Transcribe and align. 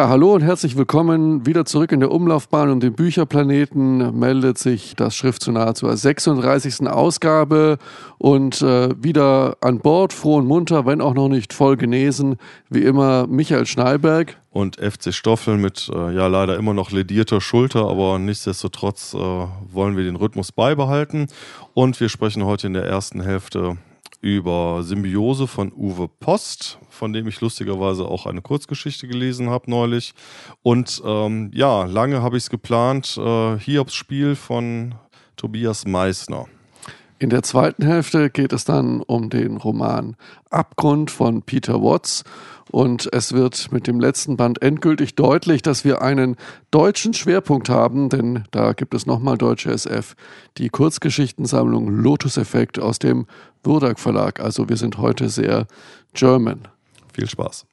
Ja, 0.00 0.08
hallo 0.08 0.32
und 0.32 0.40
herzlich 0.40 0.78
willkommen. 0.78 1.44
Wieder 1.44 1.66
zurück 1.66 1.92
in 1.92 2.00
der 2.00 2.10
Umlaufbahn 2.10 2.70
um 2.70 2.80
den 2.80 2.94
Bücherplaneten 2.94 4.18
meldet 4.18 4.56
sich 4.56 4.96
das 4.96 5.14
Schrift 5.14 5.42
zu 5.42 5.52
nahezu 5.52 5.88
zur 5.88 5.94
36. 5.94 6.88
Ausgabe 6.88 7.76
und 8.16 8.62
äh, 8.62 8.94
wieder 8.96 9.58
an 9.60 9.80
Bord, 9.80 10.14
froh 10.14 10.36
und 10.36 10.46
munter, 10.46 10.86
wenn 10.86 11.02
auch 11.02 11.12
noch 11.12 11.28
nicht 11.28 11.52
voll 11.52 11.76
genesen, 11.76 12.36
wie 12.70 12.82
immer 12.82 13.26
Michael 13.26 13.66
Schneiberg. 13.66 14.38
Und 14.48 14.76
FC 14.76 15.12
Stoffel 15.12 15.58
mit 15.58 15.90
äh, 15.94 16.14
ja 16.14 16.28
leider 16.28 16.56
immer 16.56 16.72
noch 16.72 16.92
ledierter 16.92 17.42
Schulter, 17.42 17.86
aber 17.86 18.18
nichtsdestotrotz 18.18 19.12
äh, 19.12 19.18
wollen 19.18 19.98
wir 19.98 20.04
den 20.04 20.16
Rhythmus 20.16 20.50
beibehalten. 20.50 21.26
Und 21.74 22.00
wir 22.00 22.08
sprechen 22.08 22.46
heute 22.46 22.68
in 22.68 22.72
der 22.72 22.86
ersten 22.86 23.20
Hälfte 23.20 23.76
über 24.20 24.82
Symbiose 24.82 25.46
von 25.46 25.72
Uwe 25.72 26.08
Post, 26.08 26.78
von 26.90 27.12
dem 27.12 27.26
ich 27.26 27.40
lustigerweise 27.40 28.06
auch 28.06 28.26
eine 28.26 28.42
Kurzgeschichte 28.42 29.08
gelesen 29.08 29.48
habe 29.48 29.70
neulich. 29.70 30.12
Und 30.62 31.02
ähm, 31.04 31.50
ja, 31.54 31.84
lange 31.84 32.22
habe 32.22 32.36
ich 32.36 32.44
es 32.44 32.50
geplant, 32.50 33.16
äh, 33.16 33.58
Hiobs 33.58 33.94
Spiel 33.94 34.36
von 34.36 34.94
Tobias 35.36 35.86
Meissner. 35.86 36.46
In 37.20 37.28
der 37.28 37.42
zweiten 37.42 37.84
Hälfte 37.84 38.30
geht 38.30 38.50
es 38.54 38.64
dann 38.64 39.02
um 39.02 39.28
den 39.28 39.58
Roman 39.58 40.16
Abgrund 40.48 41.10
von 41.10 41.42
Peter 41.42 41.82
Watts 41.82 42.24
und 42.70 43.12
es 43.12 43.34
wird 43.34 43.70
mit 43.72 43.86
dem 43.86 44.00
letzten 44.00 44.38
Band 44.38 44.62
endgültig 44.62 45.16
deutlich, 45.16 45.60
dass 45.60 45.84
wir 45.84 46.00
einen 46.00 46.36
deutschen 46.70 47.12
Schwerpunkt 47.12 47.68
haben, 47.68 48.08
denn 48.08 48.44
da 48.52 48.72
gibt 48.72 48.94
es 48.94 49.04
nochmal 49.04 49.36
deutsche 49.36 49.70
SF, 49.70 50.16
die 50.56 50.70
Kurzgeschichtensammlung 50.70 51.90
Lotus 51.90 52.38
Effekt 52.38 52.78
aus 52.78 52.98
dem 52.98 53.26
Würdag 53.62 54.00
Verlag. 54.00 54.40
Also 54.40 54.70
wir 54.70 54.78
sind 54.78 54.96
heute 54.96 55.28
sehr 55.28 55.66
German. 56.14 56.68
Viel 57.12 57.28
Spaß. 57.28 57.66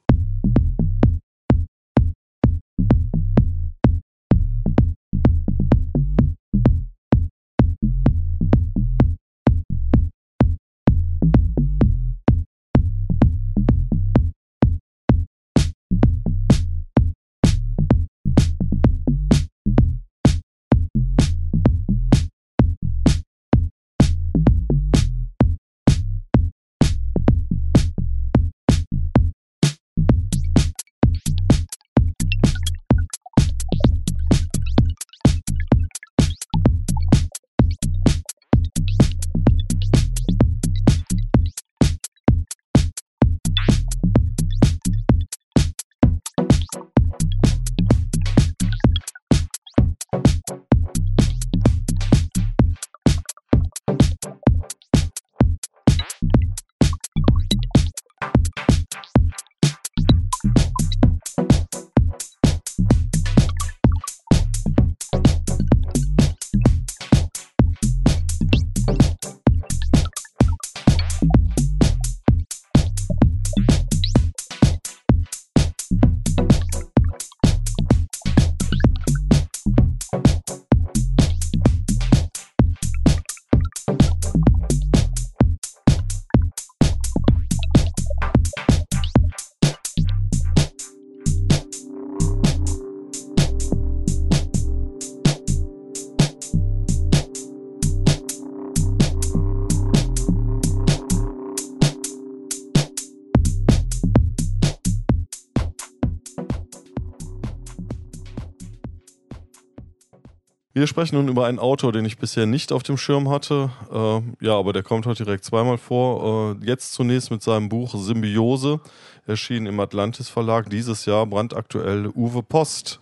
Wir 110.78 110.86
sprechen 110.86 111.16
nun 111.16 111.28
über 111.28 111.48
einen 111.48 111.58
Autor, 111.58 111.92
den 111.92 112.06
ich 112.06 112.20
bisher 112.20 112.46
nicht 112.46 112.72
auf 112.72 112.84
dem 112.84 112.98
Schirm 112.98 113.32
hatte. 113.32 113.72
Äh, 113.92 114.46
ja, 114.46 114.60
aber 114.60 114.74
der 114.74 114.84
kommt 114.84 115.08
heute 115.08 115.24
direkt 115.24 115.44
zweimal 115.44 115.80
vor. 115.80 116.56
Äh, 116.62 116.66
jetzt 116.68 116.94
zunächst 116.94 117.32
mit 117.32 117.42
seinem 117.42 117.68
Buch 117.68 117.96
Symbiose, 117.96 118.80
erschienen 119.26 119.66
im 119.66 119.80
Atlantis 119.80 120.30
Verlag 120.30 120.70
dieses 120.70 121.08
Jahr, 121.08 121.26
brandaktuell 121.26 122.12
Uwe 122.14 122.44
Post. 122.44 123.00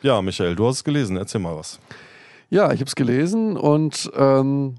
Ja, 0.00 0.22
Michael, 0.22 0.56
du 0.56 0.68
hast 0.68 0.76
es 0.76 0.84
gelesen. 0.84 1.18
Erzähl 1.18 1.42
mal 1.42 1.54
was. 1.54 1.78
Ja, 2.48 2.72
ich 2.72 2.80
habe 2.80 2.88
es 2.88 2.94
gelesen 2.94 3.58
und 3.58 4.10
ähm, 4.16 4.76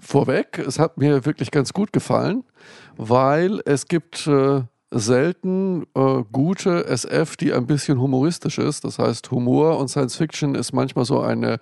vorweg, 0.00 0.58
es 0.58 0.78
hat 0.78 0.98
mir 0.98 1.24
wirklich 1.24 1.50
ganz 1.50 1.72
gut 1.72 1.94
gefallen, 1.94 2.44
weil 2.98 3.62
es 3.64 3.88
gibt 3.88 4.26
äh, 4.26 4.64
selten 4.90 5.84
äh, 5.94 6.24
gute 6.32 6.86
SF, 6.86 7.36
die 7.36 7.52
ein 7.52 7.66
bisschen 7.66 8.00
humoristisch 8.00 8.58
ist. 8.58 8.84
Das 8.84 8.98
heißt, 8.98 9.30
Humor 9.30 9.78
und 9.78 9.88
Science 9.88 10.16
Fiction 10.16 10.54
ist 10.54 10.72
manchmal 10.72 11.04
so 11.04 11.20
eine 11.20 11.58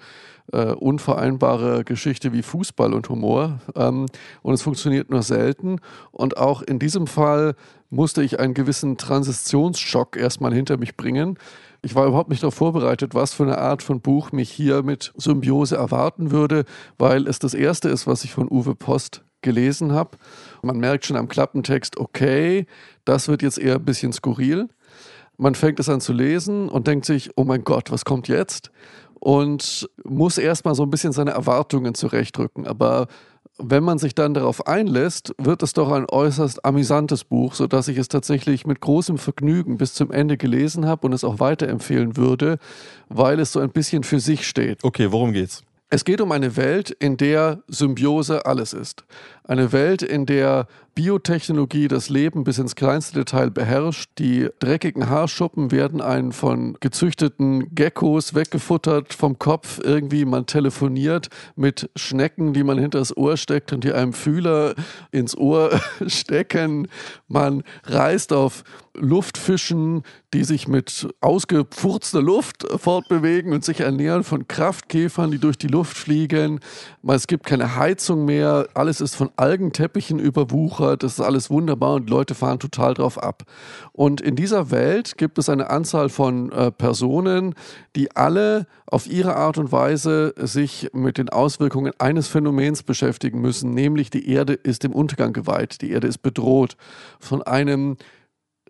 äh, 0.53 0.73
unvereinbare 0.73 1.85
Geschichte 1.85 2.33
wie 2.33 2.43
Fußball 2.43 2.95
und 2.95 3.09
Humor. 3.09 3.61
Ähm, 3.75 4.07
und 4.43 4.55
es 4.55 4.63
funktioniert 4.63 5.11
nur 5.11 5.23
selten. 5.23 5.81
Und 6.11 6.39
auch 6.39 6.63
in 6.63 6.79
diesem 6.79 7.07
Fall 7.07 7.55
musste 7.91 8.23
ich 8.23 8.41
einen 8.41 8.55
gewissen 8.55 8.97
Transitionsschock 8.97 10.17
erstmal 10.17 10.55
hinter 10.55 10.79
mich 10.79 10.97
bringen. 10.97 11.39
Ich 11.83 11.95
war 11.95 12.07
überhaupt 12.07 12.31
nicht 12.31 12.43
darauf 12.43 12.55
vorbereitet, 12.55 13.15
was 13.15 13.35
für 13.35 13.45
eine 13.45 13.59
Art 13.59 13.83
von 13.83 14.01
Buch 14.01 14.33
mich 14.33 14.51
hier 14.51 14.83
mit 14.83 15.13
Symbiose 15.17 15.77
erwarten 15.77 16.31
würde, 16.31 16.65
weil 16.99 17.29
es 17.29 17.39
das 17.39 17.55
erste 17.55 17.89
ist, 17.89 18.07
was 18.07 18.25
ich 18.25 18.33
von 18.33 18.49
Uwe 18.51 18.75
Post 18.75 19.23
gelesen 19.43 19.93
habe. 19.93 20.19
Man 20.63 20.79
merkt 20.79 21.07
schon 21.07 21.17
am 21.17 21.29
Klappentext, 21.29 21.99
okay, 21.99 22.67
das 23.05 23.29
wird 23.29 23.43
jetzt 23.43 23.59
eher 23.59 23.77
ein 23.77 23.85
bisschen 23.85 24.13
skurril. 24.13 24.69
Man 25.37 25.55
fängt 25.55 25.79
es 25.79 25.89
an 25.89 26.01
zu 26.01 26.13
lesen 26.13 26.69
und 26.69 26.87
denkt 26.87 27.05
sich, 27.07 27.31
oh 27.37 27.45
mein 27.45 27.63
Gott, 27.63 27.91
was 27.91 28.05
kommt 28.05 28.29
jetzt? 28.29 28.71
Und 29.21 29.89
muss 30.05 30.39
erstmal 30.39 30.75
so 30.75 30.83
ein 30.83 30.91
bisschen 30.91 31.13
seine 31.13 31.33
Erwartungen 31.33 31.95
zurechtrücken. 31.95 32.67
Aber 32.67 33.07
wenn 33.59 33.83
man 33.83 33.99
sich 33.99 34.15
dann 34.15 34.35
darauf 34.35 34.67
einlässt, 34.67 35.35
wird 35.39 35.63
es 35.63 35.73
doch 35.73 35.91
ein 35.91 36.07
äußerst 36.09 36.65
amüsantes 36.65 37.25
Buch, 37.25 37.55
sodass 37.55 37.89
ich 37.89 37.99
es 37.99 38.09
tatsächlich 38.09 38.67
mit 38.67 38.81
großem 38.81 39.19
Vergnügen 39.19 39.79
bis 39.79 39.95
zum 39.95 40.13
Ende 40.13 40.37
gelesen 40.37 40.87
habe 40.87 41.07
und 41.07 41.13
es 41.13 41.25
auch 41.25 41.41
weiterempfehlen 41.41 42.17
würde, 42.17 42.59
weil 43.09 43.41
es 43.41 43.53
so 43.53 43.61
ein 43.61 43.71
bisschen 43.71 44.05
für 44.05 44.21
sich 44.21 44.47
steht. 44.47 44.85
Okay, 44.85 45.11
worum 45.11 45.33
geht's? 45.33 45.65
Es 45.91 46.05
geht 46.05 46.21
um 46.21 46.33
eine 46.33 46.57
Welt, 46.57 46.91
in 46.91 47.17
der 47.17 47.63
Symbiose 47.67 48.45
alles 48.45 48.75
ist. 48.75 49.05
Eine 49.49 49.73
Welt, 49.73 50.03
in 50.03 50.27
der 50.27 50.67
Biotechnologie 50.99 51.87
das 51.87 52.11
Leben 52.11 52.43
bis 52.43 52.59
ins 52.59 52.75
kleinste 52.75 53.21
Detail 53.21 53.51
beherrscht. 53.51 54.11
Die 54.19 54.49
dreckigen 54.59 55.09
Haarschuppen 55.09 55.71
werden 55.71 56.01
einen 56.03 56.33
von 56.33 56.77
gezüchteten 56.81 57.73
Geckos 57.75 58.35
weggefuttert 58.35 59.15
vom 59.15 59.39
Kopf. 59.39 59.81
Irgendwie 59.83 60.25
man 60.25 60.47
telefoniert 60.47 61.29
mit 61.55 61.89
Schnecken, 61.95 62.53
die 62.53 62.65
man 62.65 62.79
hinter 62.79 62.99
das 62.99 63.17
Ohr 63.17 63.37
steckt 63.37 63.73
und 63.73 63.85
die 63.85 63.93
einem 63.93 64.13
Fühler 64.13 64.75
ins 65.13 65.37
Ohr 65.37 65.81
stecken. 66.09 66.89
Man 67.29 67.63
reist 67.85 68.33
auf 68.33 68.65
Luftfischen, 68.95 70.03
die 70.35 70.43
sich 70.43 70.67
mit 70.67 71.09
ausgefurzter 71.21 72.21
Luft 72.21 72.67
fortbewegen 72.77 73.53
und 73.53 73.65
sich 73.65 73.81
ernähren 73.81 74.25
von 74.25 74.49
Kraftkäfern, 74.49 75.31
die 75.31 75.39
durch 75.39 75.57
die 75.57 75.69
Luft 75.69 75.97
fliegen. 75.97 76.59
Es 77.07 77.29
gibt 77.29 77.47
keine 77.47 77.77
Heizung 77.77 78.25
mehr. 78.25 78.69
Alles 78.75 79.01
ist 79.01 79.15
von 79.15 79.31
Algenteppichen 79.39 80.19
überwuchert, 80.19 81.03
das 81.03 81.15
ist 81.15 81.21
alles 81.21 81.51
wunderbar 81.51 81.95
und 81.95 82.11
Leute 82.11 82.35
fahren 82.35 82.59
total 82.59 82.95
drauf 82.95 83.23
ab. 83.23 83.45
Und 83.93 84.21
in 84.21 84.37
dieser 84.37 84.71
Welt 84.71 85.17
gibt 85.17 85.39
es 85.39 85.49
eine 85.49 85.71
Anzahl 85.71 86.09
von 86.09 86.51
äh, 86.53 86.71
Personen, 86.71 87.55
die 87.97 88.15
alle 88.17 88.67
auf 88.87 89.07
ihre 89.07 89.37
Art 89.37 89.59
und 89.59 89.71
Weise 89.71 90.35
sich 90.37 90.91
mit 90.93 91.19
den 91.19 91.29
Auswirkungen 91.29 91.93
eines 91.99 92.29
Phänomens 92.29 92.83
beschäftigen 92.83 93.41
müssen, 93.41 93.71
nämlich 93.71 94.11
die 94.11 94.29
Erde 94.29 94.55
ist 94.55 94.83
dem 94.83 94.93
Untergang 94.93 95.33
geweiht, 95.33 95.83
die 95.83 95.91
Erde 95.91 96.09
ist 96.09 96.19
bedroht 96.19 96.77
von 97.21 97.43
einem 97.43 97.97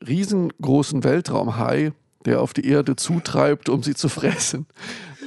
riesengroßen 0.07 1.05
Weltraumhai, 1.05 1.93
der 2.25 2.41
auf 2.41 2.53
die 2.53 2.69
Erde 2.69 2.97
zutreibt, 2.97 3.69
um 3.69 3.83
sie 3.83 3.95
zu 3.95 4.09
fressen. 4.09 4.67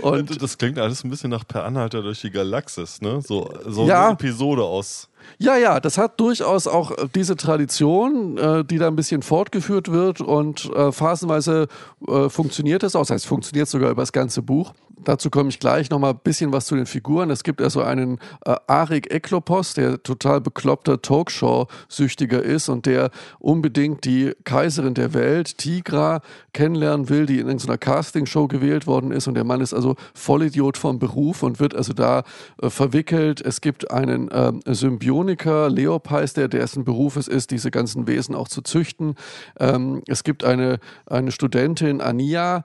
Und 0.02 0.42
das 0.42 0.58
klingt 0.58 0.80
alles 0.80 1.04
ein 1.04 1.10
bisschen 1.10 1.30
nach 1.30 1.48
Per 1.48 1.64
Anhalter 1.64 2.02
durch 2.02 2.22
die 2.22 2.32
Galaxis, 2.32 3.02
ne? 3.02 3.22
So, 3.22 3.50
so 3.68 3.86
ja, 3.88 4.06
eine 4.06 4.14
Episode 4.14 4.64
aus. 4.64 5.10
Ja, 5.38 5.58
ja, 5.58 5.80
das 5.80 5.98
hat 5.98 6.20
durchaus 6.20 6.68
auch 6.68 6.92
diese 7.16 7.36
Tradition, 7.36 8.38
äh, 8.38 8.64
die 8.66 8.78
da 8.78 8.88
ein 8.88 8.96
bisschen 8.96 9.22
fortgeführt 9.22 9.92
wird 9.92 10.22
und 10.22 10.66
äh, 10.74 10.92
phasenweise 10.92 11.68
äh, 12.08 12.30
funktioniert 12.30 12.84
es 12.84 12.96
auch. 12.96 13.02
Das 13.02 13.12
heißt, 13.12 13.26
funktioniert 13.26 13.68
sogar 13.68 13.92
über 13.92 14.02
das 14.02 14.12
ganze 14.12 14.42
Buch. 14.42 14.74
Dazu 15.04 15.32
komme 15.32 15.50
ich 15.50 15.60
gleich 15.60 15.90
noch 15.90 15.98
mal 15.98 16.12
ein 16.12 16.20
bisschen 16.24 16.54
was 16.54 16.68
zu 16.68 16.76
den 16.76 16.86
Figuren. 16.86 17.32
Es 17.32 17.44
gibt 17.44 17.60
also 17.60 17.82
einen 17.82 18.20
äh, 18.46 18.56
Arik 18.68 19.12
Eklopos, 19.12 19.74
der 19.74 20.04
total 20.04 20.42
bekloppter 20.42 21.02
Talkshow-Süchtiger 21.02 22.44
ist 22.44 22.70
und 22.70 22.86
der 22.86 23.10
unbedingt 23.40 24.06
die 24.06 24.34
Kaiserin 24.44 24.94
der 24.94 25.16
Welt, 25.16 25.58
Tigra, 25.58 26.22
kennenlernen 26.54 27.10
will, 27.10 27.26
die 27.26 27.40
in 27.40 27.48
irgendeiner 27.48 27.80
Castingshow 27.80 28.48
gewählt 28.48 28.86
worden 28.86 29.12
ist. 29.12 29.28
Und 29.28 29.34
der 29.34 29.44
Mann 29.44 29.62
ist 29.62 29.74
also 29.74 29.91
Vollidiot 30.14 30.78
vom 30.78 31.00
Beruf 31.00 31.44
und 31.44 31.60
wird 31.60 31.76
also 31.76 31.94
da 31.94 32.24
äh, 32.62 32.70
verwickelt. 32.70 33.42
Es 33.42 33.62
gibt 33.62 33.92
einen 33.92 34.30
äh, 34.30 34.52
Symbioniker, 34.66 35.70
Leop 35.70 36.10
heißt 36.10 36.38
der, 36.38 36.48
dessen 36.48 36.84
Beruf 36.84 37.16
es 37.16 37.28
ist, 37.28 37.52
diese 37.52 37.72
ganzen 37.72 38.08
Wesen 38.08 38.36
auch 38.36 38.48
zu 38.48 38.62
züchten. 38.62 39.16
Ähm, 39.60 40.04
es 40.08 40.24
gibt 40.24 40.44
eine, 40.44 40.80
eine 41.06 41.32
Studentin, 41.32 42.02
Ania, 42.02 42.64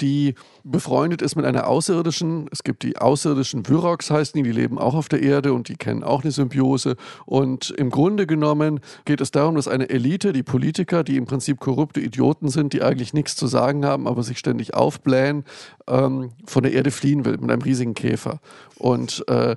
die 0.00 0.34
befreundet 0.64 1.22
ist 1.22 1.36
mit 1.36 1.44
einer 1.44 1.66
außerirdischen. 1.66 2.48
Es 2.50 2.64
gibt 2.64 2.82
die 2.82 2.98
außerirdischen 2.98 3.68
Vyrox, 3.68 4.10
heißen 4.10 4.36
die, 4.36 4.42
die 4.42 4.52
leben 4.52 4.78
auch 4.78 4.94
auf 4.94 5.08
der 5.08 5.22
Erde 5.22 5.52
und 5.52 5.68
die 5.68 5.76
kennen 5.76 6.02
auch 6.02 6.22
eine 6.22 6.32
Symbiose. 6.32 6.96
Und 7.26 7.70
im 7.70 7.90
Grunde 7.90 8.26
genommen 8.26 8.80
geht 9.04 9.20
es 9.20 9.30
darum, 9.30 9.54
dass 9.54 9.68
eine 9.68 9.88
Elite, 9.88 10.32
die 10.32 10.42
Politiker, 10.42 11.04
die 11.04 11.16
im 11.16 11.26
Prinzip 11.26 11.60
korrupte 11.60 12.00
Idioten 12.00 12.48
sind, 12.48 12.72
die 12.72 12.82
eigentlich 12.82 13.14
nichts 13.14 13.36
zu 13.36 13.46
sagen 13.46 13.84
haben, 13.84 14.06
aber 14.06 14.22
sich 14.22 14.38
ständig 14.38 14.74
aufblähen, 14.74 15.44
ähm, 15.86 16.30
von 16.46 16.62
der 16.62 16.72
Erde 16.72 16.90
fliehen 16.90 17.24
will 17.24 17.38
mit 17.38 17.50
einem 17.50 17.62
riesigen 17.62 17.94
Käfer. 17.94 18.40
Und 18.78 19.24
äh, 19.28 19.56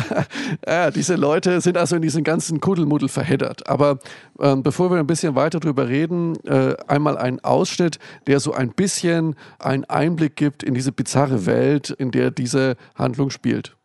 ja, 0.66 0.90
diese 0.90 1.14
Leute 1.14 1.60
sind 1.60 1.76
also 1.76 1.94
in 1.96 2.02
diesen 2.02 2.24
ganzen 2.24 2.60
Kuddelmuddel 2.60 3.08
verheddert. 3.08 3.68
Aber 3.68 3.98
ähm, 4.40 4.62
bevor 4.62 4.90
wir 4.90 4.98
ein 4.98 5.06
bisschen 5.06 5.36
weiter 5.36 5.60
darüber 5.60 5.88
reden, 5.88 6.34
äh, 6.44 6.74
einmal 6.88 7.16
ein 7.16 7.42
Ausschnitt, 7.44 7.98
der 8.26 8.40
so 8.40 8.52
ein 8.52 8.70
bisschen 8.70 9.36
einen 9.58 9.84
Einblick 9.84 10.36
gibt 10.36 10.62
in 10.62 10.74
diese 10.74 10.92
bizarre 10.92 11.46
Welt, 11.46 11.90
in 11.90 12.10
der 12.10 12.30
diese 12.30 12.76
Handlung 12.94 13.30
spielt. 13.30 13.76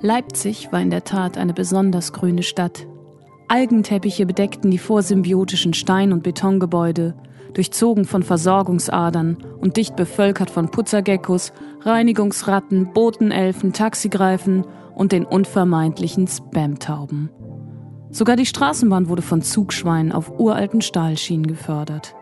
Leipzig 0.00 0.72
war 0.72 0.80
in 0.80 0.90
der 0.90 1.04
Tat 1.04 1.38
eine 1.38 1.54
besonders 1.54 2.12
grüne 2.12 2.42
Stadt. 2.42 2.86
Algenteppiche 3.48 4.26
bedeckten 4.26 4.70
die 4.70 4.78
vorsymbiotischen 4.78 5.72
Stein- 5.72 6.12
und 6.12 6.22
Betongebäude, 6.22 7.14
durchzogen 7.54 8.04
von 8.04 8.22
Versorgungsadern 8.22 9.38
und 9.58 9.76
dicht 9.76 9.96
bevölkert 9.96 10.50
von 10.50 10.70
Putzergeckos, 10.70 11.52
Reinigungsratten, 11.80 12.92
Botenelfen, 12.92 13.72
Taxigreifen 13.72 14.66
und 14.94 15.12
den 15.12 15.24
unvermeidlichen 15.24 16.26
Spamtauben. 16.26 17.30
Sogar 18.10 18.36
die 18.36 18.46
Straßenbahn 18.46 19.08
wurde 19.08 19.22
von 19.22 19.42
Zugschweinen 19.42 20.12
auf 20.12 20.38
uralten 20.38 20.80
Stahlschienen 20.80 21.46
gefördert. 21.46 22.14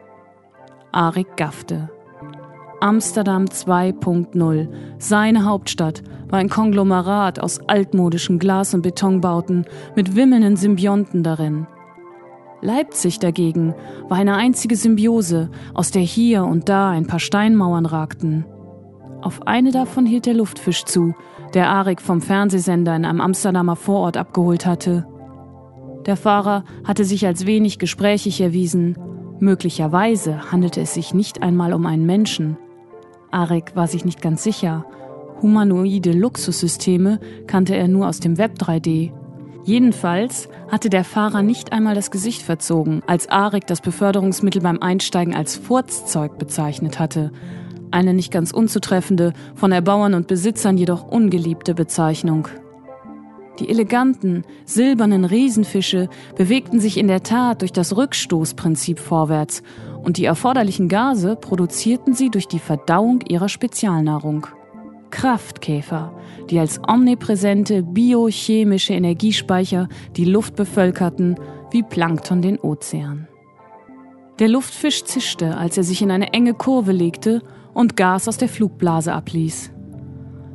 Arik 0.95 1.37
gaffte. 1.37 1.91
Amsterdam 2.81 3.47
2.0, 3.47 4.69
seine 4.99 5.45
Hauptstadt, 5.45 6.03
war 6.29 6.39
ein 6.39 6.49
Konglomerat 6.49 7.41
aus 7.41 7.59
altmodischen 7.67 8.39
Glas- 8.39 8.75
und 8.75 8.83
Betonbauten 8.83 9.65
mit 9.97 10.15
wimmelnden 10.15 10.57
Symbionten 10.57 11.23
darin. 11.23 11.67
Leipzig 12.61 13.19
dagegen 13.19 13.75
war 14.09 14.19
eine 14.19 14.37
einzige 14.37 14.77
Symbiose, 14.77 15.51
aus 15.75 15.91
der 15.91 16.03
hier 16.03 16.45
und 16.45 16.69
da 16.69 16.91
ein 16.91 17.07
paar 17.07 17.21
Steinmauern 17.21 17.87
ragten. 17.87 18.45
Auf 19.21 19.47
eine 19.47 19.73
davon 19.73 20.07
hielt 20.07 20.27
der 20.27 20.35
Luftfisch 20.35 20.85
zu, 20.85 21.15
der 21.55 21.71
Arik 21.71 22.01
vom 22.01 22.21
Fernsehsender 22.21 22.95
in 22.95 23.05
einem 23.05 23.21
Amsterdamer 23.21 23.77
Vorort 23.77 24.17
abgeholt 24.17 24.65
hatte. 24.65 25.07
Der 26.07 26.17
Fahrer 26.17 26.65
hatte 26.85 27.05
sich 27.05 27.27
als 27.27 27.47
wenig 27.47 27.79
gesprächig 27.79 28.41
erwiesen. 28.41 28.97
Möglicherweise 29.41 30.53
handelte 30.53 30.81
es 30.81 30.95
sich 30.95 31.13
nicht 31.15 31.43
einmal 31.43 31.73
um 31.73 31.87
einen 31.87 32.07
Menschen. 32.07 32.57
Arik 33.31 33.75
war 33.75 33.89
sich 33.89 34.05
nicht 34.05 34.23
ganz 34.23 34.45
sicher. 34.45 34.87
Humanoide 35.43 36.13
Luxussysteme 36.13 37.19
kannte 37.47 37.75
er 37.75 37.89
nur 37.89 38.09
aus 38.09 38.21
dem 38.21 38.39
Web 38.39 38.55
3D. 38.59 39.13
Jedenfalls 39.65 40.49
hatte 40.71 40.89
der 40.89 41.05
Fahrer 41.05 41.43
nicht 41.43 41.73
einmal 41.73 41.95
das 41.95 42.11
Gesicht 42.11 42.43
verzogen, 42.43 43.03
als 43.07 43.29
Arik 43.29 43.67
das 43.67 43.81
Beförderungsmittel 43.81 44.63
beim 44.63 44.81
Einsteigen 44.81 45.35
als 45.35 45.57
Furzzeug 45.57 46.39
bezeichnet 46.39 46.99
hatte. 46.99 47.33
Eine 47.91 48.15
nicht 48.15 48.33
ganz 48.33 48.53
unzutreffende, 48.53 49.33
von 49.55 49.73
Erbauern 49.73 50.15
und 50.15 50.27
Besitzern 50.27 50.77
jedoch 50.77 51.07
ungeliebte 51.07 51.75
Bezeichnung. 51.75 52.49
Die 53.59 53.69
eleganten, 53.69 54.45
silbernen 54.65 55.25
Riesenfische 55.25 56.09
bewegten 56.37 56.81
sich 56.81 56.97
in 56.99 57.07
der 57.07 57.23
Tat 57.23 57.61
durch 57.61 57.73
das 57.73 57.97
Rückstoßprinzip 57.97 58.99
vorwärts 58.99 59.63
und 60.03 60.17
die 60.17 60.25
erforderlichen 60.25 60.89
Gase 60.89 61.37
produzierten 61.37 62.15
sie 62.15 62.31
durch 62.31 62.49
die 62.49 62.59
Verdauung 62.59 63.21
ihrer 63.29 63.49
Spezialnahrung. 63.49 64.49
Kraftkäfer, 65.11 66.13
die 66.51 66.59
als 66.59 66.81
omnipräsente 66.89 67.85
biochemische 67.85 68.95
Energiespeicher 68.95 69.89
die 70.17 70.25
Luft 70.25 70.57
bevölkerten, 70.57 71.37
wie 71.71 71.85
Plankton 71.85 72.43
den 72.43 72.59
Ozean. 72.59 73.29
Der 74.41 74.49
Luftfisch 74.49 75.05
zischte, 75.05 75.57
als 75.57 75.77
er 75.77 75.85
sich 75.85 76.03
in 76.03 76.11
eine 76.11 76.33
enge 76.33 76.55
Kurve 76.55 76.91
legte 76.91 77.43
und 77.73 77.97
Gas 77.97 78.27
aus 78.27 78.37
der 78.37 78.49
Flugblase 78.49 79.13
abließ. 79.13 79.74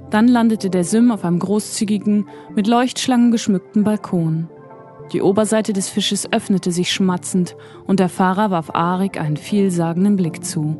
Dann 0.09 0.27
landete 0.27 0.69
der 0.69 0.83
Sim 0.83 1.11
auf 1.11 1.23
einem 1.23 1.39
großzügigen, 1.39 2.27
mit 2.55 2.67
Leuchtschlangen 2.67 3.31
geschmückten 3.31 3.83
Balkon. 3.83 4.49
Die 5.13 5.21
Oberseite 5.21 5.73
des 5.73 5.89
Fisches 5.89 6.31
öffnete 6.31 6.71
sich 6.71 6.91
schmatzend 6.91 7.55
und 7.85 7.99
der 7.99 8.09
Fahrer 8.09 8.51
warf 8.51 8.69
Arik 8.73 9.19
einen 9.19 9.37
vielsagenden 9.37 10.15
Blick 10.15 10.43
zu. 10.43 10.77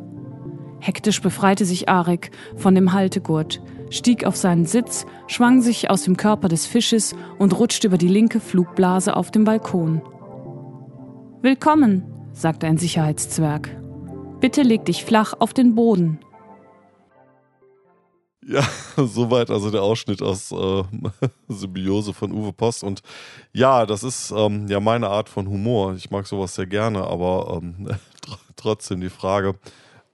Hektisch 0.80 1.20
befreite 1.20 1.64
sich 1.64 1.88
Arik 1.88 2.30
von 2.56 2.74
dem 2.74 2.92
Haltegurt, 2.92 3.60
stieg 3.90 4.24
auf 4.24 4.36
seinen 4.36 4.66
Sitz, 4.66 5.04
schwang 5.26 5.62
sich 5.62 5.90
aus 5.90 6.02
dem 6.02 6.16
Körper 6.16 6.48
des 6.48 6.66
Fisches 6.66 7.14
und 7.38 7.58
rutschte 7.58 7.88
über 7.88 7.98
die 7.98 8.08
linke 8.08 8.40
Flugblase 8.40 9.16
auf 9.16 9.30
dem 9.30 9.44
Balkon. 9.44 10.00
Willkommen, 11.42 12.04
sagte 12.32 12.66
ein 12.66 12.78
Sicherheitszwerg. 12.78 13.76
Bitte 14.40 14.62
leg 14.62 14.84
dich 14.84 15.04
flach 15.04 15.34
auf 15.38 15.52
den 15.52 15.74
Boden. 15.74 16.20
Ja, 18.50 18.68
soweit 18.96 19.48
also 19.48 19.70
der 19.70 19.82
Ausschnitt 19.82 20.22
aus 20.22 20.50
äh, 20.50 20.82
Symbiose 21.48 22.12
von 22.12 22.32
Uwe 22.32 22.52
Post. 22.52 22.82
Und 22.82 23.02
ja, 23.52 23.86
das 23.86 24.02
ist 24.02 24.32
ähm, 24.36 24.66
ja 24.66 24.80
meine 24.80 25.08
Art 25.08 25.28
von 25.28 25.48
Humor. 25.48 25.94
Ich 25.94 26.10
mag 26.10 26.26
sowas 26.26 26.56
sehr 26.56 26.66
gerne, 26.66 27.04
aber 27.04 27.60
ähm, 27.62 27.88
trotzdem 28.56 29.00
die 29.00 29.08
Frage, 29.08 29.54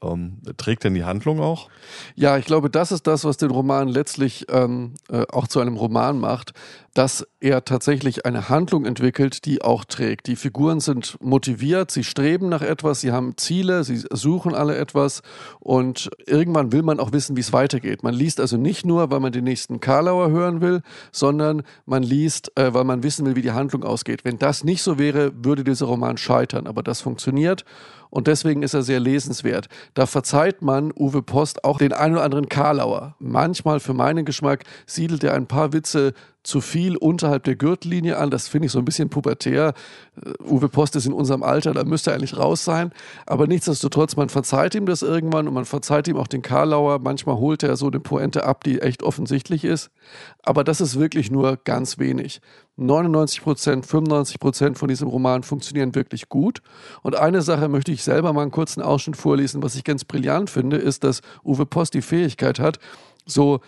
ähm, 0.02 0.43
trägt 0.59 0.85
denn 0.85 0.93
die 0.93 1.05
Handlung 1.05 1.40
auch? 1.40 1.71
Ja, 2.14 2.37
ich 2.37 2.45
glaube, 2.45 2.69
das 2.69 2.93
ist 2.93 3.07
das, 3.07 3.25
was 3.25 3.38
den 3.38 3.50
Roman 3.50 3.88
letztlich 3.88 4.45
ähm, 4.50 4.93
äh, 5.09 5.25
auch 5.33 5.49
zu 5.49 5.59
einem 5.61 5.78
Roman 5.78 6.19
macht, 6.19 6.52
dass 6.97 7.26
er 7.41 7.67
tatsächlich 7.67 8.25
eine 8.25 8.49
Handlung 8.49 8.87
entwickelt, 8.87 9.45
die 9.45 9.61
auch 9.61 9.85
trägt. 9.85 10.29
Die 10.29 10.37
Figuren 10.37 10.81
sind 10.81 11.19
motiviert, 11.21 11.91
sie 11.91 12.05
streben 12.05 12.49
nach 12.49 12.62
etwas, 12.62 13.03
sie 13.03 13.12
haben 13.12 13.37
Ziele, 13.37 13.85
sie 13.85 14.03
suchen 14.11 14.55
alle 14.55 14.79
etwas 14.79 15.21
und 15.61 16.09
irgendwann 16.26 16.73
will 16.73 16.83
man 16.83 16.99
auch 16.99 17.12
wissen, 17.12 17.37
wie 17.37 17.41
es 17.41 17.53
weitergeht. 17.53 18.03
Man 18.03 18.15
liest 18.15 18.41
also 18.41 18.57
nicht 18.57 18.87
nur, 18.87 19.11
weil 19.11 19.21
man 19.21 19.31
den 19.31 19.45
nächsten 19.45 19.79
Karlauer 19.79 20.31
hören 20.31 20.62
will, 20.62 20.81
sondern 21.12 21.65
man 21.85 22.03
liest, 22.03 22.50
äh, 22.57 22.73
weil 22.73 22.85
man 22.85 23.03
wissen 23.03 23.26
will, 23.26 23.37
wie 23.37 23.43
die 23.43 23.53
Handlung 23.53 23.85
ausgeht. 23.85 24.25
Wenn 24.25 24.38
das 24.38 24.65
nicht 24.65 24.83
so 24.83 24.99
wäre, 24.99 25.33
würde 25.45 25.65
dieser 25.65 25.87
Roman 25.87 26.17
scheitern, 26.17 26.67
aber 26.67 26.83
das 26.83 27.03
funktioniert 27.03 27.67
und 28.11 28.26
deswegen 28.26 28.62
ist 28.62 28.75
er 28.75 28.83
sehr 28.83 29.00
lesenswert. 29.00 29.69
Da 29.95 30.07
verzeiht 30.07 30.62
man 30.62 30.93
Uwe 30.97 31.23
Post 31.23 31.65
auch 31.65 31.76
den 31.76 31.93
einen 31.93 32.15
oder 32.15 32.25
anderen 32.25 32.49
Karlauer. 32.49 33.15
Manchmal, 33.19 33.81
für 33.81 33.95
meinen 33.95 34.25
Geschmack, 34.25 34.65
siedelt 34.87 35.25
er 35.25 35.35
ein 35.35 35.47
paar 35.47 35.73
Witze 35.73 36.15
zu 36.47 36.61
viel 36.61 36.97
unterhalb 36.97 37.45
der 37.45 37.57
Gürtellinie 37.57 38.19
an. 38.19 38.31
Das 38.31 38.49
finde 38.49 38.67
ich 38.67 38.73
so 38.73 38.79
ein 38.79 38.85
bisschen 38.85 39.09
pubertär. 39.09 39.75
Uh, 40.45 40.57
Uwe 40.57 40.69
Post 40.69 40.97
ist 40.97 41.07
in 41.07 41.12
unserem 41.12 41.43
Alter, 41.43 41.75
da 41.75 41.85
müsste 41.85 42.11
er 42.11 42.17
eigentlich 42.17 42.38
raus 42.38 42.65
sein. 42.65 42.93
Aber 43.26 43.47
nichtsdestotrotz, 43.47 44.17
man 44.17 44.29
verzeiht 44.29 44.75
ihm 44.75 44.87
das 44.87 45.03
irgendwann 45.03 45.49
und 45.49 45.55
man 45.55 45.65
verzeiht 45.65 46.09
ihm 46.09 46.17
auch 46.17 46.29
den 46.29 46.43
Karlauer. 46.43 47.00
Manchmal 47.00 47.37
holt 47.37 47.62
er 47.62 47.76
so 47.76 47.88
eine 47.88 48.00
Pointe 48.00 48.45
ab, 48.45 48.65
die 48.65 48.81
echt 48.81 49.03
offensichtlich 49.03 49.65
ist. 49.65 49.91
Aber 50.43 50.65
das 50.65 50.81
ist 50.81 50.99
wirklich 50.99 51.31
nur 51.31 51.59
ganz 51.65 51.99
wenig. 51.99 52.41
99 52.76 53.43
Prozent, 53.43 53.87
95 53.87 54.38
Prozent 54.38 54.79
von 54.79 54.88
diesem 54.88 55.09
Roman 55.09 55.43
funktionieren 55.43 55.95
wirklich 55.95 56.29
gut. 56.29 56.61
Und 57.03 57.17
eine 57.17 57.43
Sache 57.43 57.69
möchte 57.69 57.91
ich 57.91 58.05
selber 58.05 58.33
mal 58.33 58.43
einen 58.43 58.50
kurzen 58.50 58.83
Ausschnitt 58.83 59.17
vorlesen, 59.17 59.62
was 59.62 59.75
ich 59.75 59.85
ganz 59.85 60.05
brillant 60.05 60.50
finde, 60.50 60.76
ist, 60.76 61.03
dass 61.03 61.23
Uwe 61.43 61.67
Post 61.67 61.95
die 61.95 62.03
Fähigkeit 62.03 62.61
hat, 62.61 62.79
so 63.25 63.61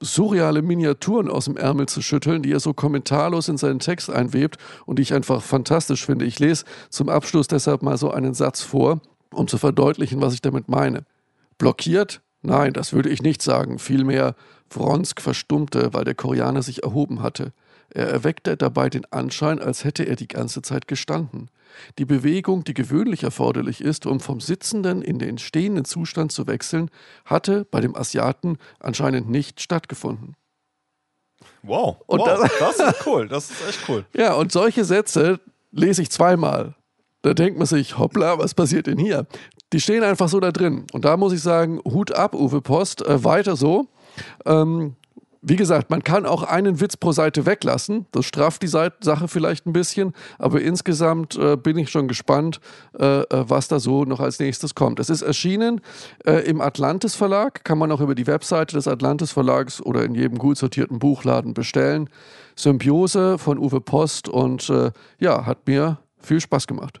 surreale 0.00 0.62
Miniaturen 0.62 1.28
aus 1.28 1.46
dem 1.46 1.56
Ärmel 1.56 1.86
zu 1.86 2.02
schütteln, 2.02 2.42
die 2.42 2.52
er 2.52 2.60
so 2.60 2.72
kommentarlos 2.72 3.48
in 3.48 3.56
seinen 3.58 3.80
Text 3.80 4.10
einwebt 4.10 4.56
und 4.86 4.98
die 4.98 5.02
ich 5.02 5.14
einfach 5.14 5.42
fantastisch 5.42 6.06
finde. 6.06 6.24
Ich 6.24 6.38
lese 6.38 6.64
zum 6.90 7.08
Abschluss 7.08 7.48
deshalb 7.48 7.82
mal 7.82 7.96
so 7.96 8.10
einen 8.10 8.34
Satz 8.34 8.62
vor. 8.62 9.00
um 9.30 9.46
zu 9.46 9.58
verdeutlichen, 9.58 10.22
was 10.22 10.32
ich 10.32 10.40
damit 10.40 10.68
meine. 10.68 11.04
Blockiert? 11.58 12.22
Nein, 12.42 12.72
das 12.72 12.92
würde 12.92 13.10
ich 13.10 13.22
nicht 13.22 13.42
sagen. 13.42 13.78
Vielmehr 13.78 14.34
Wronsk 14.70 15.20
verstummte, 15.20 15.92
weil 15.92 16.04
der 16.04 16.14
Koreaner 16.14 16.62
sich 16.62 16.82
erhoben 16.82 17.22
hatte. 17.22 17.52
Er 17.90 18.08
erweckte 18.08 18.56
dabei 18.56 18.90
den 18.90 19.10
Anschein, 19.12 19.58
als 19.58 19.84
hätte 19.84 20.04
er 20.04 20.16
die 20.16 20.28
ganze 20.28 20.62
Zeit 20.62 20.88
gestanden. 20.88 21.50
Die 21.98 22.04
Bewegung, 22.04 22.64
die 22.64 22.74
gewöhnlich 22.74 23.22
erforderlich 23.22 23.80
ist, 23.80 24.06
um 24.06 24.20
vom 24.20 24.40
sitzenden 24.40 25.02
in 25.02 25.18
den 25.18 25.38
stehenden 25.38 25.84
Zustand 25.84 26.32
zu 26.32 26.46
wechseln, 26.46 26.90
hatte 27.24 27.66
bei 27.70 27.80
dem 27.80 27.96
Asiaten 27.96 28.58
anscheinend 28.80 29.30
nicht 29.30 29.60
stattgefunden. 29.60 30.34
Wow, 31.62 31.96
und 32.06 32.20
wow, 32.20 32.26
das, 32.26 32.76
das 32.76 32.94
ist 32.94 33.06
cool, 33.06 33.28
das 33.28 33.50
ist 33.50 33.68
echt 33.68 33.88
cool. 33.88 34.04
Ja, 34.14 34.34
und 34.34 34.52
solche 34.52 34.84
Sätze 34.84 35.40
lese 35.70 36.02
ich 36.02 36.10
zweimal. 36.10 36.74
Da 37.22 37.34
denkt 37.34 37.58
man 37.58 37.66
sich, 37.66 37.98
hoppla, 37.98 38.38
was 38.38 38.54
passiert 38.54 38.86
denn 38.86 38.98
hier? 38.98 39.26
Die 39.72 39.80
stehen 39.80 40.02
einfach 40.02 40.28
so 40.28 40.40
da 40.40 40.52
drin. 40.52 40.86
Und 40.92 41.04
da 41.04 41.16
muss 41.16 41.32
ich 41.32 41.42
sagen, 41.42 41.80
Hut 41.84 42.12
ab, 42.12 42.34
Uwe 42.34 42.60
Post, 42.60 43.04
äh, 43.04 43.24
weiter 43.24 43.56
so. 43.56 43.86
Ähm, 44.46 44.96
wie 45.40 45.56
gesagt, 45.56 45.90
man 45.90 46.02
kann 46.02 46.26
auch 46.26 46.42
einen 46.42 46.80
Witz 46.80 46.96
pro 46.96 47.12
Seite 47.12 47.46
weglassen. 47.46 48.06
Das 48.12 48.26
strafft 48.26 48.62
die 48.62 48.68
Sache 48.68 49.28
vielleicht 49.28 49.66
ein 49.66 49.72
bisschen, 49.72 50.12
aber 50.38 50.60
insgesamt 50.60 51.36
äh, 51.36 51.56
bin 51.56 51.78
ich 51.78 51.90
schon 51.90 52.08
gespannt, 52.08 52.60
äh, 52.98 53.20
äh, 53.20 53.26
was 53.30 53.68
da 53.68 53.78
so 53.80 54.04
noch 54.04 54.20
als 54.20 54.38
nächstes 54.38 54.74
kommt. 54.74 55.00
Es 55.00 55.10
ist 55.10 55.22
erschienen 55.22 55.80
äh, 56.26 56.44
im 56.48 56.60
Atlantis 56.60 57.14
Verlag, 57.14 57.64
kann 57.64 57.78
man 57.78 57.92
auch 57.92 58.00
über 58.00 58.14
die 58.14 58.26
Webseite 58.26 58.76
des 58.76 58.88
Atlantis 58.88 59.30
Verlags 59.30 59.80
oder 59.80 60.04
in 60.04 60.14
jedem 60.14 60.38
gut 60.38 60.58
sortierten 60.58 60.98
Buchladen 60.98 61.54
bestellen. 61.54 62.10
Symbiose 62.56 63.38
von 63.38 63.58
Uwe 63.58 63.80
Post 63.80 64.28
und 64.28 64.68
äh, 64.70 64.90
ja, 65.18 65.46
hat 65.46 65.66
mir 65.66 65.98
viel 66.20 66.40
Spaß 66.40 66.66
gemacht. 66.66 67.00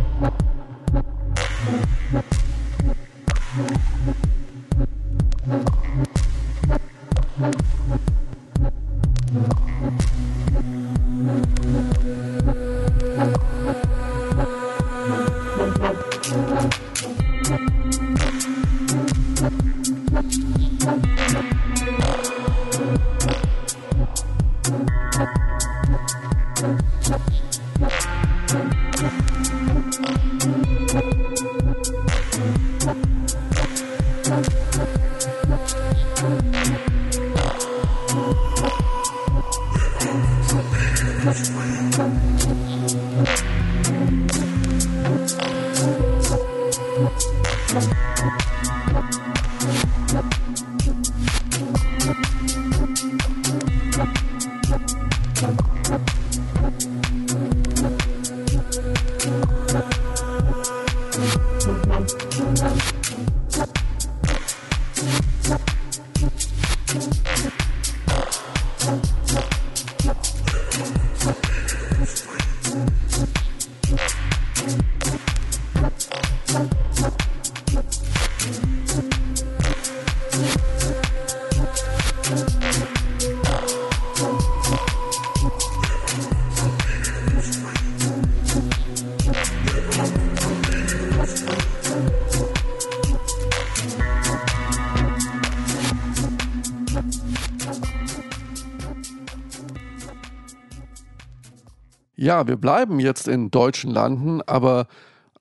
Ja, 102.31 102.47
wir 102.47 102.55
bleiben 102.55 103.01
jetzt 103.01 103.27
in 103.27 103.51
deutschen 103.51 103.91
Landen, 103.91 104.41
aber 104.43 104.87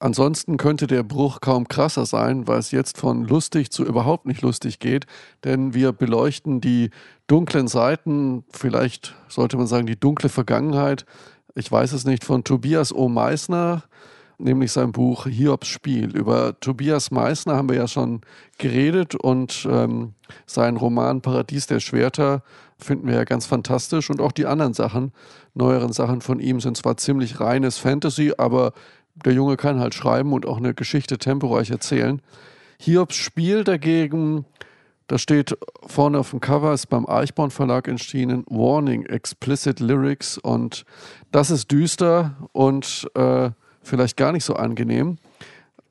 ansonsten 0.00 0.56
könnte 0.56 0.88
der 0.88 1.04
Bruch 1.04 1.40
kaum 1.40 1.68
krasser 1.68 2.04
sein, 2.04 2.49
weil 2.49 2.59
es 2.59 2.73
jetzt 2.73 2.99
von 2.99 3.25
lustig 3.25 3.70
zu 3.70 3.85
überhaupt 3.85 4.26
nicht 4.26 4.42
lustig 4.42 4.80
geht, 4.80 5.06
denn 5.44 5.73
wir 5.73 5.92
beleuchten 5.92 6.61
die 6.61 6.90
dunklen 7.28 7.68
Seiten, 7.68 8.42
vielleicht 8.50 9.14
sollte 9.28 9.56
man 9.56 9.68
sagen 9.68 9.87
die 9.87 10.00
dunkle 10.00 10.28
Vergangenheit, 10.28 11.06
ich 11.54 11.70
weiß 11.70 11.92
es 11.92 12.04
nicht, 12.04 12.25
von 12.25 12.42
Tobias 12.42 12.92
O. 12.92 13.09
Meissner, 13.09 13.85
nämlich 14.38 14.73
sein 14.73 14.90
Buch 14.90 15.26
Hiobs 15.26 15.68
Spiel. 15.68 16.16
Über 16.16 16.59
Tobias 16.59 17.12
Meissner 17.12 17.54
haben 17.54 17.68
wir 17.68 17.76
ja 17.76 17.87
schon 17.87 18.23
geredet 18.59 19.14
und 19.14 19.64
ähm, 19.70 20.14
sein 20.44 20.76
Roman 20.76 21.20
Paradies 21.23 21.68
der 21.68 21.78
Schwerter 21.78 22.42
finden 22.80 23.06
wir 23.06 23.14
ja 23.14 23.25
ganz 23.25 23.46
fantastisch 23.46 24.10
und 24.10 24.20
auch 24.20 24.32
die 24.32 24.46
anderen 24.46 24.75
Sachen, 24.75 25.12
neueren 25.54 25.92
Sachen 25.92 26.20
von 26.20 26.40
ihm 26.40 26.60
sind 26.60 26.76
zwar 26.76 26.96
ziemlich 26.96 27.40
reines 27.40 27.78
Fantasy, 27.78 28.32
aber 28.37 28.72
der 29.14 29.32
Junge 29.32 29.56
kann 29.56 29.80
halt 29.80 29.94
schreiben 29.94 30.32
und 30.32 30.46
auch 30.46 30.56
eine 30.56 30.75
Geschichte 30.75 31.18
temporeich 31.18 31.70
erzählen. 31.70 32.22
Hiobs 32.78 33.16
Spiel 33.16 33.64
dagegen, 33.64 34.46
da 35.06 35.18
steht 35.18 35.56
vorne 35.87 36.18
auf 36.18 36.30
dem 36.30 36.40
Cover, 36.40 36.72
ist 36.72 36.87
beim 36.87 37.06
Eichborn 37.06 37.50
Verlag 37.50 37.88
erschienen, 37.88 38.44
Warning, 38.49 39.04
Explicit 39.06 39.80
Lyrics 39.80 40.38
und 40.38 40.84
das 41.32 41.50
ist 41.50 41.70
düster 41.70 42.37
und 42.52 43.08
äh, 43.14 43.50
vielleicht 43.82 44.16
gar 44.16 44.32
nicht 44.32 44.44
so 44.44 44.54
angenehm. 44.54 45.18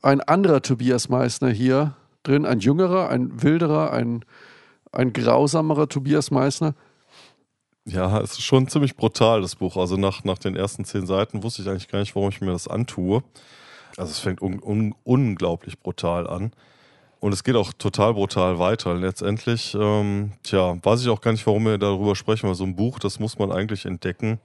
Ein 0.02 0.22
anderer 0.22 0.62
Tobias 0.62 1.10
Meissner 1.10 1.50
hier 1.50 1.96
drin, 2.24 2.46
ein 2.46 2.60
jüngerer, 2.60 3.10
ein 3.10 3.44
wilderer, 3.44 3.92
ein 3.92 4.24
ein 4.92 5.14
grausamerer 5.14 5.88
Tobias 5.88 6.32
Meissner. 6.32 6.76
Ja, 7.86 8.20
es 8.20 8.34
ist 8.34 8.42
schon 8.44 8.68
ziemlich 8.68 8.96
brutal, 8.96 9.42
das 9.42 9.56
Buch. 9.56 9.78
Also 9.78 9.98
nach, 9.98 10.24
nach 10.24 10.38
den 10.38 10.56
ersten 10.56 10.86
zehn 10.86 11.08
Seiten 11.08 11.44
wusste 11.44 11.62
ich 11.62 11.70
eigentlich 11.70 11.88
gar 11.88 12.00
nicht, 12.00 12.16
warum 12.16 12.30
ich 12.30 12.42
mir 12.42 12.52
das 12.52 12.68
antue. 12.68 13.24
Also 13.98 14.12
es 14.12 14.20
fängt 14.20 14.42
un, 14.42 14.62
un, 14.62 14.96
unglaublich 15.04 15.80
brutal 15.80 16.28
an. 16.28 16.52
Und 17.20 17.34
es 17.34 17.44
geht 17.44 17.56
auch 17.56 17.74
total 17.74 18.14
brutal 18.14 18.60
weiter. 18.60 18.94
Letztendlich, 18.96 19.76
ähm, 19.76 20.34
tja, 20.44 20.78
weiß 20.82 21.02
ich 21.02 21.10
auch 21.10 21.20
gar 21.22 21.32
nicht, 21.32 21.46
warum 21.46 21.66
wir 21.66 21.78
darüber 21.78 22.16
sprechen, 22.16 22.48
weil 22.48 22.56
so 22.56 22.64
ein 22.64 22.76
Buch, 22.76 23.00
das 23.00 23.20
muss 23.20 23.38
man 23.40 23.52
eigentlich 23.52 23.86
entdecken 23.86 24.40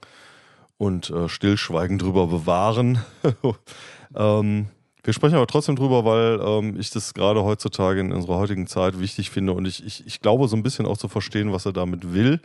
und 0.77 1.09
äh, 1.09 1.29
stillschweigend 1.29 2.01
drüber 2.01 2.27
bewahren. 2.27 2.99
ähm, 4.15 4.67
wir 5.05 5.13
sprechen 5.13 5.35
aber 5.35 5.45
trotzdem 5.45 5.75
drüber, 5.75 6.03
weil 6.03 6.39
ähm, 6.43 6.79
ich 6.79 6.89
das 6.89 7.13
gerade 7.13 7.43
heutzutage 7.43 7.99
in 7.99 8.11
unserer 8.11 8.37
heutigen 8.37 8.65
Zeit 8.65 8.99
wichtig 8.99 9.29
finde 9.29 9.53
und 9.53 9.65
ich, 9.65 9.85
ich, 9.85 10.05
ich 10.07 10.19
glaube 10.19 10.47
so 10.47 10.55
ein 10.55 10.63
bisschen 10.63 10.87
auch 10.87 10.97
zu 10.97 11.07
verstehen, 11.07 11.53
was 11.53 11.65
er 11.67 11.73
damit 11.73 12.11
will. 12.13 12.41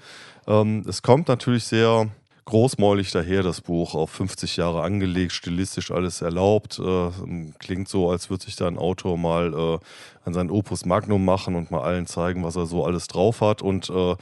Ähm, 0.47 0.85
es 0.87 1.01
kommt 1.01 1.29
natürlich 1.29 1.65
sehr 1.65 2.09
großmäulig 2.45 3.13
daher, 3.13 3.43
das 3.43 3.63
Buch, 3.63 3.95
auf 3.95 4.11
50 4.11 4.59
Jahre 4.59 4.83
angelegt, 4.83 5.33
stilistisch 5.33 5.91
alles 5.91 6.21
erlaubt. 6.21 6.79
Äh, 6.79 7.11
klingt 7.59 7.89
so, 7.89 8.11
als 8.11 8.29
würde 8.29 8.45
sich 8.45 8.57
da 8.57 8.67
ein 8.67 8.77
Autor 8.77 9.17
mal 9.17 9.55
äh, 9.55 9.79
an 10.27 10.35
sein 10.35 10.51
Opus 10.51 10.85
Magnum 10.85 11.25
machen 11.25 11.55
und 11.55 11.71
mal 11.71 11.81
allen 11.81 12.07
zeigen, 12.07 12.45
was 12.45 12.57
er 12.57 12.67
so 12.67 12.85
alles 12.85 13.07
drauf 13.07 13.41
hat. 13.41 13.63
Und 13.63 13.89
äh, 13.89 14.17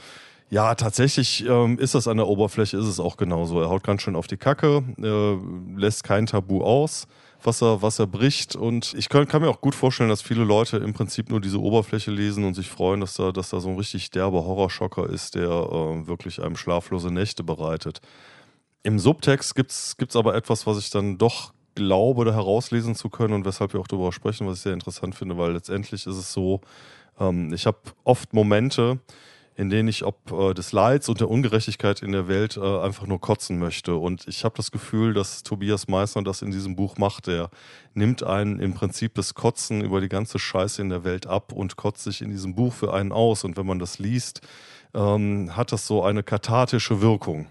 ja, 0.49 0.75
tatsächlich 0.75 1.45
ähm, 1.45 1.77
ist 1.77 1.93
das 1.93 2.07
an 2.07 2.17
der 2.17 2.27
Oberfläche, 2.27 2.77
ist 2.77 2.87
es 2.87 3.01
auch 3.01 3.17
genauso. 3.17 3.59
Er 3.59 3.69
haut 3.69 3.83
ganz 3.83 4.01
schön 4.01 4.15
auf 4.15 4.27
die 4.27 4.37
Kacke, 4.37 4.83
äh, 4.97 5.77
lässt 5.77 6.05
kein 6.05 6.25
Tabu 6.25 6.63
aus 6.63 7.05
was 7.43 7.61
er, 7.61 7.81
was 7.81 7.99
er 7.99 8.07
bricht. 8.07 8.55
Und 8.55 8.93
ich 8.93 9.09
kann, 9.09 9.27
kann, 9.27 9.41
mir 9.41 9.49
auch 9.49 9.61
gut 9.61 9.75
vorstellen, 9.75 10.09
dass 10.09 10.21
viele 10.21 10.43
Leute 10.43 10.77
im 10.77 10.93
Prinzip 10.93 11.29
nur 11.29 11.41
diese 11.41 11.59
Oberfläche 11.59 12.11
lesen 12.11 12.43
und 12.43 12.53
sich 12.53 12.69
freuen, 12.69 13.01
dass 13.01 13.13
da, 13.13 13.31
dass 13.31 13.49
da 13.49 13.59
so 13.59 13.69
ein 13.69 13.77
richtig 13.77 14.11
derber 14.11 14.43
Horrorschocker 14.45 15.09
ist, 15.09 15.35
der 15.35 15.49
äh, 15.49 16.07
wirklich 16.07 16.41
einem 16.41 16.55
schlaflose 16.55 17.11
Nächte 17.11 17.43
bereitet. 17.43 18.01
Im 18.83 18.99
Subtext 18.99 19.55
gibt 19.55 19.71
es 19.71 20.15
aber 20.15 20.35
etwas, 20.35 20.65
was 20.65 20.79
ich 20.79 20.89
dann 20.89 21.17
doch 21.17 21.53
glaube, 21.75 22.25
da 22.25 22.33
herauslesen 22.33 22.95
zu 22.95 23.09
können 23.09 23.33
und 23.33 23.45
weshalb 23.45 23.73
wir 23.73 23.79
auch 23.79 23.87
darüber 23.87 24.11
sprechen, 24.11 24.47
was 24.47 24.57
ich 24.57 24.63
sehr 24.63 24.73
interessant 24.73 25.15
finde, 25.15 25.37
weil 25.37 25.53
letztendlich 25.53 26.05
ist 26.05 26.15
es 26.15 26.33
so, 26.33 26.61
ähm, 27.19 27.53
ich 27.53 27.65
habe 27.65 27.77
oft 28.03 28.33
Momente, 28.33 28.99
in 29.59 29.69
denen 29.69 29.89
ich 29.89 30.05
ob 30.05 30.31
äh, 30.31 30.53
des 30.53 30.71
Leids 30.71 31.09
und 31.09 31.19
der 31.19 31.29
Ungerechtigkeit 31.29 32.01
in 32.01 32.13
der 32.13 32.29
Welt 32.29 32.55
äh, 32.55 32.79
einfach 32.79 33.05
nur 33.07 33.19
kotzen 33.19 33.59
möchte. 33.59 33.95
Und 33.95 34.25
ich 34.25 34.45
habe 34.45 34.55
das 34.55 34.71
Gefühl, 34.71 35.13
dass 35.13 35.43
Tobias 35.43 35.89
Meissner 35.89 36.23
das 36.23 36.41
in 36.41 36.51
diesem 36.51 36.77
Buch 36.77 36.97
macht. 36.97 37.27
Er 37.27 37.49
nimmt 37.93 38.23
einen 38.23 38.59
im 38.59 38.73
Prinzip 38.73 39.15
das 39.15 39.33
Kotzen 39.33 39.81
über 39.81 39.99
die 39.99 40.07
ganze 40.07 40.39
Scheiße 40.39 40.81
in 40.81 40.87
der 40.87 41.03
Welt 41.03 41.27
ab 41.27 41.51
und 41.51 41.75
kotzt 41.75 42.05
sich 42.05 42.21
in 42.21 42.29
diesem 42.29 42.55
Buch 42.55 42.71
für 42.71 42.93
einen 42.93 43.11
aus. 43.11 43.43
Und 43.43 43.57
wenn 43.57 43.65
man 43.65 43.79
das 43.79 43.99
liest, 43.99 44.39
ähm, 44.93 45.53
hat 45.57 45.73
das 45.73 45.85
so 45.85 46.05
eine 46.05 46.23
kathartische 46.23 47.01
Wirkung. 47.01 47.47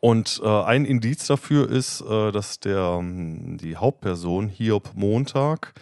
Und 0.00 0.42
äh, 0.44 0.46
ein 0.46 0.84
Indiz 0.84 1.26
dafür 1.26 1.70
ist, 1.70 2.02
äh, 2.02 2.32
dass 2.32 2.60
der, 2.60 2.98
ähm, 3.00 3.56
die 3.56 3.78
Hauptperson 3.78 4.50
Hiob 4.50 4.90
Montag 4.94 5.72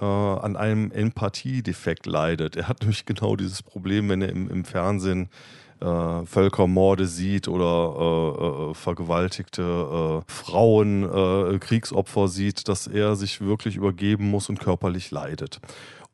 äh, 0.00 0.04
an 0.04 0.56
einem 0.56 0.90
Empathiedefekt 0.90 2.06
leidet. 2.06 2.56
Er 2.56 2.68
hat 2.68 2.80
nämlich 2.82 3.06
genau 3.06 3.36
dieses 3.36 3.62
Problem, 3.62 4.08
wenn 4.08 4.22
er 4.22 4.30
im, 4.30 4.48
im 4.48 4.64
Fernsehen 4.64 5.28
äh, 5.80 6.24
Völkermorde 6.24 7.06
sieht 7.06 7.48
oder 7.48 7.94
äh, 7.98 8.70
äh, 8.70 8.74
vergewaltigte 8.74 9.62
äh, 9.62 10.32
Frauen, 10.32 11.02
äh, 11.04 11.58
Kriegsopfer 11.58 12.28
sieht, 12.28 12.68
dass 12.68 12.86
er 12.86 13.16
sich 13.16 13.40
wirklich 13.40 13.76
übergeben 13.76 14.30
muss 14.30 14.48
und 14.48 14.60
körperlich 14.60 15.10
leidet. 15.10 15.60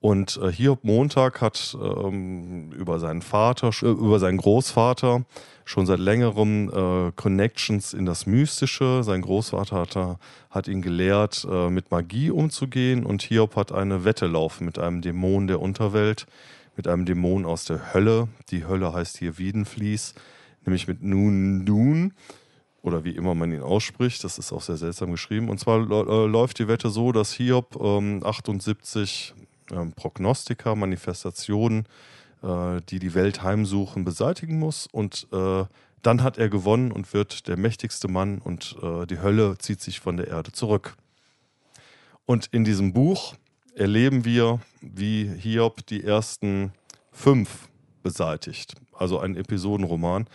Und 0.01 0.41
äh, 0.43 0.51
Hiob 0.51 0.83
Montag 0.83 1.43
hat 1.43 1.77
ähm, 1.79 2.73
über 2.73 2.99
seinen 2.99 3.21
Vater, 3.21 3.71
äh, 3.83 3.87
über 3.87 4.19
seinen 4.19 4.39
Großvater 4.39 5.27
schon 5.67 5.85
seit 5.85 5.99
längerem 5.99 6.71
äh, 6.71 7.13
Connections 7.13 7.93
in 7.93 8.07
das 8.07 8.25
Mystische. 8.25 9.03
Sein 9.05 9.21
Großvater 9.21 9.77
hat, 9.77 10.19
hat 10.49 10.69
ihn 10.69 10.81
gelehrt, 10.81 11.47
äh, 11.49 11.69
mit 11.69 11.91
Magie 11.91 12.31
umzugehen 12.31 13.05
und 13.05 13.21
Hiob 13.23 13.57
hat 13.57 13.73
eine 13.73 14.05
Wette 14.07 14.27
laufen 14.27 14.65
mit 14.65 14.79
einem 14.79 15.03
Dämon 15.03 15.47
der 15.49 15.61
Unterwelt, 15.61 16.27
mit 16.77 16.89
einem 16.89 17.05
Dämon 17.05 17.45
aus 17.45 17.67
der 17.67 17.93
Hölle. 17.93 18.29
Die 18.51 18.65
Hölle 18.67 18.95
heißt 18.95 19.19
hier 19.19 19.37
Wiedenfließ, 19.37 20.15
nämlich 20.65 20.89
mit 20.89 21.03
Nun 21.03 21.63
Nun 21.65 22.15
oder 22.81 23.05
wie 23.05 23.15
immer 23.15 23.35
man 23.35 23.53
ihn 23.53 23.61
ausspricht. 23.61 24.25
Das 24.25 24.39
ist 24.39 24.51
auch 24.51 24.63
sehr 24.63 24.79
seltsam 24.79 25.11
geschrieben. 25.11 25.51
Und 25.51 25.61
zwar 25.61 25.79
äh, 25.79 26.27
läuft 26.27 26.59
die 26.59 26.69
Wette 26.69 26.89
so, 26.89 27.13
dass 27.13 27.35
Hiob 27.35 27.77
ähm, 27.79 28.23
78 28.25 29.35
ähm, 29.73 29.93
Prognostika, 29.93 30.75
Manifestationen, 30.75 31.87
äh, 32.43 32.81
die 32.89 32.99
die 32.99 33.15
Welt 33.15 33.43
heimsuchen, 33.43 34.05
beseitigen 34.05 34.59
muss. 34.59 34.87
Und 34.91 35.27
äh, 35.33 35.65
dann 36.03 36.23
hat 36.23 36.39
er 36.39 36.49
gewonnen 36.49 36.93
und 36.93 37.13
wird 37.13 37.49
der 37.49 37.57
mächtigste 37.57 38.09
Mann 38.09 38.39
und 38.39 38.77
äh, 38.83 39.07
die 39.07 39.21
Hölle 39.21 39.59
zieht 39.59 39.81
sich 39.81 40.01
von 40.01 40.17
der 40.17 40.29
Erde 40.29 40.53
zurück. 40.53 40.97
Und 42.27 42.47
in 42.53 42.65
diesem 42.65 42.93
Buch 42.93 43.35
erleben 43.75 44.25
wir, 44.25 44.61
wie 44.81 45.27
Hiob 45.29 45.87
die 45.87 46.05
ersten 46.05 46.73
fünf 47.13 47.69
beseitigt. 48.03 48.75
Also 48.93 49.19
ein 49.19 49.37
Episodenroman. 49.37 50.27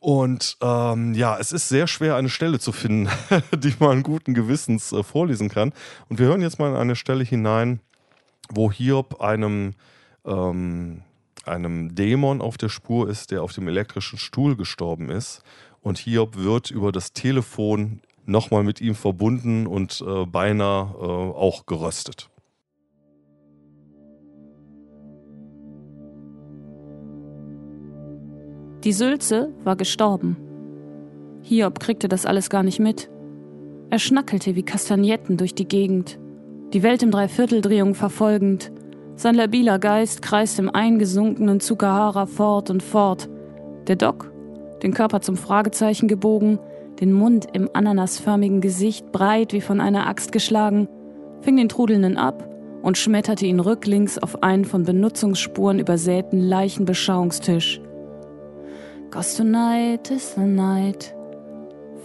Und 0.00 0.56
ähm, 0.60 1.14
ja, 1.14 1.38
es 1.38 1.50
ist 1.50 1.68
sehr 1.68 1.88
schwer, 1.88 2.14
eine 2.14 2.28
Stelle 2.28 2.60
zu 2.60 2.70
finden, 2.72 3.10
die 3.54 3.74
man 3.80 4.02
guten 4.02 4.32
Gewissens 4.32 4.92
äh, 4.92 5.02
vorlesen 5.02 5.48
kann. 5.48 5.72
Und 6.08 6.18
wir 6.18 6.26
hören 6.26 6.40
jetzt 6.40 6.58
mal 6.58 6.70
in 6.70 6.76
eine 6.76 6.96
Stelle 6.96 7.24
hinein, 7.24 7.80
wo 8.52 8.70
Hiob 8.70 9.20
einem, 9.20 9.74
ähm, 10.24 11.02
einem 11.44 11.94
Dämon 11.94 12.40
auf 12.40 12.58
der 12.58 12.68
Spur 12.68 13.08
ist, 13.08 13.30
der 13.30 13.42
auf 13.42 13.52
dem 13.52 13.68
elektrischen 13.68 14.18
Stuhl 14.18 14.56
gestorben 14.56 15.10
ist. 15.10 15.42
Und 15.80 15.98
Hiob 15.98 16.36
wird 16.36 16.70
über 16.70 16.92
das 16.92 17.12
Telefon 17.12 18.00
nochmal 18.26 18.62
mit 18.62 18.80
ihm 18.80 18.94
verbunden 18.94 19.66
und 19.66 20.04
äh, 20.06 20.26
beinahe 20.26 20.94
äh, 20.94 21.36
auch 21.36 21.66
geröstet. 21.66 22.30
Die 28.84 28.92
Sülze 28.92 29.52
war 29.64 29.76
gestorben. 29.76 30.36
Hiob 31.42 31.80
kriegte 31.80 32.08
das 32.08 32.26
alles 32.26 32.48
gar 32.48 32.62
nicht 32.62 32.78
mit. 32.78 33.10
Er 33.90 33.98
schnackelte 33.98 34.54
wie 34.54 34.62
Kastagnetten 34.62 35.36
durch 35.36 35.54
die 35.54 35.66
Gegend 35.66 36.18
die 36.72 36.82
Welt 36.82 37.02
im 37.02 37.10
Dreivierteldrehung 37.10 37.94
verfolgend. 37.94 38.70
Sein 39.16 39.34
labiler 39.34 39.78
Geist 39.78 40.22
kreist 40.22 40.58
im 40.58 40.70
eingesunkenen 40.70 41.60
Tsukahara 41.60 42.26
fort 42.26 42.70
und 42.70 42.82
fort. 42.82 43.28
Der 43.86 43.96
Doc, 43.96 44.30
den 44.82 44.92
Körper 44.92 45.20
zum 45.20 45.36
Fragezeichen 45.36 46.08
gebogen, 46.08 46.58
den 47.00 47.12
Mund 47.12 47.46
im 47.52 47.70
ananasförmigen 47.72 48.60
Gesicht 48.60 49.10
breit 49.12 49.52
wie 49.52 49.60
von 49.60 49.80
einer 49.80 50.06
Axt 50.06 50.30
geschlagen, 50.30 50.88
fing 51.40 51.56
den 51.56 51.68
Trudelnden 51.68 52.16
ab 52.16 52.48
und 52.82 52.98
schmetterte 52.98 53.46
ihn 53.46 53.60
rücklings 53.60 54.18
auf 54.18 54.42
einen 54.42 54.64
von 54.64 54.84
Benutzungsspuren 54.84 55.78
übersäten 55.78 56.40
Leichenbeschauungstisch. 56.40 57.80
Cause 59.10 59.38
tonight 59.38 60.10
is 60.10 60.34
the 60.34 60.42
night, 60.42 61.14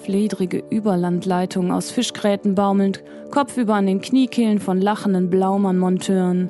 Fledrige 0.04 0.62
Überlandleitungen 0.70 1.72
aus 1.72 1.90
Fischgräten 1.90 2.56
baumelnd, 2.56 3.02
kopfüber 3.32 3.76
an 3.76 3.86
den 3.86 4.02
Kniekehlen 4.02 4.60
von 4.60 4.82
lachenden 4.82 5.30
Blaumann-Monteuren. 5.30 6.50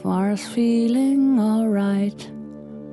Far's 0.00 0.46
feeling 0.46 1.40
alright. 1.40 2.32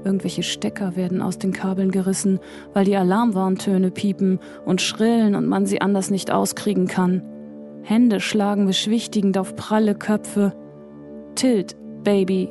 Irgendwelche 0.04 0.42
Stecker 0.42 0.96
werden 0.96 1.22
aus 1.22 1.38
den 1.38 1.54
Kabeln 1.54 1.92
gerissen, 1.92 2.40
weil 2.74 2.86
die 2.86 2.96
Alarmwarntöne 2.96 3.92
piepen 3.92 4.40
und 4.66 4.82
schrillen 4.82 5.36
und 5.36 5.46
man 5.46 5.68
sie 5.68 5.82
anders 5.82 6.10
nicht 6.10 6.32
auskriegen 6.32 6.88
kann. 6.88 7.22
Hände 7.84 8.20
schlagen 8.20 8.66
beschwichtigend 8.66 9.38
auf 9.38 9.56
pralle 9.56 9.94
Köpfe. 9.94 10.54
Tilt, 11.36 11.76
Baby. 12.04 12.50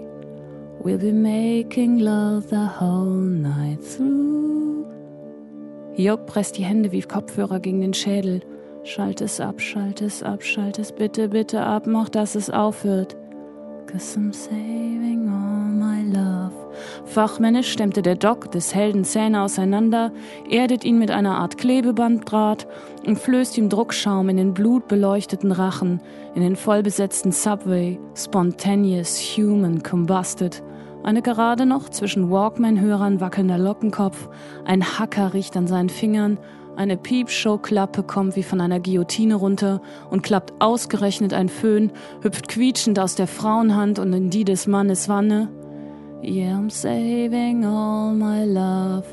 We'll 0.84 0.98
be 0.98 1.12
making 1.12 1.98
love 1.98 2.46
the 2.48 2.68
whole 2.78 3.16
night 3.16 3.80
through. 3.80 4.53
Jörg 5.96 6.26
presst 6.26 6.58
die 6.58 6.64
Hände 6.64 6.90
wie 6.90 7.02
Kopfhörer 7.02 7.60
gegen 7.60 7.80
den 7.80 7.94
Schädel. 7.94 8.40
Schalt 8.82 9.20
es 9.20 9.40
ab, 9.40 9.60
schalt 9.60 10.02
es 10.02 10.22
ab, 10.22 10.42
schalt 10.42 10.78
es 10.78 10.90
bitte, 10.92 11.28
bitte 11.28 11.62
ab, 11.62 11.86
mach, 11.86 12.08
dass 12.08 12.34
es 12.34 12.50
aufhört. 12.50 13.16
Cause 13.86 14.18
I'm 14.18 14.32
saving 14.32 15.28
all 15.28 15.68
my 15.70 16.02
love. 16.02 16.52
Fachmännisch 17.04 17.70
stemmte 17.70 18.02
der 18.02 18.16
Doc 18.16 18.50
des 18.50 18.74
Helden 18.74 19.04
Zähne 19.04 19.42
auseinander, 19.42 20.12
erdet 20.50 20.84
ihn 20.84 20.98
mit 20.98 21.12
einer 21.12 21.38
Art 21.38 21.58
Klebebanddraht 21.58 22.66
und 23.06 23.18
flößt 23.18 23.56
ihm 23.56 23.68
Druckschaum 23.68 24.28
in 24.28 24.36
den 24.36 24.52
blutbeleuchteten 24.52 25.52
Rachen, 25.52 26.00
in 26.34 26.42
den 26.42 26.56
vollbesetzten 26.56 27.30
Subway, 27.30 28.00
spontaneous, 28.16 29.18
human, 29.36 29.82
combusted. 29.82 30.60
Eine 31.04 31.20
gerade 31.20 31.66
noch 31.66 31.90
zwischen 31.90 32.30
Walkman-Hörern 32.30 33.20
wackelnder 33.20 33.58
Lockenkopf, 33.58 34.30
ein 34.64 34.82
Hacker 34.98 35.34
riecht 35.34 35.54
an 35.54 35.66
seinen 35.66 35.90
Fingern, 35.90 36.38
eine 36.76 36.96
Piepshow-Klappe 36.96 38.02
kommt 38.04 38.36
wie 38.36 38.42
von 38.42 38.58
einer 38.58 38.80
Guillotine 38.80 39.34
runter 39.34 39.82
und 40.10 40.22
klappt 40.22 40.54
ausgerechnet 40.60 41.34
ein 41.34 41.50
Föhn, 41.50 41.92
hüpft 42.22 42.48
quietschend 42.48 42.98
aus 42.98 43.16
der 43.16 43.26
Frauenhand 43.26 43.98
und 43.98 44.14
in 44.14 44.30
die 44.30 44.44
des 44.44 44.66
Mannes 44.66 45.08
Wanne. 45.10 45.50
Yeah, 46.22 46.56
I'm 46.56 46.70
saving 46.70 47.66
all 47.66 48.14
my 48.14 48.46
love. 48.46 49.04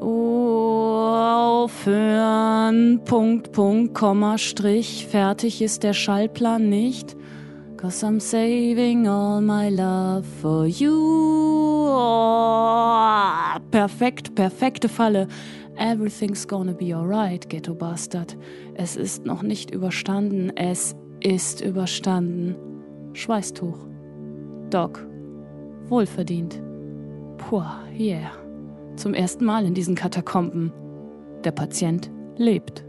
Oh, 0.00 1.64
aufhören. 1.64 3.00
Punkt, 3.06 3.52
Punkt, 3.52 3.94
Komma, 3.94 4.36
Strich. 4.36 5.06
Fertig 5.06 5.62
ist 5.62 5.84
der 5.84 5.94
Schallplan 5.94 6.68
nicht. 6.68 7.16
Cause 7.84 8.02
I'm 8.02 8.18
saving 8.18 9.06
all 9.06 9.42
my 9.42 9.68
love 9.68 10.24
for 10.40 10.66
you. 10.66 10.90
Oh, 11.86 13.58
perfekt, 13.70 14.34
perfekte 14.34 14.88
Falle. 14.88 15.28
Everything's 15.76 16.46
gonna 16.46 16.72
be 16.72 16.94
alright, 16.94 17.46
Ghetto 17.46 17.74
Bastard. 17.74 18.38
Es 18.72 18.96
ist 18.96 19.26
noch 19.26 19.42
nicht 19.42 19.70
überstanden. 19.70 20.50
Es 20.56 20.96
ist 21.20 21.60
überstanden. 21.60 22.56
Schweißtuch. 23.12 23.76
Doc. 24.70 25.06
Wohlverdient. 25.88 26.62
Puh, 27.36 27.64
yeah. 27.98 28.30
Zum 28.96 29.12
ersten 29.12 29.44
Mal 29.44 29.66
in 29.66 29.74
diesen 29.74 29.94
Katakomben. 29.94 30.72
Der 31.44 31.52
Patient 31.52 32.10
lebt. 32.38 32.82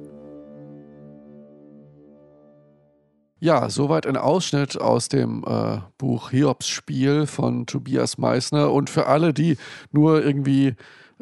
Ja, 3.46 3.70
soweit 3.70 4.08
ein 4.08 4.18
Ausschnitt 4.18 4.82
aus 4.82 5.08
dem 5.08 5.44
äh, 5.46 5.78
Buch 6.00 6.32
Hiobs 6.32 6.68
Spiel 6.68 7.28
von 7.28 7.68
Tobias 7.68 8.18
Meissner. 8.18 8.72
Und 8.72 8.90
für 8.90 9.06
alle, 9.06 9.36
die 9.36 9.58
nur 9.92 10.26
irgendwie 10.26 10.74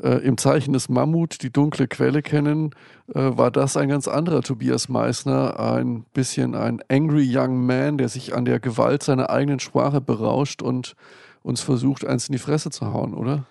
äh, 0.02 0.26
im 0.26 0.38
Zeichen 0.38 0.72
des 0.72 0.88
Mammut 0.88 1.44
die 1.44 1.52
dunkle 1.52 1.86
Quelle 1.90 2.22
kennen, 2.22 2.72
äh, 3.14 3.20
war 3.36 3.52
das 3.52 3.76
ein 3.76 3.90
ganz 3.90 4.08
anderer 4.08 4.42
Tobias 4.42 4.88
Meissner, 4.88 5.60
ein 5.60 6.06
bisschen 6.14 6.56
ein 6.56 6.82
angry 6.88 7.28
young 7.30 7.66
man, 7.66 7.98
der 7.98 8.08
sich 8.08 8.34
an 8.34 8.46
der 8.46 8.62
Gewalt 8.62 9.04
seiner 9.04 9.30
eigenen 9.30 9.60
Sprache 9.60 10.00
berauscht 10.00 10.62
und 10.62 10.96
uns 11.42 11.60
versucht, 11.60 12.08
eins 12.08 12.30
in 12.30 12.32
die 12.32 12.40
Fresse 12.40 12.70
zu 12.70 12.94
hauen, 12.94 13.16
oder? 13.16 13.44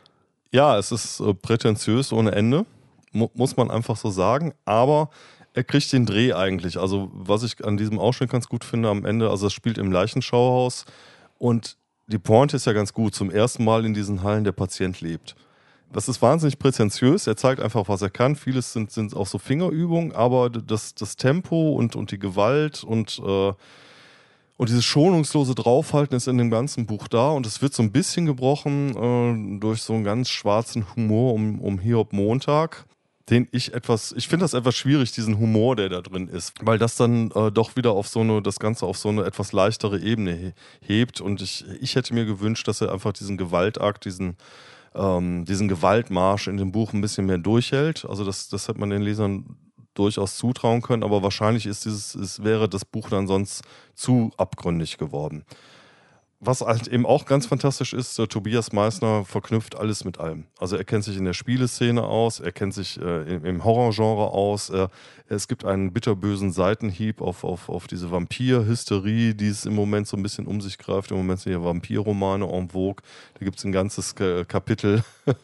Ja, 0.50 0.78
es 0.78 0.92
ist 0.92 1.20
äh, 1.20 1.34
prätentiös 1.34 2.10
ohne 2.10 2.32
Ende, 2.32 2.64
mu 3.12 3.28
muss 3.34 3.54
man 3.54 3.70
einfach 3.70 3.98
so 3.98 4.08
sagen, 4.08 4.54
aber 4.64 5.10
er 5.54 5.64
kriegt 5.64 5.92
den 5.92 6.06
Dreh 6.06 6.32
eigentlich. 6.32 6.78
Also, 6.78 7.10
was 7.12 7.42
ich 7.42 7.64
an 7.64 7.76
diesem 7.76 7.98
Ausschnitt 7.98 8.30
ganz 8.30 8.48
gut 8.48 8.64
finde 8.64 8.88
am 8.88 9.04
Ende, 9.04 9.30
also 9.30 9.46
es 9.46 9.52
spielt 9.52 9.78
im 9.78 9.92
Leichenschauhaus 9.92 10.84
und 11.38 11.76
die 12.06 12.18
Pointe 12.18 12.56
ist 12.56 12.66
ja 12.66 12.72
ganz 12.72 12.92
gut. 12.92 13.14
Zum 13.14 13.30
ersten 13.30 13.64
Mal 13.64 13.84
in 13.84 13.94
diesen 13.94 14.22
Hallen 14.22 14.44
der 14.44 14.52
Patient 14.52 15.00
lebt. 15.00 15.34
Das 15.92 16.08
ist 16.08 16.22
wahnsinnig 16.22 16.58
prätentiös. 16.58 17.26
Er 17.26 17.36
zeigt 17.36 17.60
einfach, 17.60 17.88
was 17.88 18.00
er 18.02 18.10
kann. 18.10 18.34
Vieles 18.34 18.72
sind, 18.72 18.90
sind 18.90 19.14
auch 19.14 19.26
so 19.26 19.38
Fingerübungen, 19.38 20.12
aber 20.12 20.48
das, 20.48 20.94
das 20.94 21.16
Tempo 21.16 21.72
und, 21.72 21.96
und 21.96 22.10
die 22.10 22.18
Gewalt 22.18 22.82
und, 22.82 23.20
äh, 23.24 23.52
und 24.56 24.68
dieses 24.68 24.84
schonungslose 24.84 25.54
Draufhalten 25.54 26.16
ist 26.16 26.28
in 26.28 26.38
dem 26.38 26.50
ganzen 26.50 26.86
Buch 26.86 27.08
da 27.08 27.30
und 27.30 27.46
es 27.46 27.60
wird 27.60 27.74
so 27.74 27.82
ein 27.82 27.92
bisschen 27.92 28.24
gebrochen 28.26 29.56
äh, 29.56 29.60
durch 29.60 29.82
so 29.82 29.92
einen 29.92 30.04
ganz 30.04 30.30
schwarzen 30.30 30.86
Humor 30.94 31.34
um, 31.34 31.60
um 31.60 31.78
Hiob 31.78 32.12
Montag 32.12 32.86
den 33.30 33.48
ich 33.52 33.72
etwas, 33.72 34.12
ich 34.12 34.28
finde 34.28 34.44
das 34.44 34.54
etwas 34.54 34.74
schwierig, 34.74 35.12
diesen 35.12 35.38
Humor, 35.38 35.76
der 35.76 35.88
da 35.88 36.00
drin 36.00 36.28
ist, 36.28 36.54
weil 36.60 36.78
das 36.78 36.96
dann 36.96 37.30
äh, 37.32 37.52
doch 37.52 37.76
wieder 37.76 37.92
auf 37.92 38.08
so 38.08 38.20
eine, 38.20 38.42
das 38.42 38.58
Ganze 38.58 38.86
auf 38.86 38.98
so 38.98 39.08
eine 39.10 39.24
etwas 39.24 39.52
leichtere 39.52 40.00
Ebene 40.00 40.34
he 40.36 40.52
hebt. 40.80 41.20
Und 41.20 41.40
ich, 41.40 41.64
ich 41.80 41.94
hätte 41.94 42.14
mir 42.14 42.24
gewünscht, 42.24 42.66
dass 42.66 42.80
er 42.80 42.92
einfach 42.92 43.12
diesen 43.12 43.36
Gewaltakt, 43.36 44.04
diesen, 44.04 44.36
ähm, 44.94 45.44
diesen 45.44 45.68
Gewaltmarsch 45.68 46.48
in 46.48 46.56
dem 46.56 46.72
Buch 46.72 46.92
ein 46.92 47.00
bisschen 47.00 47.26
mehr 47.26 47.38
durchhält. 47.38 48.04
Also 48.04 48.24
das, 48.24 48.48
das 48.48 48.66
hätte 48.66 48.80
man 48.80 48.90
den 48.90 49.02
Lesern 49.02 49.56
durchaus 49.94 50.36
zutrauen 50.36 50.82
können, 50.82 51.04
aber 51.04 51.22
wahrscheinlich 51.22 51.66
ist 51.66 51.84
dieses, 51.84 52.14
ist, 52.14 52.42
wäre 52.42 52.68
das 52.68 52.84
Buch 52.84 53.10
dann 53.10 53.26
sonst 53.26 53.62
zu 53.94 54.30
abgründig 54.36 54.98
geworden 54.98 55.44
was 56.44 56.60
halt 56.60 56.88
eben 56.88 57.06
auch 57.06 57.24
ganz 57.24 57.46
fantastisch 57.46 57.92
ist, 57.92 58.18
äh, 58.18 58.26
Tobias 58.26 58.72
Meissner 58.72 59.24
verknüpft 59.24 59.76
alles 59.76 60.04
mit 60.04 60.18
allem. 60.18 60.46
Also 60.58 60.76
er 60.76 60.82
kennt 60.82 61.04
sich 61.04 61.16
in 61.16 61.24
der 61.24 61.34
Spieleszene 61.34 62.02
aus, 62.02 62.40
er 62.40 62.50
kennt 62.50 62.74
sich 62.74 63.00
äh, 63.00 63.36
im, 63.36 63.64
Horrorgenre 63.64 64.26
aus, 64.32 64.68
äh, 64.70 64.88
es 65.28 65.46
gibt 65.46 65.64
einen 65.64 65.92
bitterbösen 65.92 66.50
Seitenhieb 66.50 67.20
auf, 67.20 67.44
auf, 67.44 67.68
auf 67.68 67.86
diese 67.86 68.10
Vampir-Hysterie, 68.10 69.34
die 69.34 69.46
es 69.46 69.64
im 69.66 69.74
Moment 69.76 70.08
so 70.08 70.16
ein 70.16 70.22
bisschen 70.24 70.48
um 70.48 70.60
sich 70.60 70.78
greift. 70.78 71.12
Im 71.12 71.16
Moment 71.18 71.40
sind 71.40 71.52
ja 71.52 71.62
Vampirromane 71.62 72.44
en 72.44 72.68
vogue. 72.70 73.02
Da 73.38 73.44
gibt 73.44 73.58
es 73.58 73.64
ein 73.64 73.72
ganzes 73.72 74.14
Kapitel, 74.14 75.04
äh, 75.26 75.34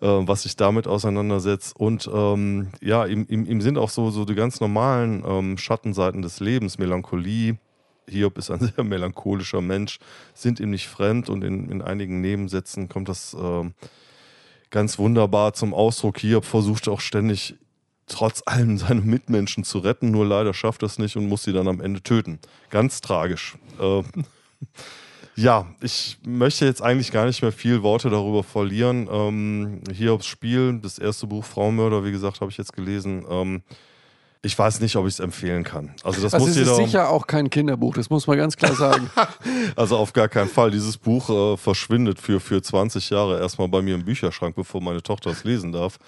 was 0.00 0.44
sich 0.44 0.54
damit 0.54 0.86
auseinandersetzt. 0.86 1.76
Und 1.76 2.08
ähm, 2.10 2.68
ja, 2.80 3.04
ihm, 3.04 3.26
ihm, 3.28 3.44
ihm 3.46 3.60
sind 3.60 3.78
auch 3.78 3.90
so, 3.90 4.10
so 4.10 4.24
die 4.24 4.36
ganz 4.36 4.60
normalen 4.60 5.24
ähm, 5.26 5.58
Schattenseiten 5.58 6.22
des 6.22 6.40
Lebens, 6.40 6.78
Melancholie, 6.78 7.58
Hiob 8.08 8.38
ist 8.38 8.50
ein 8.50 8.60
sehr 8.74 8.84
melancholischer 8.84 9.60
Mensch, 9.60 9.98
sind 10.34 10.60
ihm 10.60 10.70
nicht 10.70 10.88
fremd 10.88 11.28
und 11.28 11.42
in, 11.42 11.70
in 11.70 11.82
einigen 11.82 12.20
Nebensätzen 12.20 12.88
kommt 12.88 13.08
das 13.08 13.34
äh, 13.34 13.70
ganz 14.70 14.98
wunderbar 14.98 15.52
zum 15.54 15.74
Ausdruck. 15.74 16.18
Hiob 16.18 16.44
versucht 16.44 16.88
auch 16.88 17.00
ständig 17.00 17.56
trotz 18.06 18.42
allem 18.46 18.78
seine 18.78 19.00
Mitmenschen 19.00 19.64
zu 19.64 19.78
retten, 19.78 20.10
nur 20.10 20.26
leider 20.26 20.54
schafft 20.54 20.82
er 20.82 20.86
es 20.86 20.98
nicht 20.98 21.16
und 21.16 21.28
muss 21.28 21.42
sie 21.42 21.52
dann 21.52 21.68
am 21.68 21.80
Ende 21.80 22.02
töten. 22.02 22.38
Ganz 22.70 23.00
tragisch. 23.00 23.56
Äh, 23.80 24.02
ja, 25.36 25.66
ich 25.82 26.18
möchte 26.24 26.64
jetzt 26.64 26.82
eigentlich 26.82 27.12
gar 27.12 27.26
nicht 27.26 27.42
mehr 27.42 27.52
viel 27.52 27.82
Worte 27.82 28.10
darüber 28.10 28.42
verlieren. 28.42 29.08
Ähm, 29.10 29.80
Hiobs 29.92 30.26
Spiel, 30.26 30.78
das 30.80 30.98
erste 30.98 31.26
Buch 31.26 31.44
Frauenmörder, 31.44 32.04
wie 32.04 32.12
gesagt, 32.12 32.40
habe 32.40 32.50
ich 32.50 32.56
jetzt 32.56 32.72
gelesen. 32.72 33.24
Ähm, 33.28 33.62
ich 34.46 34.58
weiß 34.58 34.80
nicht, 34.80 34.94
ob 34.96 35.06
ich 35.06 35.14
es 35.14 35.20
empfehlen 35.20 35.64
kann. 35.64 35.92
Also 36.04 36.22
das 36.22 36.32
also 36.32 36.46
muss 36.46 36.56
es 36.56 36.68
ist 36.68 36.76
sicher 36.76 37.10
auch 37.10 37.26
kein 37.26 37.50
Kinderbuch, 37.50 37.94
das 37.94 38.08
muss 38.08 38.26
man 38.26 38.38
ganz 38.38 38.56
klar 38.56 38.74
sagen. 38.74 39.10
also 39.76 39.96
auf 39.96 40.12
gar 40.12 40.28
keinen 40.28 40.48
Fall. 40.48 40.70
Dieses 40.70 40.96
Buch 40.96 41.28
äh, 41.28 41.56
verschwindet 41.56 42.20
für, 42.20 42.40
für 42.40 42.62
20 42.62 43.10
Jahre 43.10 43.40
erstmal 43.40 43.68
bei 43.68 43.82
mir 43.82 43.96
im 43.96 44.04
Bücherschrank, 44.04 44.54
bevor 44.54 44.80
meine 44.80 45.02
Tochter 45.02 45.30
es 45.30 45.44
lesen 45.44 45.72
darf. 45.72 45.98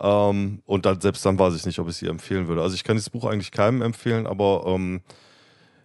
Ähm, 0.00 0.60
und 0.66 0.84
dann, 0.84 1.00
selbst 1.00 1.24
dann 1.24 1.38
weiß 1.38 1.54
ich 1.54 1.66
nicht, 1.66 1.78
ob 1.78 1.88
ich 1.88 1.96
sie 1.96 2.08
empfehlen 2.08 2.48
würde. 2.48 2.62
Also 2.62 2.74
ich 2.74 2.82
kann 2.82 2.96
dieses 2.96 3.10
Buch 3.10 3.24
eigentlich 3.24 3.52
keinem 3.52 3.80
empfehlen, 3.80 4.26
aber 4.26 4.64
ähm, 4.66 5.00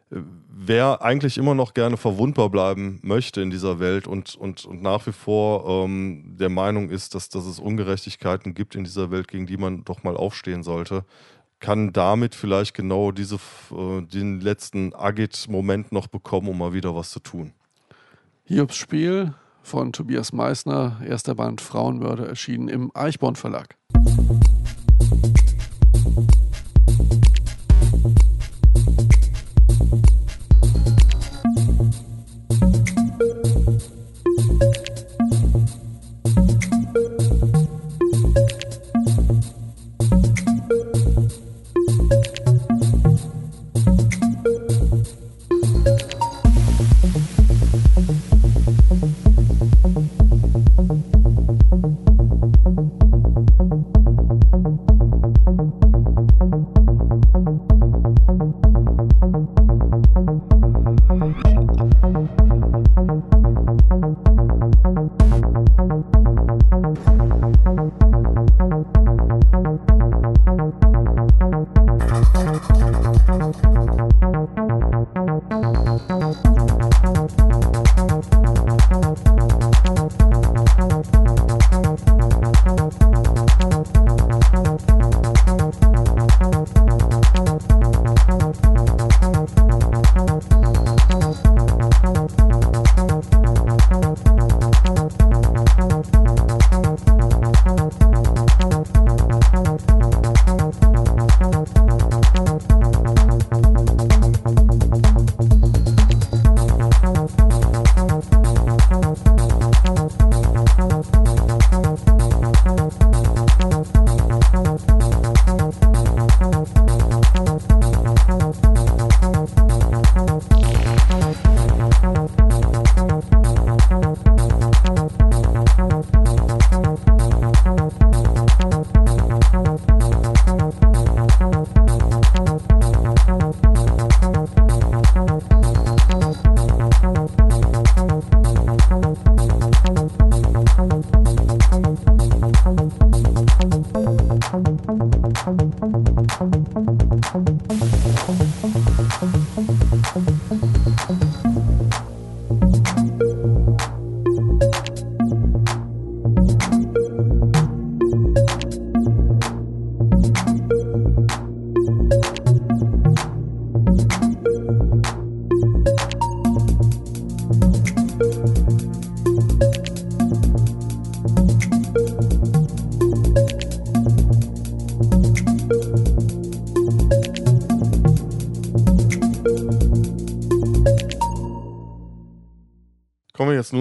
wer 0.09 1.03
eigentlich 1.03 1.37
immer 1.37 1.53
noch 1.53 1.75
gerne 1.75 1.95
verwundbar 1.95 2.49
bleiben 2.49 2.99
möchte 3.03 3.41
in 3.41 3.51
dieser 3.51 3.79
Welt 3.79 4.07
und, 4.07 4.35
und, 4.35 4.65
und 4.65 4.81
nach 4.81 5.05
wie 5.05 5.11
vor 5.11 5.85
ähm, 5.85 6.35
der 6.39 6.49
Meinung 6.49 6.89
ist, 6.89 7.13
dass, 7.13 7.29
dass 7.29 7.45
es 7.45 7.59
Ungerechtigkeiten 7.59 8.55
gibt 8.55 8.73
in 8.73 8.83
dieser 8.83 9.11
Welt, 9.11 9.27
gegen 9.27 9.45
die 9.45 9.57
man 9.57 9.83
doch 9.83 10.01
mal 10.03 10.17
aufstehen 10.17 10.63
sollte, 10.63 11.05
kann 11.59 11.91
damit 11.93 12.35
vielleicht 12.35 12.73
genau 12.73 13.11
diese, 13.11 13.35
äh, 13.71 14.01
den 14.01 14.39
letzten 14.39 14.93
Agit-Moment 14.93 15.91
noch 15.91 16.07
bekommen, 16.07 16.47
um 16.49 16.57
mal 16.57 16.73
wieder 16.73 16.95
was 16.95 17.11
zu 17.11 17.19
tun. 17.19 17.53
Hiobs 18.45 18.75
Spiel 18.75 19.33
von 19.61 19.93
Tobias 19.93 20.33
Meissner, 20.33 20.99
erster 21.05 21.35
Band 21.35 21.61
Frauenmörder, 21.61 22.27
erschienen 22.27 22.67
im 22.67 22.91
Eichborn 22.95 23.35
Verlag. 23.35 23.75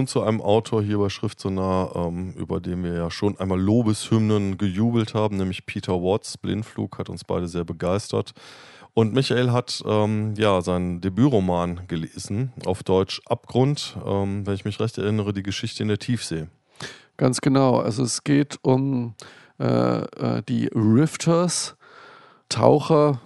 Zu 0.09 0.23
einem 0.23 0.41
Autor 0.41 0.83
hier 0.83 0.99
bei 0.99 1.09
Schrift 1.09 1.39
so 1.39 1.51
nah, 1.51 1.91
ähm, 1.95 2.33
über 2.33 2.61
den 2.61 2.83
wir 2.83 2.95
ja 2.95 3.11
schon 3.11 3.39
einmal 3.39 3.61
Lobeshymnen 3.61 4.59
gejubelt 4.59 5.15
haben, 5.15 5.37
nämlich 5.37 5.67
Peter 5.67 5.95
Watts. 5.95 6.39
Blindflug 6.39 6.99
hat 6.99 7.09
uns 7.09 7.25
beide 7.25 7.47
sehr 7.47 7.65
begeistert. 7.65 8.33
Und 8.95 9.15
Michael 9.15 9.53
hat 9.53 9.83
ähm, 9.87 10.35
ja 10.37 10.61
seinen 10.61 11.01
Debütroman 11.01 11.87
gelesen, 11.87 12.53
auf 12.65 12.83
Deutsch 12.83 13.21
Abgrund, 13.27 13.97
ähm, 14.05 14.45
wenn 14.47 14.55
ich 14.55 14.65
mich 14.65 14.81
recht 14.81 14.99
erinnere, 14.99 15.33
die 15.33 15.45
Geschichte 15.45 15.83
in 15.83 15.89
der 15.89 15.99
Tiefsee. 15.99 16.49
Ganz 17.17 17.41
genau. 17.41 17.79
Also 17.79 18.03
es 18.03 18.25
geht 18.25 18.59
um 18.63 19.15
äh, 19.61 19.99
äh 19.99 20.43
die 20.49 20.69
Rifters, 20.75 21.77
Taucher, 22.49 23.21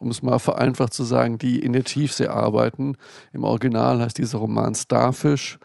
um 0.00 0.08
es 0.08 0.22
mal 0.22 0.38
vereinfacht 0.38 0.94
zu 0.94 1.04
sagen, 1.04 1.38
die 1.38 1.58
in 1.58 1.72
der 1.72 1.84
Tiefsee 1.84 2.26
arbeiten. 2.26 2.96
Im 3.32 3.44
Original 3.44 4.00
heißt 4.00 4.18
dieser 4.18 4.38
Roman 4.38 4.74
Starfish, 4.74 5.58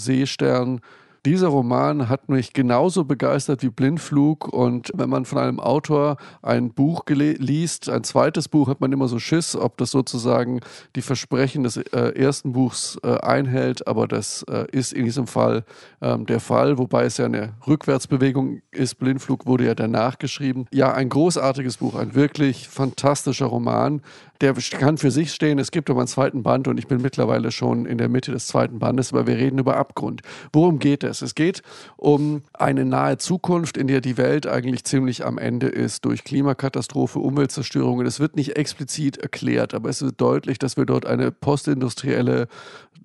Seestern. 0.00 0.80
Dieser 1.26 1.48
Roman 1.48 2.08
hat 2.08 2.30
mich 2.30 2.54
genauso 2.54 3.04
begeistert 3.04 3.62
wie 3.62 3.68
Blindflug 3.68 4.48
und 4.48 4.90
wenn 4.94 5.10
man 5.10 5.26
von 5.26 5.36
einem 5.36 5.60
Autor 5.60 6.16
ein 6.40 6.72
Buch 6.72 7.02
liest, 7.08 7.90
ein 7.90 8.04
zweites 8.04 8.48
Buch, 8.48 8.68
hat 8.68 8.80
man 8.80 8.90
immer 8.90 9.06
so 9.06 9.18
Schiss, 9.18 9.54
ob 9.54 9.76
das 9.76 9.90
sozusagen 9.90 10.60
die 10.96 11.02
Versprechen 11.02 11.62
des 11.62 11.76
äh, 11.76 12.18
ersten 12.18 12.52
Buchs 12.52 12.98
äh, 13.02 13.18
einhält, 13.18 13.86
aber 13.86 14.08
das 14.08 14.44
äh, 14.44 14.64
ist 14.72 14.94
in 14.94 15.04
diesem 15.04 15.26
Fall 15.26 15.64
ähm, 16.00 16.24
der 16.24 16.40
Fall, 16.40 16.78
wobei 16.78 17.04
es 17.04 17.18
ja 17.18 17.26
eine 17.26 17.52
Rückwärtsbewegung 17.66 18.62
ist. 18.70 18.94
Blindflug 18.94 19.44
wurde 19.44 19.66
ja 19.66 19.74
danach 19.74 20.18
geschrieben. 20.18 20.68
Ja, 20.72 20.94
ein 20.94 21.10
großartiges 21.10 21.76
Buch, 21.76 21.96
ein 21.96 22.14
wirklich 22.14 22.66
fantastischer 22.66 23.46
Roman, 23.46 24.00
der 24.40 24.54
kann 24.54 24.96
für 24.96 25.10
sich 25.10 25.32
stehen. 25.32 25.58
Es 25.58 25.70
gibt 25.70 25.90
aber 25.90 26.00
einen 26.00 26.08
zweiten 26.08 26.42
Band 26.42 26.66
und 26.68 26.78
ich 26.78 26.86
bin 26.86 27.02
mittlerweile 27.02 27.50
schon 27.52 27.84
in 27.84 27.98
der 27.98 28.08
Mitte 28.08 28.32
des 28.32 28.46
zweiten 28.46 28.78
Bandes, 28.78 29.12
aber 29.12 29.26
wir 29.26 29.36
reden 29.36 29.58
über 29.58 29.76
Abgrund. 29.76 30.22
Worum 30.52 30.78
geht 30.78 31.04
es? 31.04 31.22
Es 31.22 31.34
geht 31.34 31.62
um 31.96 32.42
eine 32.54 32.84
nahe 32.84 33.18
Zukunft, 33.18 33.76
in 33.76 33.86
der 33.86 34.00
die 34.00 34.16
Welt 34.16 34.46
eigentlich 34.46 34.84
ziemlich 34.84 35.24
am 35.26 35.36
Ende 35.36 35.68
ist 35.68 36.04
durch 36.04 36.24
Klimakatastrophe, 36.24 37.18
Umweltzerstörung. 37.18 37.98
Und 37.98 38.06
es 38.06 38.20
wird 38.20 38.36
nicht 38.36 38.56
explizit 38.56 39.18
erklärt, 39.18 39.74
aber 39.74 39.90
es 39.90 40.00
wird 40.02 40.20
deutlich, 40.20 40.58
dass 40.58 40.76
wir 40.76 40.86
dort 40.86 41.04
eine 41.04 41.30
postindustrielle 41.30 42.48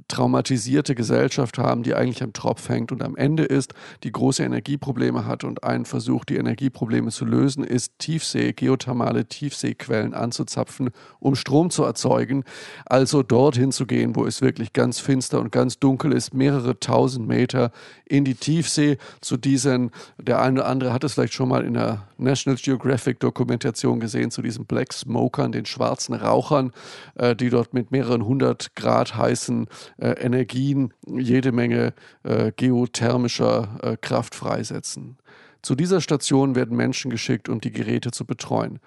traumatisierte 0.07 0.95
Gesellschaft 0.95 1.57
haben, 1.57 1.83
die 1.83 1.95
eigentlich 1.95 2.21
am 2.23 2.33
Tropf 2.33 2.69
hängt 2.69 2.91
und 2.91 3.03
am 3.03 3.15
Ende 3.15 3.43
ist, 3.43 3.73
die 4.03 4.11
große 4.11 4.43
Energieprobleme 4.43 5.25
hat 5.25 5.43
und 5.43 5.63
ein 5.63 5.85
Versuch, 5.85 6.25
die 6.25 6.35
Energieprobleme 6.35 7.11
zu 7.11 7.25
lösen, 7.25 7.63
ist 7.63 7.93
Tiefsee, 7.97 8.53
geothermale 8.53 9.25
Tiefseequellen 9.25 10.13
anzuzapfen, 10.13 10.91
um 11.19 11.35
Strom 11.35 11.69
zu 11.69 11.83
erzeugen. 11.83 12.43
Also 12.85 13.23
dorthin 13.23 13.71
zu 13.71 13.85
gehen, 13.85 14.15
wo 14.15 14.25
es 14.25 14.41
wirklich 14.41 14.73
ganz 14.73 14.99
finster 14.99 15.39
und 15.39 15.51
ganz 15.51 15.79
dunkel 15.79 16.11
ist, 16.11 16.33
mehrere 16.33 16.79
tausend 16.79 17.27
Meter 17.27 17.71
in 18.05 18.25
die 18.25 18.35
Tiefsee 18.35 18.97
zu 19.21 19.37
diesen, 19.37 19.91
der 20.17 20.41
eine 20.41 20.61
oder 20.61 20.69
andere 20.69 20.93
hat 20.93 21.03
es 21.03 21.13
vielleicht 21.13 21.33
schon 21.33 21.49
mal 21.49 21.65
in 21.65 21.73
der 21.73 22.07
National 22.17 22.59
Geographic 22.61 23.19
Dokumentation 23.19 23.99
gesehen, 23.99 24.31
zu 24.31 24.41
diesen 24.41 24.65
Black 24.65 24.93
Smokern, 24.93 25.51
den 25.51 25.65
schwarzen 25.65 26.13
Rauchern, 26.13 26.71
äh, 27.15 27.35
die 27.35 27.49
dort 27.49 27.73
mit 27.73 27.91
mehreren 27.91 28.25
hundert 28.25 28.75
Grad 28.75 29.15
heißen 29.15 29.67
äh, 29.97 30.09
Energien 30.11 30.93
jede 31.05 31.51
Menge 31.51 31.93
äh, 32.23 32.51
geothermischer 32.55 33.79
äh, 33.81 33.97
Kraft 33.97 34.35
freisetzen. 34.35 35.17
Zu 35.61 35.75
dieser 35.75 36.01
Station 36.01 36.55
werden 36.55 36.77
Menschen 36.77 37.09
geschickt, 37.09 37.49
um 37.49 37.59
die 37.59 37.71
Geräte 37.71 38.11
zu 38.11 38.25
betreuen. 38.25 38.79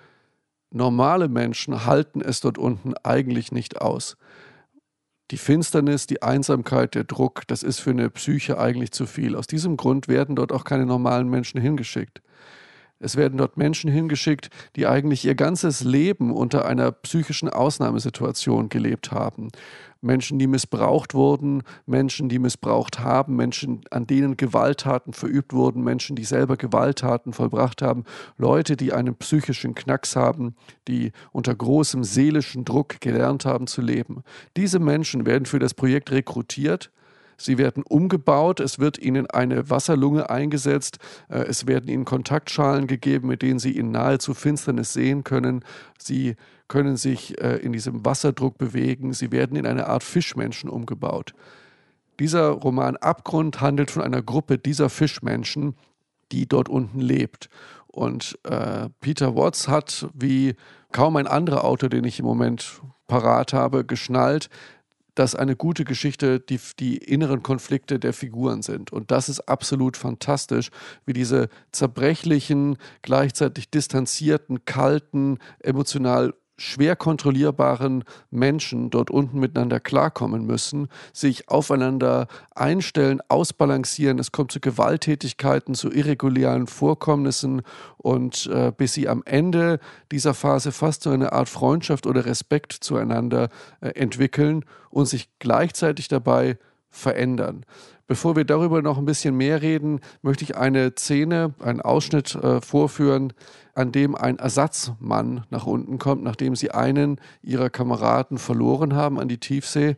Normale 0.70 1.28
Menschen 1.28 1.86
halten 1.86 2.20
es 2.20 2.40
dort 2.40 2.58
unten 2.58 2.94
eigentlich 3.02 3.52
nicht 3.52 3.80
aus. 3.80 4.16
Die 5.30 5.38
Finsternis, 5.38 6.06
die 6.06 6.22
Einsamkeit, 6.22 6.94
der 6.94 7.04
Druck, 7.04 7.42
das 7.48 7.62
ist 7.62 7.80
für 7.80 7.90
eine 7.90 8.08
Psyche 8.10 8.58
eigentlich 8.58 8.92
zu 8.92 9.06
viel. 9.06 9.34
Aus 9.34 9.46
diesem 9.46 9.76
Grund 9.76 10.08
werden 10.08 10.36
dort 10.36 10.52
auch 10.52 10.64
keine 10.64 10.86
normalen 10.86 11.28
Menschen 11.28 11.60
hingeschickt. 11.60 12.22
Es 13.00 13.16
werden 13.16 13.38
dort 13.38 13.56
Menschen 13.56 13.90
hingeschickt, 13.90 14.50
die 14.74 14.86
eigentlich 14.86 15.24
ihr 15.24 15.36
ganzes 15.36 15.84
Leben 15.84 16.32
unter 16.32 16.64
einer 16.66 16.90
psychischen 16.90 17.48
Ausnahmesituation 17.48 18.68
gelebt 18.68 19.12
haben. 19.12 19.50
Menschen, 20.00 20.38
die 20.38 20.46
missbraucht 20.46 21.14
wurden, 21.14 21.62
Menschen, 21.86 22.28
die 22.28 22.38
missbraucht 22.38 23.00
haben, 23.00 23.36
Menschen, 23.36 23.82
an 23.90 24.06
denen 24.06 24.36
Gewalttaten 24.36 25.12
verübt 25.12 25.52
wurden, 25.52 25.82
Menschen, 25.82 26.16
die 26.16 26.24
selber 26.24 26.56
Gewalttaten 26.56 27.32
vollbracht 27.32 27.82
haben, 27.82 28.04
Leute, 28.36 28.76
die 28.76 28.92
einen 28.92 29.16
psychischen 29.16 29.74
Knacks 29.74 30.14
haben, 30.14 30.54
die 30.86 31.12
unter 31.32 31.54
großem 31.54 32.04
seelischen 32.04 32.64
Druck 32.64 33.00
gelernt 33.00 33.44
haben 33.44 33.66
zu 33.66 33.80
leben. 33.80 34.22
Diese 34.56 34.78
Menschen 34.78 35.26
werden 35.26 35.46
für 35.46 35.58
das 35.58 35.74
Projekt 35.74 36.10
rekrutiert 36.10 36.90
Sie 37.40 37.56
werden 37.56 37.84
umgebaut, 37.88 38.60
es 38.60 38.78
wird 38.78 38.98
ihnen 38.98 39.26
eine 39.30 39.70
Wasserlunge 39.70 40.28
eingesetzt, 40.28 40.98
äh, 41.28 41.38
es 41.38 41.66
werden 41.66 41.88
ihnen 41.88 42.04
Kontaktschalen 42.04 42.86
gegeben, 42.86 43.28
mit 43.28 43.42
denen 43.42 43.60
sie 43.60 43.76
in 43.76 43.92
nahezu 43.92 44.34
Finsternis 44.34 44.92
sehen 44.92 45.24
können. 45.24 45.64
Sie 45.98 46.34
können 46.66 46.96
sich 46.96 47.40
äh, 47.40 47.56
in 47.56 47.72
diesem 47.72 48.04
Wasserdruck 48.04 48.58
bewegen, 48.58 49.12
sie 49.12 49.30
werden 49.30 49.56
in 49.56 49.66
eine 49.66 49.86
Art 49.86 50.02
Fischmenschen 50.02 50.68
umgebaut. 50.68 51.32
Dieser 52.18 52.48
Roman 52.48 52.96
Abgrund 52.96 53.60
handelt 53.60 53.92
von 53.92 54.02
einer 54.02 54.22
Gruppe 54.22 54.58
dieser 54.58 54.90
Fischmenschen, 54.90 55.76
die 56.32 56.48
dort 56.48 56.68
unten 56.68 57.00
lebt. 57.00 57.48
Und 57.86 58.38
äh, 58.44 58.88
Peter 59.00 59.36
Watts 59.36 59.68
hat, 59.68 60.08
wie 60.12 60.56
kaum 60.92 61.16
ein 61.16 61.26
anderer 61.26 61.64
Autor, 61.64 61.88
den 61.88 62.04
ich 62.04 62.18
im 62.18 62.26
Moment 62.26 62.82
parat 63.06 63.52
habe, 63.52 63.84
geschnallt, 63.84 64.50
dass 65.18 65.34
eine 65.34 65.56
gute 65.56 65.84
Geschichte 65.84 66.38
die, 66.38 66.60
die 66.78 66.96
inneren 66.96 67.42
Konflikte 67.42 67.98
der 67.98 68.12
Figuren 68.12 68.62
sind. 68.62 68.92
Und 68.92 69.10
das 69.10 69.28
ist 69.28 69.40
absolut 69.48 69.96
fantastisch, 69.96 70.70
wie 71.06 71.12
diese 71.12 71.48
zerbrechlichen, 71.72 72.76
gleichzeitig 73.02 73.68
distanzierten, 73.68 74.64
kalten, 74.64 75.38
emotional 75.58 76.34
schwer 76.58 76.96
kontrollierbaren 76.96 78.04
Menschen 78.30 78.90
dort 78.90 79.10
unten 79.10 79.38
miteinander 79.38 79.80
klarkommen 79.80 80.44
müssen, 80.44 80.88
sich 81.12 81.48
aufeinander 81.48 82.26
einstellen, 82.54 83.20
ausbalancieren. 83.28 84.18
Es 84.18 84.32
kommt 84.32 84.52
zu 84.52 84.60
Gewalttätigkeiten, 84.60 85.74
zu 85.74 85.90
irregulären 85.90 86.66
Vorkommnissen 86.66 87.62
und 87.96 88.46
äh, 88.52 88.72
bis 88.76 88.92
sie 88.92 89.08
am 89.08 89.22
Ende 89.24 89.78
dieser 90.10 90.34
Phase 90.34 90.72
fast 90.72 91.04
so 91.04 91.10
eine 91.10 91.32
Art 91.32 91.48
Freundschaft 91.48 92.06
oder 92.06 92.26
Respekt 92.26 92.72
zueinander 92.72 93.48
äh, 93.80 93.90
entwickeln 93.90 94.64
und 94.90 95.06
sich 95.06 95.30
gleichzeitig 95.38 96.08
dabei 96.08 96.58
verändern. 96.90 97.64
Bevor 98.08 98.36
wir 98.36 98.46
darüber 98.46 98.80
noch 98.80 98.96
ein 98.96 99.04
bisschen 99.04 99.36
mehr 99.36 99.60
reden, 99.60 100.00
möchte 100.22 100.42
ich 100.42 100.56
eine 100.56 100.92
Szene, 100.96 101.54
einen 101.60 101.82
Ausschnitt 101.82 102.34
äh, 102.36 102.62
vorführen, 102.62 103.34
an 103.74 103.92
dem 103.92 104.14
ein 104.14 104.38
Ersatzmann 104.38 105.44
nach 105.50 105.66
unten 105.66 105.98
kommt, 105.98 106.24
nachdem 106.24 106.56
sie 106.56 106.70
einen 106.70 107.20
ihrer 107.42 107.68
Kameraden 107.68 108.38
verloren 108.38 108.94
haben 108.94 109.20
an 109.20 109.28
die 109.28 109.36
Tiefsee, 109.36 109.96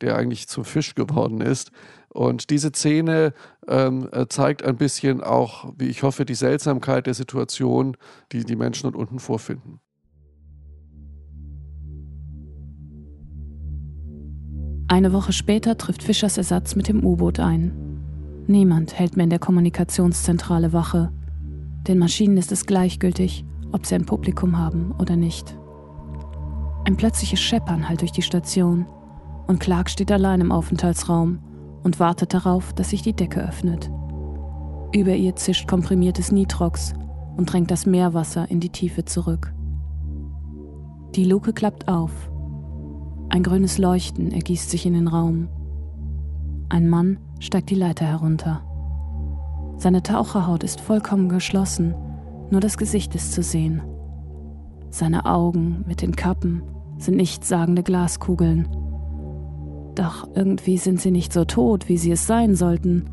der 0.00 0.16
eigentlich 0.16 0.48
zum 0.48 0.64
Fisch 0.64 0.94
geworden 0.94 1.42
ist. 1.42 1.72
Und 2.08 2.48
diese 2.48 2.70
Szene 2.70 3.34
ähm, 3.68 4.08
äh, 4.12 4.26
zeigt 4.28 4.64
ein 4.64 4.78
bisschen 4.78 5.22
auch, 5.22 5.74
wie 5.76 5.88
ich 5.88 6.02
hoffe, 6.02 6.24
die 6.24 6.34
Seltsamkeit 6.34 7.06
der 7.06 7.14
Situation, 7.14 7.98
die 8.32 8.44
die 8.44 8.56
Menschen 8.56 8.84
dort 8.84 8.96
unten 8.96 9.18
vorfinden. 9.18 9.78
Eine 14.92 15.14
Woche 15.14 15.32
später 15.32 15.78
trifft 15.78 16.02
Fischers 16.02 16.36
Ersatz 16.36 16.76
mit 16.76 16.86
dem 16.86 17.02
U-Boot 17.02 17.40
ein. 17.40 17.72
Niemand 18.46 18.92
hält 18.92 19.16
mehr 19.16 19.24
in 19.24 19.30
der 19.30 19.38
Kommunikationszentrale 19.38 20.74
Wache. 20.74 21.10
Den 21.88 21.98
Maschinen 21.98 22.36
ist 22.36 22.52
es 22.52 22.66
gleichgültig, 22.66 23.46
ob 23.72 23.86
sie 23.86 23.94
ein 23.94 24.04
Publikum 24.04 24.58
haben 24.58 24.92
oder 24.98 25.16
nicht. 25.16 25.56
Ein 26.84 26.98
plötzliches 26.98 27.40
Scheppern 27.40 27.88
halt 27.88 28.02
durch 28.02 28.12
die 28.12 28.20
Station 28.20 28.84
und 29.46 29.60
Clark 29.60 29.88
steht 29.88 30.12
allein 30.12 30.42
im 30.42 30.52
Aufenthaltsraum 30.52 31.38
und 31.82 31.98
wartet 31.98 32.34
darauf, 32.34 32.74
dass 32.74 32.90
sich 32.90 33.00
die 33.00 33.16
Decke 33.16 33.40
öffnet. 33.48 33.90
Über 34.94 35.14
ihr 35.14 35.34
zischt 35.36 35.66
komprimiertes 35.68 36.32
Nitrox 36.32 36.92
und 37.38 37.50
drängt 37.50 37.70
das 37.70 37.86
Meerwasser 37.86 38.50
in 38.50 38.60
die 38.60 38.68
Tiefe 38.68 39.06
zurück. 39.06 39.54
Die 41.14 41.24
Luke 41.24 41.54
klappt 41.54 41.88
auf 41.88 42.30
ein 43.32 43.42
grünes 43.42 43.78
Leuchten 43.78 44.30
ergießt 44.30 44.68
sich 44.68 44.84
in 44.84 44.92
den 44.92 45.08
Raum. 45.08 45.48
Ein 46.68 46.86
Mann 46.90 47.18
steigt 47.40 47.70
die 47.70 47.74
Leiter 47.74 48.04
herunter. 48.04 48.60
Seine 49.78 50.02
Taucherhaut 50.02 50.62
ist 50.62 50.82
vollkommen 50.82 51.30
geschlossen, 51.30 51.94
nur 52.50 52.60
das 52.60 52.76
Gesicht 52.76 53.14
ist 53.14 53.32
zu 53.32 53.42
sehen. 53.42 53.80
Seine 54.90 55.24
Augen 55.24 55.82
mit 55.88 56.02
den 56.02 56.14
Kappen 56.14 56.62
sind 56.98 57.16
nichtssagende 57.16 57.82
Glaskugeln. 57.82 58.68
Doch 59.94 60.28
irgendwie 60.34 60.76
sind 60.76 61.00
sie 61.00 61.10
nicht 61.10 61.32
so 61.32 61.46
tot, 61.46 61.88
wie 61.88 61.96
sie 61.96 62.12
es 62.12 62.26
sein 62.26 62.54
sollten. 62.54 63.08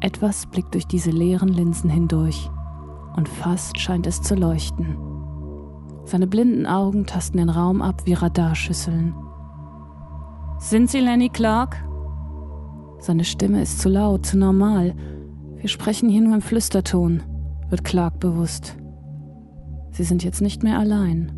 Etwas 0.00 0.46
blickt 0.46 0.74
durch 0.74 0.88
diese 0.88 1.12
leeren 1.12 1.48
Linsen 1.48 1.90
hindurch 1.90 2.50
und 3.14 3.28
fast 3.28 3.78
scheint 3.78 4.08
es 4.08 4.20
zu 4.20 4.34
leuchten. 4.34 4.96
Seine 6.06 6.26
blinden 6.26 6.66
Augen 6.66 7.06
tasten 7.06 7.38
den 7.38 7.50
Raum 7.50 7.82
ab 7.82 8.02
wie 8.04 8.14
Radarschüsseln. 8.14 9.14
Sind 10.58 10.90
Sie 10.90 11.00
Lenny 11.00 11.28
Clark? 11.28 11.76
Seine 12.98 13.24
Stimme 13.24 13.60
ist 13.60 13.80
zu 13.80 13.88
laut, 13.88 14.24
zu 14.24 14.38
normal. 14.38 14.94
Wir 15.56 15.68
sprechen 15.68 16.08
hier 16.08 16.22
nur 16.22 16.34
im 16.34 16.40
Flüsterton, 16.40 17.22
wird 17.68 17.84
Clark 17.84 18.18
bewusst. 18.20 18.76
Sie 19.90 20.04
sind 20.04 20.24
jetzt 20.24 20.40
nicht 20.40 20.62
mehr 20.62 20.78
allein. 20.78 21.32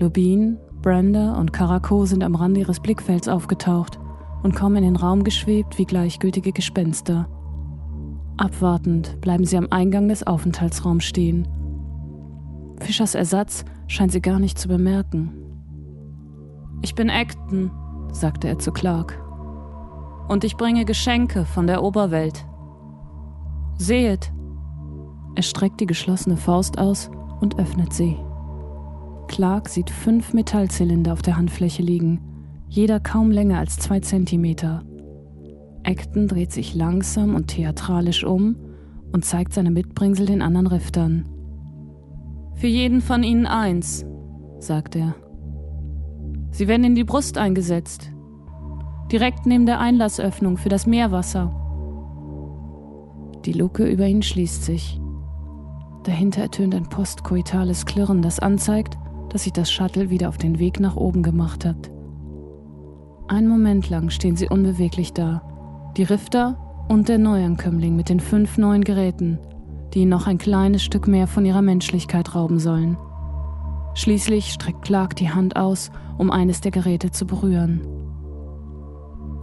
Lubin, 0.00 0.58
Brenda 0.82 1.34
und 1.38 1.52
Karako 1.52 2.04
sind 2.06 2.24
am 2.24 2.34
Rand 2.34 2.58
ihres 2.58 2.80
Blickfelds 2.80 3.28
aufgetaucht 3.28 3.98
und 4.42 4.54
kommen 4.54 4.76
in 4.76 4.84
den 4.84 4.96
Raum 4.96 5.24
geschwebt 5.24 5.78
wie 5.78 5.84
gleichgültige 5.84 6.52
Gespenster. 6.52 7.28
Abwartend 8.36 9.20
bleiben 9.20 9.44
sie 9.44 9.56
am 9.56 9.68
Eingang 9.70 10.08
des 10.08 10.26
Aufenthaltsraums 10.26 11.04
stehen. 11.04 11.46
Fischers 12.80 13.14
Ersatz 13.14 13.64
scheint 13.88 14.12
sie 14.12 14.22
gar 14.22 14.38
nicht 14.38 14.58
zu 14.58 14.68
bemerken. 14.68 15.32
Ich 16.82 16.94
bin 16.94 17.10
Acton, 17.10 17.72
sagte 18.12 18.48
er 18.48 18.58
zu 18.58 18.72
Clark. 18.72 19.22
Und 20.28 20.44
ich 20.44 20.56
bringe 20.56 20.84
Geschenke 20.84 21.44
von 21.44 21.66
der 21.66 21.82
Oberwelt. 21.82 22.46
Sehet! 23.76 24.32
Er 25.34 25.42
streckt 25.42 25.80
die 25.80 25.86
geschlossene 25.86 26.36
Faust 26.36 26.78
aus 26.78 27.10
und 27.40 27.58
öffnet 27.58 27.92
sie. 27.92 28.16
Clark 29.28 29.68
sieht 29.68 29.90
fünf 29.90 30.32
Metallzylinder 30.32 31.12
auf 31.12 31.22
der 31.22 31.36
Handfläche 31.36 31.82
liegen, 31.82 32.20
jeder 32.68 32.98
kaum 33.00 33.30
länger 33.30 33.58
als 33.58 33.76
zwei 33.76 34.00
Zentimeter. 34.00 34.82
Acton 35.84 36.28
dreht 36.28 36.52
sich 36.52 36.74
langsam 36.74 37.34
und 37.34 37.48
theatralisch 37.48 38.24
um 38.24 38.56
und 39.12 39.24
zeigt 39.24 39.54
seine 39.54 39.70
Mitbringsel 39.70 40.26
den 40.26 40.42
anderen 40.42 40.66
Riftern. 40.66 41.28
Für 42.54 42.66
jeden 42.66 43.00
von 43.00 43.22
ihnen 43.22 43.46
eins, 43.46 44.04
sagt 44.58 44.96
er. 44.96 45.14
Sie 46.50 46.68
werden 46.68 46.84
in 46.84 46.94
die 46.94 47.04
Brust 47.04 47.38
eingesetzt, 47.38 48.10
direkt 49.12 49.46
neben 49.46 49.66
der 49.66 49.80
Einlassöffnung 49.80 50.56
für 50.56 50.68
das 50.68 50.86
Meerwasser. 50.86 51.54
Die 53.44 53.52
Luke 53.52 53.84
über 53.84 54.06
ihn 54.06 54.22
schließt 54.22 54.64
sich. 54.64 55.00
Dahinter 56.04 56.42
ertönt 56.42 56.74
ein 56.74 56.88
postkoitales 56.88 57.86
Klirren, 57.86 58.22
das 58.22 58.40
anzeigt, 58.40 58.98
dass 59.30 59.44
sich 59.44 59.52
das 59.52 59.70
Shuttle 59.70 60.10
wieder 60.10 60.28
auf 60.28 60.38
den 60.38 60.58
Weg 60.58 60.80
nach 60.80 60.96
oben 60.96 61.22
gemacht 61.22 61.64
hat. 61.64 61.90
Einen 63.28 63.48
Moment 63.48 63.90
lang 63.90 64.10
stehen 64.10 64.36
sie 64.36 64.48
unbeweglich 64.48 65.12
da, 65.12 65.42
die 65.96 66.02
Rifter 66.02 66.56
und 66.88 67.08
der 67.08 67.18
Neuankömmling 67.18 67.94
mit 67.94 68.08
den 68.08 68.20
fünf 68.20 68.56
neuen 68.56 68.84
Geräten, 68.84 69.38
die 69.92 70.00
ihnen 70.00 70.10
noch 70.10 70.26
ein 70.26 70.38
kleines 70.38 70.82
Stück 70.82 71.06
mehr 71.06 71.26
von 71.26 71.44
ihrer 71.44 71.62
Menschlichkeit 71.62 72.34
rauben 72.34 72.58
sollen. 72.58 72.96
Schließlich 73.98 74.52
streckt 74.52 74.82
Clark 74.82 75.16
die 75.16 75.28
Hand 75.28 75.56
aus, 75.56 75.90
um 76.18 76.30
eines 76.30 76.60
der 76.60 76.70
Geräte 76.70 77.10
zu 77.10 77.26
berühren. 77.26 77.80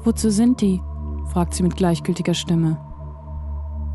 Wozu 0.05 0.29
sind 0.29 0.61
die? 0.61 0.79
fragt 1.33 1.53
sie 1.53 1.61
mit 1.61 1.75
gleichgültiger 1.75 2.33
Stimme. 2.33 2.77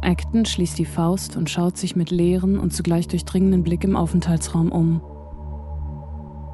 Acton 0.02 0.44
schließt 0.44 0.78
die 0.78 0.84
Faust 0.84 1.38
und 1.38 1.48
schaut 1.48 1.78
sich 1.78 1.96
mit 1.96 2.10
leeren 2.10 2.58
und 2.58 2.74
zugleich 2.74 3.08
durchdringenden 3.08 3.62
Blick 3.62 3.84
im 3.84 3.96
Aufenthaltsraum 3.96 4.70
um. 4.70 5.00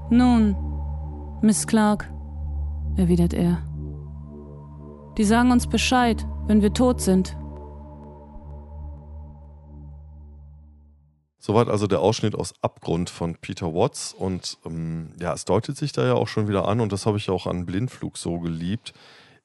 Nun, 0.09 0.55
Miss 1.43 1.67
Clark, 1.67 2.09
erwidert 2.95 3.35
er. 3.35 3.59
Die 5.19 5.25
sagen 5.25 5.51
uns 5.51 5.67
Bescheid, 5.67 6.25
wenn 6.47 6.63
wir 6.63 6.73
tot 6.73 7.01
sind. 7.01 7.37
Soweit 11.47 11.69
also 11.69 11.87
der 11.87 12.01
Ausschnitt 12.01 12.35
aus 12.35 12.55
Abgrund 12.61 13.09
von 13.09 13.37
Peter 13.37 13.73
Watts. 13.73 14.13
Und 14.13 14.59
ähm, 14.67 15.13
ja, 15.21 15.33
es 15.33 15.45
deutet 15.45 15.77
sich 15.77 15.93
da 15.93 16.05
ja 16.05 16.15
auch 16.15 16.27
schon 16.27 16.49
wieder 16.49 16.67
an, 16.67 16.81
und 16.81 16.91
das 16.91 17.07
habe 17.07 17.19
ich 17.19 17.31
auch 17.31 17.47
an 17.47 17.67
Blindflug 17.67 18.19
so 18.19 18.41
geliebt. 18.41 18.93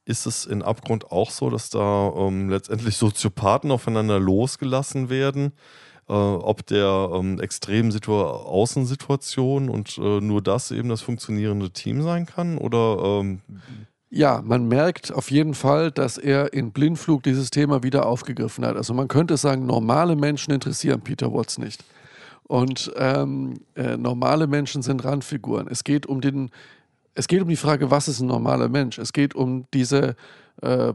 Ist 0.03 0.25
es 0.25 0.47
in 0.47 0.63
Abgrund 0.63 1.11
auch 1.11 1.29
so, 1.29 1.51
dass 1.51 1.69
da 1.69 2.11
ähm, 2.17 2.49
letztendlich 2.49 2.97
Soziopathen 2.97 3.69
aufeinander 3.69 4.19
losgelassen 4.19 5.11
werden? 5.11 5.53
äh, 6.09 6.13
ob 6.13 6.65
der 6.65 7.11
ähm, 7.13 7.39
extremen 7.39 7.91
Situ 7.91 8.19
Außensituation 8.19 9.69
und 9.69 9.99
äh, 9.99 10.21
nur 10.21 10.41
das 10.41 10.71
eben 10.71 10.89
das 10.89 11.01
funktionierende 11.01 11.69
Team 11.69 12.01
sein 12.01 12.25
kann? 12.25 12.57
Oder 12.57 13.19
ähm 13.21 13.41
ja, 14.13 14.41
man 14.43 14.67
merkt 14.67 15.13
auf 15.13 15.31
jeden 15.31 15.53
Fall, 15.53 15.89
dass 15.89 16.17
er 16.17 16.51
in 16.53 16.71
Blindflug 16.71 17.23
dieses 17.23 17.49
Thema 17.49 17.81
wieder 17.81 18.05
aufgegriffen 18.05 18.65
hat. 18.65 18.75
Also 18.75 18.93
man 18.93 19.07
könnte 19.07 19.37
sagen, 19.37 19.65
normale 19.65 20.17
Menschen 20.17 20.53
interessieren 20.53 20.99
Peter 20.99 21.33
Watts 21.33 21.57
nicht. 21.57 21.85
Und 22.43 22.91
ähm, 22.97 23.61
äh, 23.75 23.95
normale 23.95 24.47
Menschen 24.47 24.81
sind 24.81 25.05
Randfiguren. 25.05 25.69
Es 25.69 25.85
geht 25.85 26.05
um 26.05 26.19
den, 26.19 26.51
es 27.15 27.29
geht 27.29 27.41
um 27.41 27.47
die 27.47 27.55
Frage, 27.55 27.89
was 27.89 28.09
ist 28.09 28.19
ein 28.19 28.27
normaler 28.27 28.67
Mensch? 28.67 28.97
Es 28.97 29.13
geht 29.13 29.33
um 29.33 29.65
diese 29.73 30.17
äh, 30.61 30.89
äh, 30.89 30.93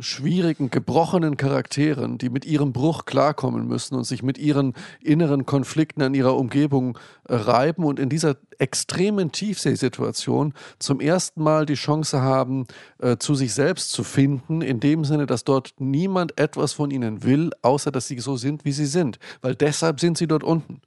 schwierigen, 0.00 0.70
gebrochenen 0.70 1.36
Charakteren, 1.36 2.16
die 2.18 2.30
mit 2.30 2.44
ihrem 2.44 2.72
Bruch 2.72 3.04
klarkommen 3.04 3.66
müssen 3.66 3.96
und 3.96 4.04
sich 4.04 4.22
mit 4.22 4.38
ihren 4.38 4.72
inneren 5.02 5.44
Konflikten 5.44 6.02
an 6.02 6.14
ihrer 6.14 6.36
Umgebung 6.36 6.98
äh, 7.28 7.34
reiben 7.34 7.84
und 7.84 7.98
in 7.98 8.08
dieser 8.08 8.36
extremen 8.58 9.30
Tiefseesituation 9.30 10.54
zum 10.78 11.00
ersten 11.00 11.42
Mal 11.42 11.66
die 11.66 11.74
Chance 11.74 12.22
haben, 12.22 12.66
äh, 12.98 13.16
zu 13.18 13.34
sich 13.34 13.52
selbst 13.52 13.92
zu 13.92 14.04
finden, 14.04 14.62
in 14.62 14.80
dem 14.80 15.04
Sinne, 15.04 15.26
dass 15.26 15.44
dort 15.44 15.74
niemand 15.78 16.38
etwas 16.40 16.72
von 16.72 16.90
ihnen 16.90 17.22
will, 17.24 17.50
außer 17.62 17.90
dass 17.90 18.08
sie 18.08 18.18
so 18.20 18.36
sind, 18.36 18.64
wie 18.64 18.72
sie 18.72 18.86
sind, 18.86 19.18
weil 19.42 19.54
deshalb 19.54 20.00
sind 20.00 20.16
sie 20.16 20.26
dort 20.26 20.44
unten. 20.44 20.80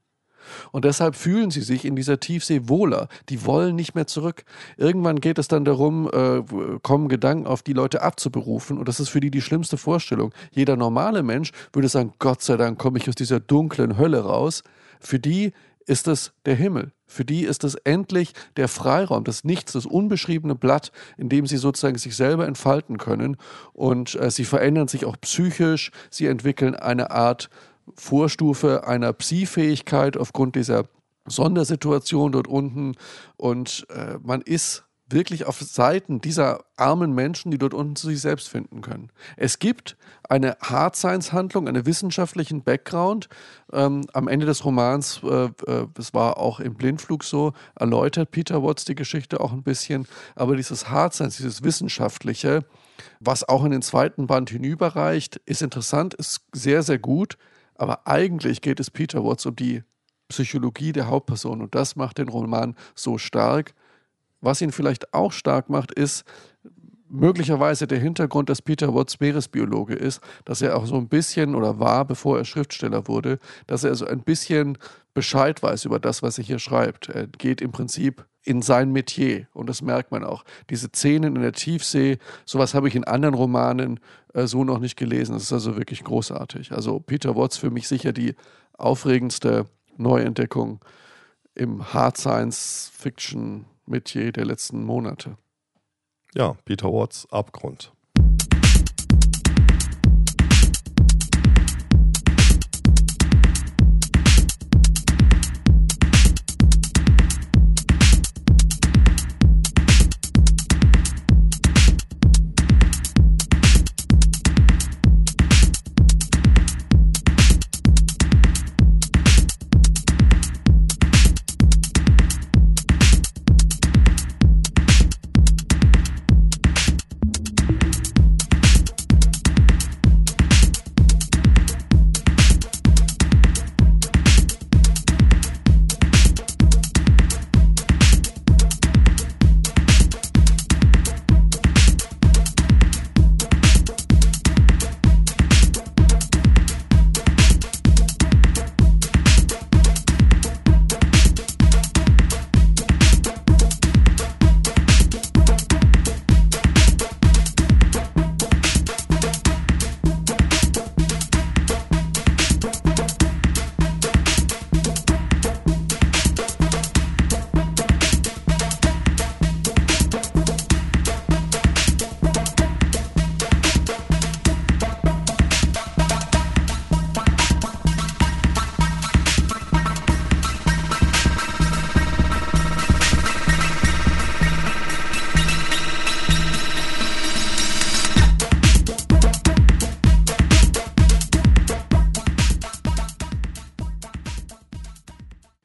Und 0.72 0.86
deshalb 0.86 1.16
fühlen 1.16 1.52
sie 1.52 1.62
sich 1.62 1.86
in 1.86 1.96
dieser 1.96 2.20
Tiefsee 2.20 2.62
wohler. 2.64 3.08
Die 3.30 3.46
wollen 3.46 3.76
nicht 3.76 3.96
mehr 3.96 4.08
zurück. 4.08 4.44
Irgendwann 4.78 5.20
geht 5.20 5.40
es 5.40 5.48
dann 5.48 5.66
darum, 5.66 6.10
äh, 6.12 6.44
kommen 6.82 7.10
Gedanken 7.10 7.48
auf 7.48 7.64
die 7.64 7.74
Leute 7.74 8.02
abzuberufen. 8.02 8.78
Und 8.78 8.88
das 8.88 9.00
ist 9.00 9.10
für 9.10 9.20
die 9.20 9.32
die 9.32 9.42
schlimmste 9.42 9.78
Vorstellung. 9.78 10.34
Jeder 10.52 10.76
normale 10.76 11.24
Mensch 11.24 11.52
würde 11.74 11.90
sagen, 11.90 12.14
Gott 12.20 12.42
sei 12.42 12.58
Dank 12.58 12.78
komme 12.78 12.98
ich 12.98 13.08
aus 13.10 13.16
dieser 13.16 13.40
dunklen 13.40 13.98
Hölle 13.98 14.22
raus. 14.22 14.64
Für 15.00 15.20
die 15.20 15.54
ist 15.88 16.08
es 16.08 16.34
der 16.46 16.56
Himmel. 16.56 16.92
Für 17.06 17.24
die 17.24 17.44
ist 17.44 17.64
es 17.64 17.76
endlich 17.76 18.34
der 18.58 18.68
Freiraum, 18.68 19.24
das 19.24 19.46
Nichts, 19.46 19.72
das 19.72 19.86
unbeschriebene 19.86 20.54
Blatt, 20.56 20.92
in 21.18 21.30
dem 21.30 21.48
sie 21.48 21.56
sozusagen 21.56 21.98
sich 21.98 22.16
selber 22.16 22.46
entfalten 22.46 22.98
können. 22.98 23.38
Und 23.72 24.16
äh, 24.16 24.30
sie 24.30 24.44
verändern 24.44 24.90
sich 24.90 25.06
auch 25.06 25.16
psychisch. 25.22 25.92
Sie 26.10 26.26
entwickeln 26.26 26.76
eine 26.76 27.12
Art 27.12 27.50
Vorstufe 27.96 28.88
einer 28.88 29.14
Psi-Fähigkeit 29.14 30.18
aufgrund 30.18 30.56
dieser 30.56 30.86
Sondersituation 31.26 32.32
dort 32.32 32.48
unten. 32.48 32.96
Und 33.38 33.86
äh, 33.90 34.18
man 34.22 34.42
ist 34.42 34.88
wirklich 35.10 35.46
auf 35.46 35.60
Seiten 35.62 36.20
dieser 36.20 36.66
armen 36.76 37.14
Menschen, 37.14 37.52
die 37.52 37.58
dort 37.58 37.74
unten 37.74 37.96
zu 37.96 38.08
sich 38.08 38.20
selbst 38.20 38.50
finden 38.50 38.82
können. 38.82 39.10
Es 39.38 39.60
gibt 39.60 39.96
eine 40.28 40.58
Hard 40.62 40.96
Science-Handlung, 40.96 41.68
einen 41.68 41.86
wissenschaftlichen 41.86 42.62
Background. 42.62 43.30
Ähm, 43.72 44.06
am 44.14 44.28
Ende 44.28 44.46
des 44.46 44.66
Romans, 44.66 45.22
äh, 45.24 45.46
äh, 45.46 45.88
war 46.12 46.38
auch 46.38 46.60
im 46.60 46.76
Blindflug 46.76 47.24
so, 47.24 47.54
erläutert 47.76 48.32
Peter 48.32 48.64
Watts 48.64 48.86
die 48.86 48.96
Geschichte 48.96 49.40
auch 49.40 49.54
ein 49.54 49.64
bisschen. 49.64 50.08
Aber 50.36 50.56
dieses 50.56 50.90
Hard 50.90 51.14
Science, 51.14 51.38
dieses 51.38 51.64
Wissenschaftliche, 51.64 52.66
was 53.20 53.48
auch 53.48 53.64
in 53.64 53.72
den 53.72 53.82
zweiten 53.82 54.28
Band 54.28 54.50
hinüberreicht, 54.50 55.38
ist 55.46 55.62
interessant, 55.62 56.16
ist 56.16 56.42
sehr, 56.54 56.84
sehr 56.84 57.00
gut. 57.00 57.38
Aber 57.78 58.08
eigentlich 58.08 58.62
geht 58.62 58.80
es 58.80 58.92
Peter 58.92 59.24
Watts 59.24 59.46
um 59.46 59.56
die 59.56 59.84
Psychologie 60.30 60.92
der 60.92 61.08
Hauptperson 61.08 61.62
und 61.62 61.76
das 61.76 61.96
macht 61.96 62.18
den 62.18 62.30
Roman 62.30 62.76
so 62.96 63.18
stark. 63.18 63.74
Was 64.42 64.62
ihn 64.62 64.72
vielleicht 64.72 65.14
auch 65.14 65.32
stark 65.32 65.70
macht, 65.70 65.92
ist 65.92 66.24
möglicherweise 67.10 67.88
der 67.88 68.00
Hintergrund, 68.00 68.50
dass 68.50 68.62
Peter 68.62 68.94
Watts 68.94 69.20
Meeresbiologe 69.20 69.94
ist, 69.94 70.22
dass 70.46 70.62
er 70.62 70.78
auch 70.78 70.86
so 70.86 70.96
ein 70.96 71.08
bisschen 71.08 71.56
oder 71.56 71.80
war, 71.80 72.06
bevor 72.06 72.38
er 72.38 72.46
Schriftsteller 72.46 73.08
wurde, 73.08 73.40
dass 73.66 73.84
er 73.84 73.96
so 73.96 74.06
ein 74.06 74.22
bisschen 74.22 74.78
Bescheid 75.14 75.62
weiß 75.64 75.86
über 75.86 76.00
das, 76.00 76.22
was 76.22 76.38
er 76.38 76.44
hier 76.44 76.60
schreibt. 76.60 77.10
Er 77.10 77.28
geht 77.28 77.62
im 77.62 77.72
Prinzip 77.72 78.26
in 78.44 78.62
sein 78.62 78.92
Metier 78.92 79.48
und 79.54 79.68
das 79.68 79.82
merkt 79.82 80.12
man 80.12 80.24
auch. 80.24 80.44
Diese 80.70 80.88
Szenen 80.88 81.36
in 81.36 81.42
der 81.42 81.54
Tiefsee, 81.54 82.18
sowas 82.46 82.74
habe 82.74 82.88
ich 82.88 82.96
in 82.96 83.04
anderen 83.04 83.36
Romanen 83.36 84.00
äh, 84.34 84.48
so 84.48 84.64
noch 84.64 84.80
nicht 84.80 84.96
gelesen. 84.96 85.34
Das 85.34 85.44
ist 85.44 85.54
also 85.54 85.76
wirklich 85.76 86.04
großartig. 86.04 86.72
Also 86.72 87.00
Peter 87.00 87.36
Watts 87.36 87.58
für 87.58 87.72
mich 87.72 87.88
sicher 87.88 88.14
die 88.14 88.36
aufregendste 88.78 89.66
Neuentdeckung 89.98 90.80
im 91.56 91.94
Hard 91.94 92.18
Science 92.18 92.92
Fiction 92.96 93.66
Metier 93.86 94.32
der 94.32 94.46
letzten 94.46 94.84
Monate. 94.84 95.38
Ja, 96.36 96.56
Peter 96.66 96.92
Watts 96.92 97.28
Abgrund. 97.32 97.92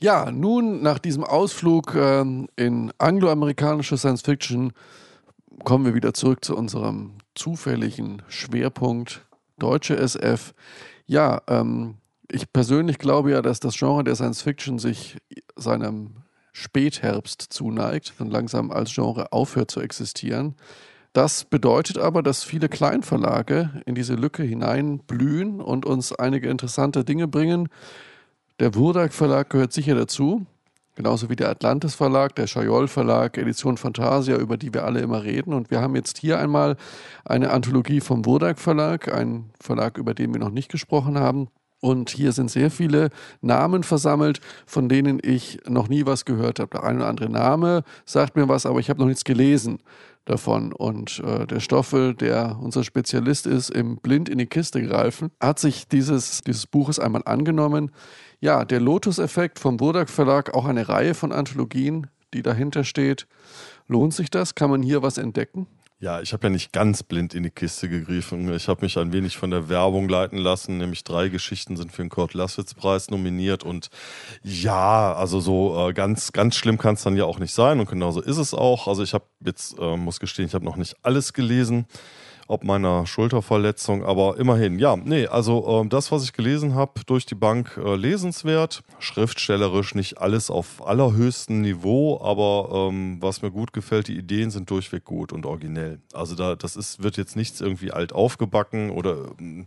Ja, 0.02 0.32
nun 0.32 0.82
nach 0.82 0.98
diesem 0.98 1.22
Ausflug 1.22 1.94
ähm, 1.94 2.48
in 2.56 2.92
angloamerikanische 2.98 3.96
Science 3.96 4.22
Fiction 4.22 4.72
kommen 5.62 5.84
wir 5.84 5.94
wieder 5.94 6.12
zurück 6.12 6.44
zu 6.44 6.56
unserem 6.56 7.12
zufälligen 7.36 8.20
Schwerpunkt 8.26 9.24
deutsche 9.60 9.96
SF. 9.96 10.54
Ja, 11.06 11.40
ähm, 11.46 11.98
ich 12.28 12.52
persönlich 12.52 12.98
glaube 12.98 13.30
ja, 13.30 13.42
dass 13.42 13.60
das 13.60 13.78
Genre 13.78 14.02
der 14.02 14.16
Science 14.16 14.42
Fiction 14.42 14.80
sich 14.80 15.18
seinem 15.54 16.16
Spätherbst 16.50 17.40
zuneigt 17.50 18.12
und 18.18 18.32
langsam 18.32 18.72
als 18.72 18.92
Genre 18.92 19.32
aufhört 19.32 19.70
zu 19.70 19.80
existieren. 19.80 20.56
Das 21.12 21.44
bedeutet 21.44 21.98
aber, 21.98 22.24
dass 22.24 22.42
viele 22.42 22.68
Kleinverlage 22.68 23.70
in 23.86 23.94
diese 23.94 24.16
Lücke 24.16 24.42
hineinblühen 24.42 25.60
und 25.60 25.86
uns 25.86 26.12
einige 26.12 26.50
interessante 26.50 27.04
Dinge 27.04 27.28
bringen. 27.28 27.68
Der 28.60 28.74
Wurdak 28.74 29.12
Verlag 29.12 29.50
gehört 29.50 29.72
sicher 29.72 29.94
dazu, 29.94 30.46
genauso 30.94 31.30
wie 31.30 31.36
der 31.36 31.48
Atlantis 31.48 31.94
Verlag, 31.94 32.34
der 32.36 32.46
Schajol 32.46 32.86
Verlag, 32.86 33.38
Edition 33.38 33.76
Fantasia, 33.76 34.36
über 34.36 34.56
die 34.56 34.74
wir 34.74 34.84
alle 34.84 35.00
immer 35.00 35.24
reden. 35.24 35.54
Und 35.54 35.70
wir 35.70 35.80
haben 35.80 35.96
jetzt 35.96 36.18
hier 36.18 36.38
einmal 36.38 36.76
eine 37.24 37.50
Anthologie 37.50 38.00
vom 38.00 38.24
Wurdak 38.26 38.58
Verlag, 38.58 39.12
ein 39.12 39.50
Verlag, 39.58 39.96
über 39.96 40.14
den 40.14 40.32
wir 40.34 40.40
noch 40.40 40.50
nicht 40.50 40.70
gesprochen 40.70 41.18
haben. 41.18 41.48
Und 41.80 42.10
hier 42.10 42.30
sind 42.30 42.48
sehr 42.48 42.70
viele 42.70 43.10
Namen 43.40 43.82
versammelt, 43.82 44.40
von 44.66 44.88
denen 44.88 45.18
ich 45.20 45.58
noch 45.66 45.88
nie 45.88 46.06
was 46.06 46.24
gehört 46.24 46.60
habe. 46.60 46.70
Der 46.70 46.84
eine 46.84 46.98
oder 46.98 47.08
andere 47.08 47.28
Name 47.28 47.82
sagt 48.04 48.36
mir 48.36 48.48
was, 48.48 48.66
aber 48.66 48.78
ich 48.78 48.88
habe 48.88 49.00
noch 49.00 49.08
nichts 49.08 49.24
gelesen 49.24 49.80
davon. 50.24 50.72
Und 50.72 51.20
äh, 51.26 51.44
der 51.46 51.58
Stoffel, 51.58 52.14
der 52.14 52.56
unser 52.60 52.84
Spezialist 52.84 53.48
ist, 53.48 53.70
im 53.70 53.96
Blind 53.96 54.28
in 54.28 54.38
die 54.38 54.46
Kiste 54.46 54.80
greifen, 54.80 55.32
hat 55.40 55.58
sich 55.58 55.88
dieses, 55.88 56.42
dieses 56.42 56.68
Buches 56.68 57.00
einmal 57.00 57.22
angenommen. 57.24 57.90
Ja, 58.42 58.64
der 58.64 58.80
Lotus-Effekt 58.80 59.60
vom 59.60 59.76
Burdak 59.76 60.10
Verlag, 60.10 60.52
auch 60.52 60.64
eine 60.64 60.88
Reihe 60.88 61.14
von 61.14 61.30
Anthologien, 61.30 62.08
die 62.34 62.42
dahinter 62.42 62.82
steht. 62.82 63.28
Lohnt 63.86 64.14
sich 64.14 64.30
das? 64.30 64.56
Kann 64.56 64.68
man 64.68 64.82
hier 64.82 65.00
was 65.00 65.16
entdecken? 65.16 65.68
Ja, 66.00 66.20
ich 66.20 66.32
habe 66.32 66.48
ja 66.48 66.50
nicht 66.50 66.72
ganz 66.72 67.04
blind 67.04 67.34
in 67.34 67.44
die 67.44 67.50
Kiste 67.50 67.88
gegriffen. 67.88 68.52
Ich 68.52 68.66
habe 68.66 68.84
mich 68.84 68.98
ein 68.98 69.12
wenig 69.12 69.36
von 69.36 69.52
der 69.52 69.68
Werbung 69.68 70.08
leiten 70.08 70.38
lassen. 70.38 70.78
Nämlich 70.78 71.04
drei 71.04 71.28
Geschichten 71.28 71.76
sind 71.76 71.92
für 71.92 72.02
den 72.02 72.08
Kurt 72.08 72.34
Lasswitz-Preis 72.34 73.10
nominiert. 73.10 73.62
Und 73.62 73.90
ja, 74.42 75.14
also 75.14 75.38
so 75.38 75.90
äh, 75.90 75.92
ganz, 75.92 76.32
ganz 76.32 76.56
schlimm 76.56 76.78
kann 76.78 76.94
es 76.94 77.04
dann 77.04 77.14
ja 77.14 77.26
auch 77.26 77.38
nicht 77.38 77.54
sein. 77.54 77.78
Und 77.78 77.88
genauso 77.88 78.20
ist 78.20 78.38
es 78.38 78.54
auch. 78.54 78.88
Also 78.88 79.04
ich 79.04 79.14
habe 79.14 79.26
jetzt, 79.46 79.78
äh, 79.78 79.96
muss 79.96 80.18
gestehen, 80.18 80.46
ich 80.46 80.54
habe 80.54 80.64
noch 80.64 80.74
nicht 80.74 80.96
alles 81.04 81.32
gelesen 81.32 81.86
ob 82.52 82.64
meiner 82.64 83.06
Schulterverletzung, 83.06 84.04
aber 84.04 84.36
immerhin, 84.36 84.78
ja, 84.78 84.94
nee, 84.94 85.26
also 85.26 85.82
äh, 85.82 85.88
das, 85.88 86.12
was 86.12 86.22
ich 86.22 86.34
gelesen 86.34 86.74
habe, 86.74 87.00
durch 87.06 87.24
die 87.24 87.34
Bank 87.34 87.80
äh, 87.82 87.96
lesenswert, 87.96 88.82
schriftstellerisch 88.98 89.94
nicht 89.94 90.18
alles 90.18 90.50
auf 90.50 90.86
allerhöchstem 90.86 91.62
Niveau, 91.62 92.20
aber 92.22 92.90
ähm, 92.90 93.16
was 93.20 93.40
mir 93.40 93.50
gut 93.50 93.72
gefällt, 93.72 94.08
die 94.08 94.18
Ideen 94.18 94.50
sind 94.50 94.68
durchweg 94.68 95.02
gut 95.04 95.32
und 95.32 95.46
originell. 95.46 96.00
Also 96.12 96.34
da, 96.34 96.54
das 96.54 96.76
ist, 96.76 97.02
wird 97.02 97.16
jetzt 97.16 97.36
nichts 97.36 97.62
irgendwie 97.62 97.90
alt 97.90 98.12
aufgebacken 98.12 98.90
oder 98.90 99.30
ähm, 99.40 99.64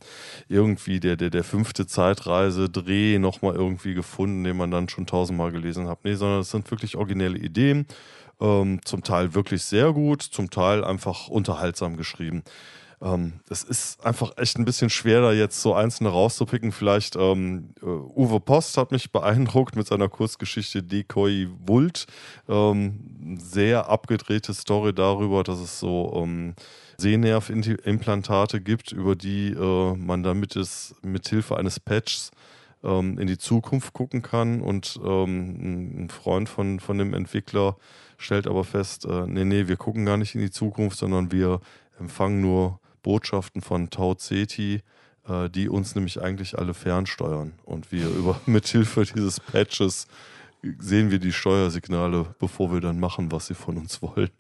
irgendwie 0.48 1.00
der, 1.00 1.16
der, 1.16 1.32
der 1.32 1.44
fünfte 1.44 1.88
Zeitreise-Dreh 1.88 3.18
nochmal 3.18 3.56
irgendwie 3.56 3.96
gefunden, 3.96 4.44
den 4.44 4.58
man 4.58 4.70
dann 4.70 4.90
schon 4.90 5.08
tausendmal 5.08 5.52
gelesen 5.52 5.88
hat. 5.88 6.06
Nee, 6.06 6.14
sondern 6.14 6.42
es 6.42 6.52
sind 6.52 6.70
wirklich 6.70 6.98
originelle 6.98 7.40
Ideen 7.40 7.88
ähm, 8.40 8.80
zum 8.84 9.04
Teil 9.04 9.34
wirklich 9.34 9.64
sehr 9.64 9.94
gut, 9.94 10.22
zum 10.22 10.50
Teil 10.50 10.84
einfach 10.84 11.28
unterhaltsam 11.28 11.98
geschrieben. 11.98 12.44
Ähm, 13.02 13.34
es 13.50 13.64
ist 13.64 14.06
einfach 14.06 14.38
echt 14.38 14.58
ein 14.58 14.66
bisschen 14.66 14.90
schwer, 14.90 15.22
da 15.22 15.32
jetzt 15.32 15.62
so 15.62 15.74
einzelne 15.74 16.10
rauszupicken. 16.10 16.72
Vielleicht 16.72 17.16
ähm, 17.16 17.70
uh, 17.82 18.12
Uwe 18.16 18.40
Post 18.40 18.78
hat 18.78 18.92
mich 18.92 19.12
beeindruckt 19.12 19.76
mit 19.76 19.88
seiner 19.88 20.10
Kurzgeschichte 20.10 20.82
Decoy 20.82 21.48
Wult. 21.66 22.06
Ähm, 22.48 23.38
sehr 23.38 23.90
abgedrehte 23.90 24.54
Story 24.54 24.94
darüber, 24.94 25.44
dass 25.44 25.60
es 25.60 25.80
so 25.80 26.14
ähm, 26.16 26.56
Sehnervimplantate 26.98 28.62
gibt, 28.62 28.92
über 28.92 29.16
die 29.16 29.50
äh, 29.50 29.96
man 29.96 30.24
damit 30.24 30.56
es 30.56 30.96
mit 31.02 31.28
Hilfe 31.28 31.58
eines 31.58 31.80
Patches 31.80 32.32
ähm, 32.84 33.18
in 33.18 33.28
die 33.28 33.38
Zukunft 33.38 33.94
gucken 33.94 34.22
kann. 34.22 34.62
Und 34.62 35.00
ähm, 35.04 36.06
ein 36.06 36.10
Freund 36.10 36.50
von, 36.50 36.80
von 36.80 36.98
dem 36.98 37.14
Entwickler 37.14 37.78
stellt 38.18 38.48
aber 38.48 38.64
fest, 38.64 39.06
äh, 39.06 39.28
nee, 39.28 39.46
nee, 39.46 39.68
wir 39.68 39.78
gucken 39.78 40.06
gar 40.06 40.18
nicht 40.18 40.36
in 40.36 40.42
die 40.42 40.52
Zukunft, 40.52 40.98
sondern 40.98 41.32
wir 41.32 41.60
empfangen 42.00 42.42
nur 42.42 42.80
Botschaften 43.04 43.62
von 43.62 43.90
Tau 43.90 44.16
Ceti, 44.16 44.82
äh, 45.28 45.50
die 45.50 45.70
uns 45.70 45.96
nämlich 45.96 46.22
eigentlich 46.22 46.58
alle 46.58 46.74
fernsteuern. 46.74 47.54
Und 47.64 47.92
wir 47.92 48.08
über 48.10 48.40
mithilfe 48.46 49.04
dieses 49.04 49.40
Patches 49.40 50.08
sehen 50.80 51.12
wir 51.12 51.20
die 51.20 51.34
Steuersignale, 51.34 52.36
bevor 52.40 52.74
wir 52.74 52.82
dann 52.82 53.00
machen, 53.00 53.32
was 53.32 53.48
sie 53.48 53.54
von 53.54 53.78
uns 53.78 54.02
wollen. 54.02 54.32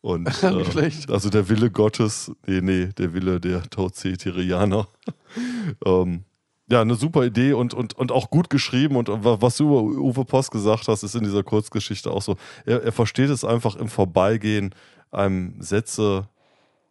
Und 0.00 0.26
äh, 0.42 0.90
also 1.08 1.28
der 1.28 1.48
Wille 1.48 1.70
Gottes, 1.70 2.32
nee, 2.46 2.60
nee, 2.60 2.86
der 2.86 3.12
Wille 3.12 3.40
der 3.40 3.62
Tau 3.64 3.88
Cetirianer. 3.90 4.88
ähm, 5.84 6.24
ja, 6.70 6.80
eine 6.80 6.94
super 6.94 7.24
Idee 7.24 7.52
und, 7.52 7.74
und, 7.74 7.94
und 7.94 8.12
auch 8.12 8.30
gut 8.30 8.48
geschrieben. 8.48 8.96
Und 8.96 9.08
was 9.08 9.56
du 9.56 9.64
über 9.64 9.82
Uwe 9.82 10.24
Post 10.24 10.52
gesagt 10.52 10.86
hast, 10.86 11.02
ist 11.02 11.16
in 11.16 11.24
dieser 11.24 11.42
Kurzgeschichte 11.42 12.10
auch 12.10 12.22
so. 12.22 12.36
Er, 12.64 12.82
er 12.82 12.92
versteht 12.92 13.30
es 13.30 13.44
einfach 13.44 13.74
im 13.76 13.88
Vorbeigehen, 13.88 14.74
einem 15.10 15.60
Sätze 15.60 16.28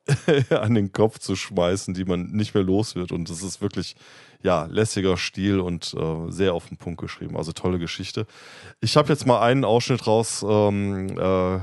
an 0.49 0.75
den 0.75 0.91
Kopf 0.91 1.19
zu 1.19 1.35
schmeißen, 1.35 1.93
die 1.93 2.03
man 2.03 2.31
nicht 2.31 2.53
mehr 2.53 2.63
los 2.63 2.95
wird. 2.95 3.13
Und 3.13 3.29
das 3.29 3.41
ist 3.41 3.61
wirklich, 3.61 3.95
ja, 4.43 4.65
lässiger 4.65 5.15
Stil 5.15 5.61
und 5.61 5.93
äh, 5.93 6.29
sehr 6.29 6.53
auf 6.53 6.67
den 6.67 6.77
Punkt 6.77 6.99
geschrieben. 6.99 7.37
Also 7.37 7.53
tolle 7.53 7.79
Geschichte. 7.79 8.25
Ich 8.81 8.97
habe 8.97 9.07
jetzt 9.07 9.25
mal 9.25 9.39
einen 9.41 9.63
Ausschnitt 9.63 10.05
raus 10.07 10.45
ähm, 10.47 11.17
äh, 11.17 11.59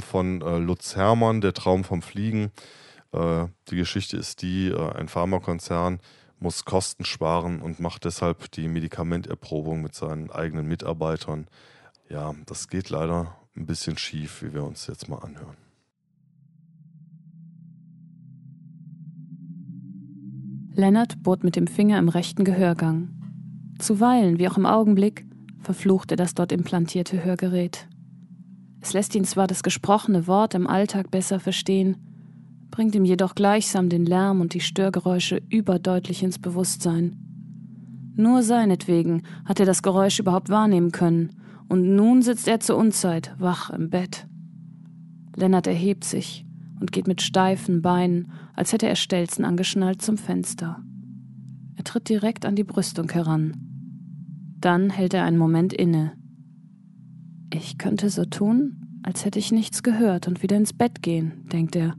von 0.00 0.42
äh, 0.42 0.58
Lutz 0.58 0.94
Hermann, 0.94 1.40
Der 1.40 1.54
Traum 1.54 1.84
vom 1.84 2.02
Fliegen. 2.02 2.52
Äh, 3.12 3.46
die 3.70 3.76
Geschichte 3.76 4.18
ist 4.18 4.42
die, 4.42 4.68
äh, 4.68 4.92
ein 4.92 5.08
Pharmakonzern 5.08 6.00
muss 6.38 6.64
Kosten 6.64 7.04
sparen 7.04 7.60
und 7.60 7.80
macht 7.80 8.04
deshalb 8.04 8.50
die 8.52 8.68
Medikamenterprobung 8.68 9.82
mit 9.82 9.94
seinen 9.94 10.30
eigenen 10.30 10.66
Mitarbeitern. 10.66 11.46
Ja, 12.08 12.34
das 12.46 12.68
geht 12.68 12.90
leider 12.90 13.36
ein 13.56 13.66
bisschen 13.66 13.96
schief, 13.98 14.42
wie 14.42 14.52
wir 14.52 14.64
uns 14.64 14.86
jetzt 14.86 15.08
mal 15.08 15.18
anhören. 15.18 15.56
Lennart 20.74 21.22
bohrt 21.22 21.42
mit 21.42 21.56
dem 21.56 21.66
Finger 21.66 21.98
im 21.98 22.10
rechten 22.10 22.44
Gehörgang. 22.44 23.08
Zuweilen, 23.78 24.38
wie 24.38 24.46
auch 24.46 24.58
im 24.58 24.66
Augenblick, 24.66 25.24
verflucht 25.58 26.10
er 26.10 26.18
das 26.18 26.34
dort 26.34 26.52
implantierte 26.52 27.24
Hörgerät. 27.24 27.88
Es 28.80 28.92
lässt 28.92 29.14
ihn 29.14 29.24
zwar 29.24 29.46
das 29.46 29.62
gesprochene 29.62 30.26
Wort 30.26 30.54
im 30.54 30.66
Alltag 30.66 31.10
besser 31.10 31.40
verstehen, 31.40 31.96
bringt 32.76 32.94
ihm 32.94 33.06
jedoch 33.06 33.34
gleichsam 33.34 33.88
den 33.88 34.04
Lärm 34.04 34.42
und 34.42 34.52
die 34.52 34.60
Störgeräusche 34.60 35.40
überdeutlich 35.48 36.22
ins 36.22 36.38
Bewusstsein. 36.38 37.16
Nur 38.16 38.42
seinetwegen 38.42 39.22
hat 39.46 39.60
er 39.60 39.64
das 39.64 39.82
Geräusch 39.82 40.18
überhaupt 40.18 40.50
wahrnehmen 40.50 40.92
können, 40.92 41.30
und 41.70 41.96
nun 41.96 42.20
sitzt 42.20 42.46
er 42.46 42.60
zur 42.60 42.76
Unzeit 42.76 43.34
wach 43.38 43.70
im 43.70 43.88
Bett. 43.88 44.26
Lennart 45.36 45.66
erhebt 45.66 46.04
sich 46.04 46.44
und 46.78 46.92
geht 46.92 47.06
mit 47.06 47.22
steifen 47.22 47.80
Beinen, 47.80 48.30
als 48.54 48.74
hätte 48.74 48.86
er 48.86 48.96
Stelzen 48.96 49.46
angeschnallt, 49.46 50.02
zum 50.02 50.18
Fenster. 50.18 50.84
Er 51.76 51.84
tritt 51.84 52.10
direkt 52.10 52.44
an 52.44 52.56
die 52.56 52.64
Brüstung 52.64 53.08
heran. 53.08 53.56
Dann 54.60 54.90
hält 54.90 55.14
er 55.14 55.24
einen 55.24 55.38
Moment 55.38 55.72
inne. 55.72 56.12
Ich 57.50 57.78
könnte 57.78 58.10
so 58.10 58.26
tun, 58.26 59.00
als 59.02 59.24
hätte 59.24 59.38
ich 59.38 59.50
nichts 59.50 59.82
gehört 59.82 60.28
und 60.28 60.42
wieder 60.42 60.58
ins 60.58 60.74
Bett 60.74 61.00
gehen, 61.00 61.48
denkt 61.50 61.74
er. 61.74 61.96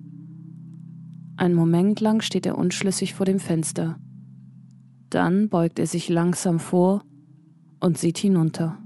Ein 1.38 1.54
Moment 1.54 2.00
lang 2.00 2.22
steht 2.22 2.48
er 2.48 2.58
unschlüssig 2.58 3.14
vor 3.14 3.28
dem 3.28 3.40
Fenster. 3.40 4.00
Dann 5.12 5.50
beugt 5.50 5.78
er 5.78 5.86
sich 5.86 6.10
langsam 6.10 6.60
vor 6.60 7.04
und 7.80 8.00
sieht 8.00 8.18
hinunter. 8.18 8.80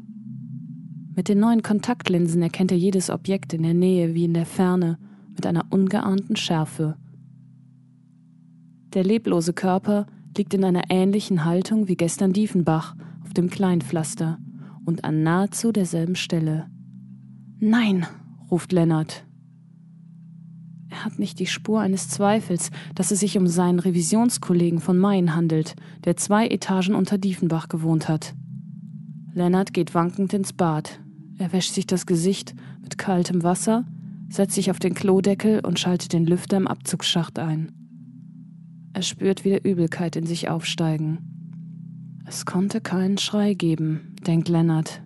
Mit 1.15 1.29
den 1.29 1.39
neuen 1.39 1.63
Kontaktlinsen 1.63 2.41
erkennt 2.41 2.71
er 2.71 2.77
jedes 2.77 3.09
Objekt 3.09 3.53
in 3.53 3.63
der 3.63 3.73
Nähe 3.73 4.13
wie 4.13 4.25
in 4.25 4.33
der 4.33 4.45
Ferne 4.45 4.99
mit 5.33 5.45
einer 5.45 5.65
ungeahnten 5.69 6.35
Schärfe. 6.35 6.97
Der 8.93 9.05
leblose 9.05 9.53
Körper 9.53 10.05
liegt 10.37 10.53
in 10.53 10.65
einer 10.65 10.83
ähnlichen 10.89 11.45
Haltung 11.45 11.87
wie 11.87 11.95
gestern 11.95 12.33
Diefenbach 12.33 12.95
auf 13.23 13.33
dem 13.33 13.49
Kleinpflaster 13.49 14.39
und 14.83 15.05
an 15.05 15.23
nahezu 15.23 15.71
derselben 15.71 16.15
Stelle. 16.15 16.69
Nein, 17.59 18.05
ruft 18.49 18.73
Lennart. 18.73 19.25
Er 20.91 21.05
hat 21.05 21.19
nicht 21.19 21.39
die 21.39 21.47
Spur 21.47 21.79
eines 21.79 22.09
Zweifels, 22.09 22.69
dass 22.95 23.11
es 23.11 23.21
sich 23.21 23.37
um 23.37 23.47
seinen 23.47 23.79
Revisionskollegen 23.79 24.81
von 24.81 24.97
Main 24.97 25.33
handelt, 25.33 25.75
der 26.03 26.17
zwei 26.17 26.47
Etagen 26.47 26.95
unter 26.95 27.17
Diefenbach 27.17 27.69
gewohnt 27.69 28.09
hat. 28.09 28.35
Lennart 29.33 29.73
geht 29.73 29.95
wankend 29.95 30.33
ins 30.33 30.51
Bad. 30.51 30.99
Er 31.37 31.53
wäscht 31.53 31.73
sich 31.73 31.87
das 31.87 32.05
Gesicht 32.05 32.53
mit 32.83 32.97
kaltem 32.97 33.41
Wasser, 33.41 33.85
setzt 34.27 34.53
sich 34.53 34.69
auf 34.69 34.79
den 34.79 34.93
Klodeckel 34.93 35.61
und 35.65 35.79
schaltet 35.79 36.11
den 36.11 36.25
Lüfter 36.25 36.57
im 36.57 36.67
Abzugsschacht 36.67 37.39
ein. 37.39 37.71
Er 38.91 39.01
spürt 39.01 39.45
wieder 39.45 39.63
Übelkeit 39.63 40.17
in 40.17 40.25
sich 40.25 40.49
aufsteigen. 40.49 41.19
Es 42.25 42.45
konnte 42.45 42.81
keinen 42.81 43.17
Schrei 43.17 43.53
geben, 43.53 44.13
denkt 44.27 44.49
Lennart. 44.49 45.01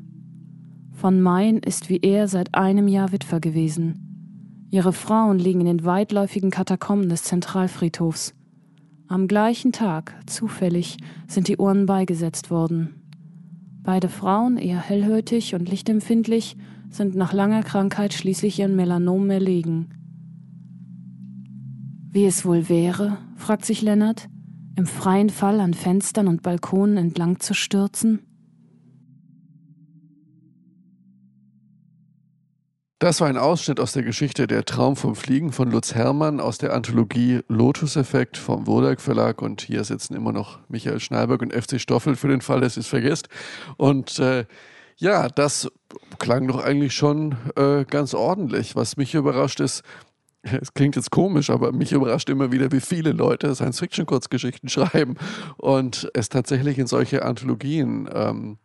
Von 0.94 1.22
Main 1.22 1.60
ist 1.60 1.90
wie 1.90 2.00
er 2.00 2.28
seit 2.28 2.56
einem 2.56 2.88
Jahr 2.88 3.12
Witwer 3.12 3.40
gewesen. 3.40 4.05
Ihre 4.70 4.94
Frauen 4.94 5.40
liegen 5.40 5.62
in 5.62 5.68
den 5.68 5.86
weitläufigen 5.86 6.52
Katakomben 6.52 7.10
des 7.10 7.24
Zentralfriedhofs. 7.24 8.34
Am 9.08 9.28
gleichen 9.28 9.72
Tag, 9.72 10.16
zufällig, 10.26 10.98
sind 11.28 11.48
die 11.48 11.58
Urnen 11.58 11.86
beigesetzt 11.86 12.50
worden. 12.50 13.02
Beide 13.84 14.10
Frauen, 14.10 14.58
eher 14.58 14.80
hellhötig 14.80 15.54
und 15.54 15.70
lichtempfindlich, 15.70 16.58
sind 16.90 17.16
nach 17.16 17.34
langer 17.34 17.62
Krankheit 17.62 18.14
schließlich 18.14 18.60
ihren 18.60 18.76
Melanom 18.76 19.30
erlegen. 19.30 19.90
Wie 22.10 22.26
es 22.26 22.46
wohl 22.46 22.68
wäre, 22.70 23.18
fragt 23.36 23.66
sich 23.66 23.82
Lennart, 23.82 24.28
im 24.76 24.88
freien 24.88 25.30
Fall 25.30 25.60
an 25.60 25.74
Fenstern 25.74 26.28
und 26.28 26.42
Balkonen 26.42 26.98
entlang 26.98 27.40
zu 27.40 27.54
stürzen? 27.54 28.20
Das 33.00 33.20
war 33.20 33.28
ein 33.28 33.38
Ausschnitt 33.38 33.82
aus 33.82 33.92
der 33.92 34.04
Geschichte 34.04 34.48
Der 34.48 34.64
Traum 34.64 34.96
vom 34.96 35.18
Fliegen 35.18 35.52
von 35.52 35.70
Lutz 35.70 35.94
Herrmann 35.94 36.40
aus 36.40 36.60
der 36.60 36.74
Anthologie 36.74 37.42
Lotus-Effekt 37.50 38.38
vom 38.38 38.68
Wodak 38.68 39.02
Verlag. 39.02 39.42
Und 39.42 39.62
hier 39.62 39.84
sitzen 39.84 40.16
immer 40.16 40.32
noch 40.32 40.60
Michael 40.70 41.02
Schneiberg 41.02 41.42
und 41.42 41.52
FC 41.54 41.82
Stoffel 41.82 42.16
für 42.16 42.30
den 42.30 42.40
Fall, 42.40 42.62
dass 42.62 42.78
ihr 42.78 42.82
es 42.82 42.88
vergesst. 42.88 43.28
Und 43.76 44.18
äh, 44.20 44.46
ja, 44.96 45.28
das 45.28 45.70
klang 46.20 46.48
doch 46.48 46.64
eigentlich 46.64 46.96
schon 46.96 47.36
äh, 47.58 47.84
ganz 47.84 48.14
ordentlich. 48.14 48.78
Was 48.78 48.96
mich 48.96 49.14
überrascht 49.14 49.60
ist, 49.60 49.84
es 50.44 50.74
klingt 50.74 50.96
jetzt 50.96 51.12
komisch, 51.12 51.50
aber 51.50 51.74
mich 51.74 51.92
überrascht 51.92 52.30
immer 52.30 52.54
wieder, 52.54 52.72
wie 52.72 52.80
viele 52.80 53.12
Leute 53.12 53.54
Science-Fiction-Kurzgeschichten 53.54 54.70
schreiben 54.70 55.16
und 55.58 56.10
es 56.14 56.30
tatsächlich 56.30 56.78
in 56.78 56.88
solche 56.88 57.26
Anthologien 57.26 58.10
ähm, 58.14 58.58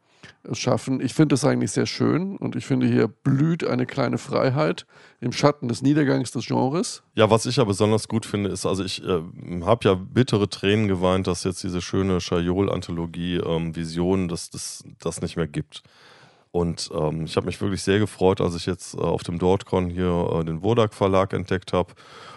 schaffen. 0.52 1.00
Ich 1.00 1.14
finde 1.14 1.34
das 1.34 1.44
eigentlich 1.44 1.70
sehr 1.70 1.86
schön 1.86 2.36
und 2.36 2.56
ich 2.56 2.64
finde, 2.64 2.86
hier 2.86 3.08
blüht 3.08 3.64
eine 3.64 3.86
kleine 3.86 4.18
Freiheit 4.18 4.86
im 5.20 5.32
Schatten 5.32 5.68
des 5.68 5.82
Niedergangs 5.82 6.30
des 6.30 6.46
Genres. 6.46 7.02
Ja, 7.14 7.30
was 7.30 7.46
ich 7.46 7.56
ja 7.56 7.64
besonders 7.64 8.08
gut 8.08 8.24
finde, 8.24 8.50
ist, 8.50 8.64
also 8.64 8.84
ich 8.84 9.04
äh, 9.04 9.20
habe 9.62 9.88
ja 9.88 9.94
bittere 9.94 10.48
Tränen 10.48 10.88
geweint, 10.88 11.26
dass 11.26 11.44
jetzt 11.44 11.62
diese 11.62 11.82
schöne 11.82 12.18
Chayol-Anthologie 12.20 13.36
ähm, 13.36 13.76
Visionen, 13.76 14.28
dass 14.28 14.50
das, 14.50 14.84
das 14.98 15.20
nicht 15.20 15.36
mehr 15.36 15.48
gibt. 15.48 15.82
Und 16.52 16.90
ähm, 16.92 17.26
ich 17.26 17.36
habe 17.36 17.46
mich 17.46 17.60
wirklich 17.60 17.82
sehr 17.82 18.00
gefreut, 18.00 18.40
als 18.40 18.56
ich 18.56 18.66
jetzt 18.66 18.94
äh, 18.94 18.98
auf 18.98 19.22
dem 19.22 19.38
Dortcon 19.38 19.88
hier 19.88 20.40
äh, 20.40 20.44
den 20.44 20.62
Wodak 20.62 20.94
Verlag 20.94 21.32
entdeckt 21.32 21.72
habe 21.72 21.94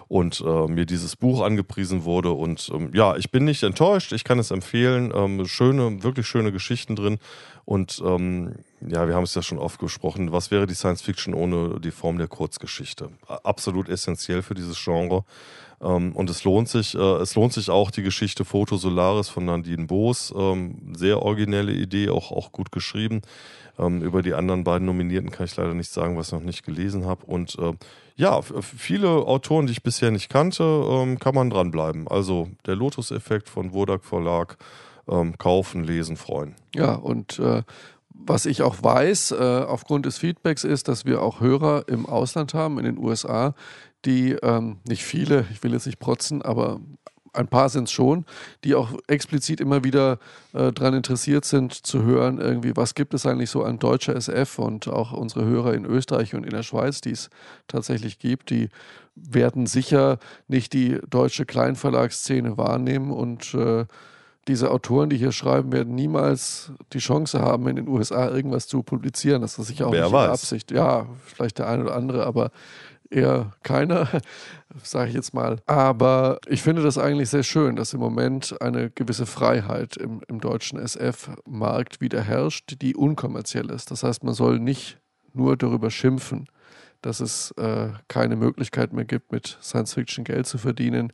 und 0.07 0.43
äh, 0.45 0.67
mir 0.67 0.86
dieses 0.86 1.15
Buch 1.15 1.41
angepriesen 1.41 2.03
wurde. 2.03 2.31
Und 2.31 2.69
ähm, 2.71 2.91
ja, 2.93 3.15
ich 3.15 3.31
bin 3.31 3.45
nicht 3.45 3.63
enttäuscht, 3.63 4.13
ich 4.13 4.23
kann 4.23 4.38
es 4.38 4.51
empfehlen. 4.51 5.11
Ähm, 5.15 5.43
schöne, 5.47 6.03
wirklich 6.03 6.27
schöne 6.27 6.51
Geschichten 6.51 6.95
drin. 6.95 7.17
Und 7.66 8.01
ähm, 8.05 8.55
ja, 8.82 9.07
wir 9.07 9.16
haben 9.16 9.24
es 9.24 9.36
ja 9.36 9.41
schon 9.41 9.57
oft 9.57 9.80
gesprochen. 9.80 10.32
Was 10.32 10.51
wäre 10.51 10.68
die 10.68 10.74
Science 10.74 11.01
Fiction 11.01 11.34
ohne 11.34 11.80
die 11.80 11.91
Form 11.91 12.18
der 12.18 12.28
Kurzgeschichte? 12.28 13.09
Absolut 13.28 13.88
essentiell 13.88 14.41
für 14.41 14.53
dieses 14.53 14.84
Genre. 14.84 15.24
Ähm, 15.82 16.14
und 16.14 16.30
es 16.30 16.43
lohnt 16.43 16.70
sich, 16.70 16.95
äh, 16.95 16.97
es 16.97 17.36
lohnt 17.36 17.53
sich 17.53 17.70
auch 17.70 17.91
die 17.91 18.03
Geschichte 18.03 18.45
Foto 18.45 18.78
Solaris 18.78 19.30
von 19.30 19.45
Nadine 19.45 19.86
Boos. 19.86 20.34
Ähm, 20.36 20.93
sehr 20.95 21.22
originelle 21.22 21.74
Idee, 21.74 22.09
auch, 22.09 22.32
auch 22.32 22.51
gut 22.51 22.72
geschrieben. 22.72 23.22
Ähm, 23.80 24.01
über 24.01 24.22
die 24.22 24.34
anderen 24.34 24.64
beiden 24.64 24.86
Nominierten 24.86 25.32
kann 25.32 25.45
ich 25.45 25.55
leider 25.55 25.74
nicht 25.74 25.91
sagen, 25.91 26.18
was 26.18 26.28
ich 26.28 26.34
noch 26.34 26.41
nicht 26.41 26.66
gelesen 26.66 27.05
habe. 27.05 27.26
Und 27.26 27.57
äh, 27.59 27.74
ja, 28.16 28.41
viele 28.41 29.09
Autoren, 29.09 29.66
die 29.66 29.72
ich 29.72 29.84
bisher 29.84 30.11
nicht 30.11 30.30
kannte, 30.30 30.64
ähm, 30.64 31.20
kann 31.20 31.34
man 31.34 31.49
dranbleiben. 31.49 32.07
Also 32.07 32.49
der 32.66 32.76
Lotus-Effekt 32.76 33.49
von 33.49 33.74
Wodak 33.74 34.03
Verlag, 34.03 34.57
ähm, 35.07 35.37
kaufen, 35.37 35.83
lesen, 35.83 36.17
freuen. 36.17 36.55
Ja, 36.75 36.95
und 36.95 37.39
äh, 37.39 37.63
was 38.09 38.45
ich 38.45 38.61
auch 38.61 38.81
weiß, 38.81 39.31
äh, 39.31 39.65
aufgrund 39.67 40.05
des 40.05 40.17
Feedbacks 40.17 40.63
ist, 40.63 40.87
dass 40.87 41.05
wir 41.05 41.21
auch 41.21 41.41
Hörer 41.41 41.85
im 41.87 42.05
Ausland 42.05 42.53
haben, 42.53 42.77
in 42.77 42.85
den 42.85 42.97
USA, 42.97 43.55
die 44.05 44.33
ähm, 44.43 44.77
nicht 44.87 45.03
viele, 45.03 45.45
ich 45.51 45.63
will 45.63 45.73
jetzt 45.73 45.85
nicht 45.85 45.99
protzen, 45.99 46.41
aber 46.41 46.79
ein 47.33 47.47
paar 47.47 47.69
sind 47.69 47.85
es 47.85 47.91
schon, 47.91 48.25
die 48.63 48.75
auch 48.75 48.93
explizit 49.07 49.59
immer 49.59 49.83
wieder 49.83 50.19
äh, 50.53 50.71
daran 50.71 50.93
interessiert 50.93 51.45
sind 51.45 51.73
zu 51.73 52.03
hören, 52.03 52.39
irgendwie, 52.39 52.75
was 52.75 52.93
gibt 52.93 53.13
es 53.13 53.25
eigentlich 53.25 53.49
so 53.49 53.63
an 53.63 53.79
deutscher 53.79 54.15
SF 54.15 54.59
und 54.59 54.87
auch 54.87 55.13
unsere 55.13 55.45
Hörer 55.45 55.73
in 55.73 55.85
Österreich 55.85 56.35
und 56.35 56.43
in 56.43 56.51
der 56.51 56.63
Schweiz, 56.63 57.01
die 57.01 57.11
es 57.11 57.29
tatsächlich 57.67 58.19
gibt, 58.19 58.51
die 58.51 58.69
werden 59.15 59.65
sicher 59.65 60.19
nicht 60.47 60.73
die 60.73 60.99
deutsche 61.09 61.45
Kleinverlagsszene 61.45 62.57
wahrnehmen 62.57 63.11
und 63.11 63.53
äh, 63.55 63.85
diese 64.47 64.71
Autoren, 64.71 65.09
die 65.09 65.17
hier 65.17 65.31
schreiben, 65.31 65.71
werden 65.71 65.95
niemals 65.95 66.71
die 66.91 66.99
Chance 66.99 67.39
haben, 67.39 67.67
in 67.67 67.77
den 67.77 67.87
USA 67.87 68.29
irgendwas 68.29 68.67
zu 68.67 68.83
publizieren. 68.83 69.41
Das 69.41 69.57
ist 69.57 69.67
sicher 69.67 69.87
auch 69.87 69.91
Wer 69.91 70.05
nicht 70.05 70.13
weiß. 70.13 70.29
Absicht. 70.29 70.71
Ja, 70.71 71.07
vielleicht 71.25 71.59
der 71.59 71.67
eine 71.67 71.83
oder 71.83 71.95
andere, 71.95 72.25
aber 72.25 72.51
eher 73.09 73.53
keiner, 73.63 74.07
sage 74.83 75.09
ich 75.09 75.15
jetzt 75.15 75.33
mal. 75.33 75.59
Aber 75.65 76.39
ich 76.47 76.61
finde 76.61 76.83
das 76.83 76.97
eigentlich 76.97 77.29
sehr 77.29 77.43
schön, 77.43 77.75
dass 77.75 77.93
im 77.93 77.99
Moment 77.99 78.59
eine 78.61 78.89
gewisse 78.89 79.25
Freiheit 79.25 79.97
im, 79.97 80.21
im 80.27 80.41
deutschen 80.41 80.79
SF-Markt 80.79 82.01
wieder 82.01 82.21
herrscht, 82.21 82.81
die 82.81 82.95
unkommerziell 82.95 83.69
ist. 83.69 83.91
Das 83.91 84.03
heißt, 84.03 84.23
man 84.23 84.33
soll 84.33 84.59
nicht 84.59 84.97
nur 85.33 85.55
darüber 85.57 85.89
schimpfen, 85.89 86.47
dass 87.01 87.19
es 87.19 87.51
äh, 87.51 87.89
keine 88.07 88.35
Möglichkeit 88.35 88.93
mehr 88.93 89.05
gibt, 89.05 89.31
mit 89.31 89.57
Science 89.61 89.93
Fiction 89.93 90.23
Geld 90.23 90.47
zu 90.47 90.57
verdienen. 90.57 91.13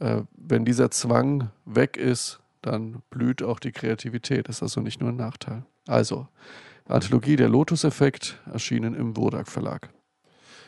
Äh, 0.00 0.22
wenn 0.36 0.64
dieser 0.64 0.90
Zwang 0.90 1.50
weg 1.64 1.96
ist, 1.96 2.41
dann 2.62 3.02
blüht 3.10 3.42
auch 3.42 3.60
die 3.60 3.72
Kreativität. 3.72 4.48
Das 4.48 4.56
ist 4.56 4.62
also 4.62 4.80
nicht 4.80 5.00
nur 5.00 5.10
ein 5.10 5.16
Nachteil. 5.16 5.64
Also, 5.86 6.28
Anthologie 6.86 7.36
Der 7.36 7.48
Lotus-Effekt, 7.48 8.40
erschienen 8.52 8.94
im 8.94 9.16
Wodak 9.16 9.48
Verlag. 9.48 9.90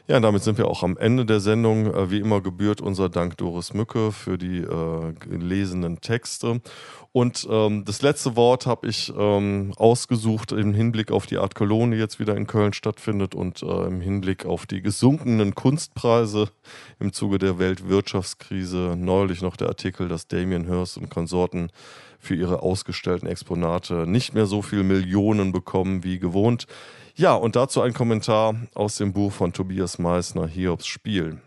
Ja, 0.06 0.20
damit 0.20 0.42
sind 0.42 0.58
wir 0.58 0.68
auch 0.68 0.82
am 0.82 0.98
Ende 0.98 1.24
der 1.24 1.40
Sendung. 1.40 1.86
Äh, 1.86 2.10
wie 2.10 2.18
immer 2.18 2.42
gebührt 2.42 2.82
unser 2.82 3.08
Dank 3.08 3.38
Doris 3.38 3.72
Mücke 3.72 4.12
für 4.12 4.36
die 4.36 4.58
äh, 4.58 5.14
gelesenen 5.14 6.02
Texte. 6.02 6.60
Und 7.12 7.48
ähm, 7.50 7.86
das 7.86 8.02
letzte 8.02 8.36
Wort 8.36 8.66
habe 8.66 8.88
ich 8.88 9.10
ähm, 9.16 9.72
ausgesucht 9.76 10.52
im 10.52 10.74
Hinblick 10.74 11.10
auf 11.10 11.24
die 11.24 11.38
Art 11.38 11.54
Cologne, 11.54 11.94
die 11.94 12.02
jetzt 12.02 12.20
wieder 12.20 12.36
in 12.36 12.46
Köln 12.46 12.74
stattfindet 12.74 13.34
und 13.34 13.62
äh, 13.62 13.86
im 13.86 14.02
Hinblick 14.02 14.44
auf 14.44 14.66
die 14.66 14.82
gesunkenen 14.82 15.54
Kunstpreise 15.54 16.50
im 17.00 17.14
Zuge 17.14 17.38
der 17.38 17.58
Weltwirtschaftskrise. 17.58 18.96
Neulich 18.98 19.40
noch 19.40 19.56
der 19.56 19.68
Artikel, 19.68 20.08
dass 20.08 20.28
Damien 20.28 20.66
Hirst 20.66 20.98
und 20.98 21.08
Konsorten 21.08 21.70
für 22.18 22.34
ihre 22.34 22.62
ausgestellten 22.62 23.26
Exponate 23.28 24.06
nicht 24.06 24.34
mehr 24.34 24.44
so 24.44 24.60
viel 24.60 24.82
Millionen 24.82 25.52
bekommen 25.52 26.04
wie 26.04 26.18
gewohnt. 26.18 26.66
Ja, 27.16 27.34
und 27.34 27.54
dazu 27.54 27.80
ein 27.80 27.94
Kommentar 27.94 28.56
aus 28.74 28.96
dem 28.96 29.12
Buch 29.12 29.30
von 29.30 29.52
Tobias 29.52 30.00
Meissner, 30.00 30.48
Hiobs 30.48 30.86
Spiel. 30.86 31.40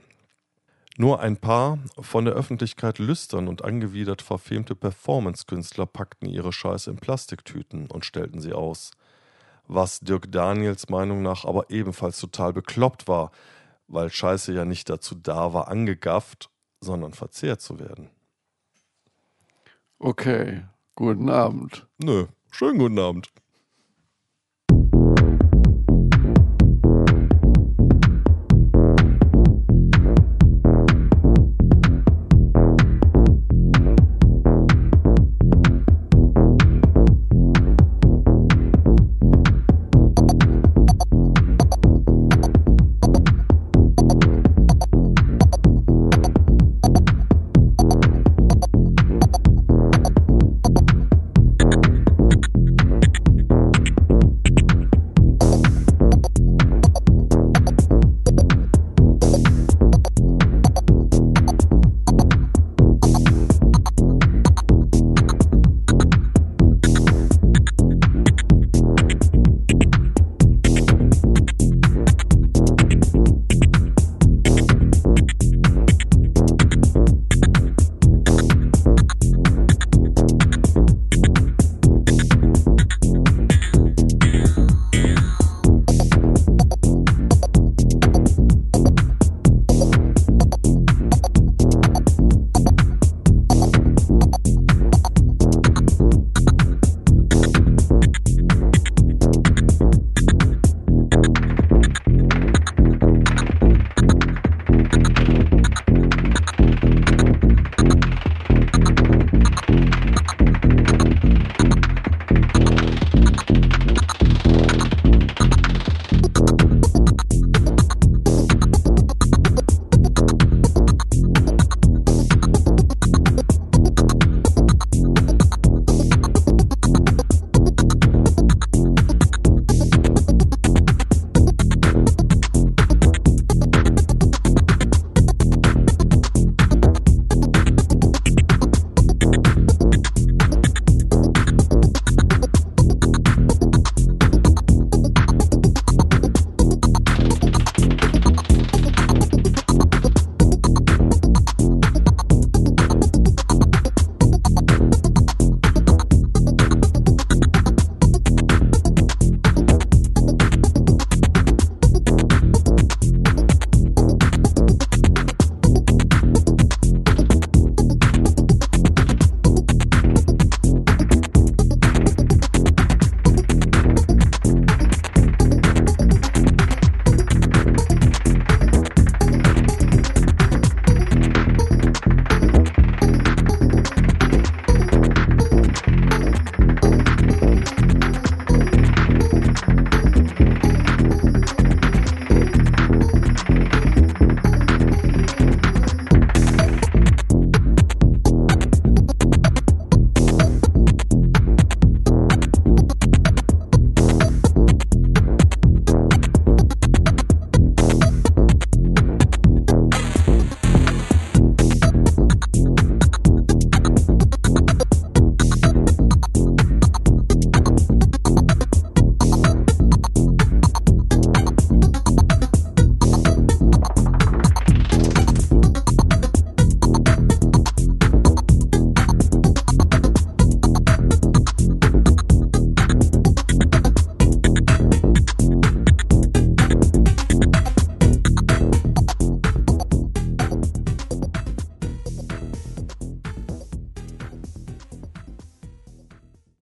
Nur 0.96 1.20
ein 1.20 1.36
paar 1.36 1.80
von 2.00 2.24
der 2.24 2.36
Öffentlichkeit 2.36 3.00
lüstern 3.00 3.50
und 3.50 3.66
angewidert 3.66 4.22
verfemte 4.22 4.76
Performance-Künstler 4.76 5.86
packten 5.86 6.30
ihre 6.30 6.54
Scheiße 6.54 6.90
in 6.90 6.96
Plastiktüten 6.96 7.92
und 7.92 8.06
stellten 8.06 8.40
sie 8.40 8.54
aus. 8.54 8.92
Was 9.68 10.00
Dirk 10.00 10.32
Daniels 10.32 10.88
Meinung 10.88 11.22
nach 11.22 11.44
aber 11.44 11.70
ebenfalls 11.70 12.18
total 12.18 12.54
bekloppt 12.54 13.10
war, 13.10 13.32
weil 13.90 14.10
Scheiße 14.10 14.54
ja 14.54 14.64
nicht 14.64 14.90
dazu 14.90 15.16
da 15.16 15.54
war, 15.54 15.68
angegafft, 15.68 16.50
sondern 16.80 17.12
verzehrt 17.12 17.60
zu 17.60 17.78
werden. 17.78 18.10
Okay, 20.00 20.64
guten 20.96 21.30
Abend. 21.30 21.86
Nö, 21.98 22.28
schönen 22.52 22.80
guten 22.80 23.00
Abend. 23.00 23.30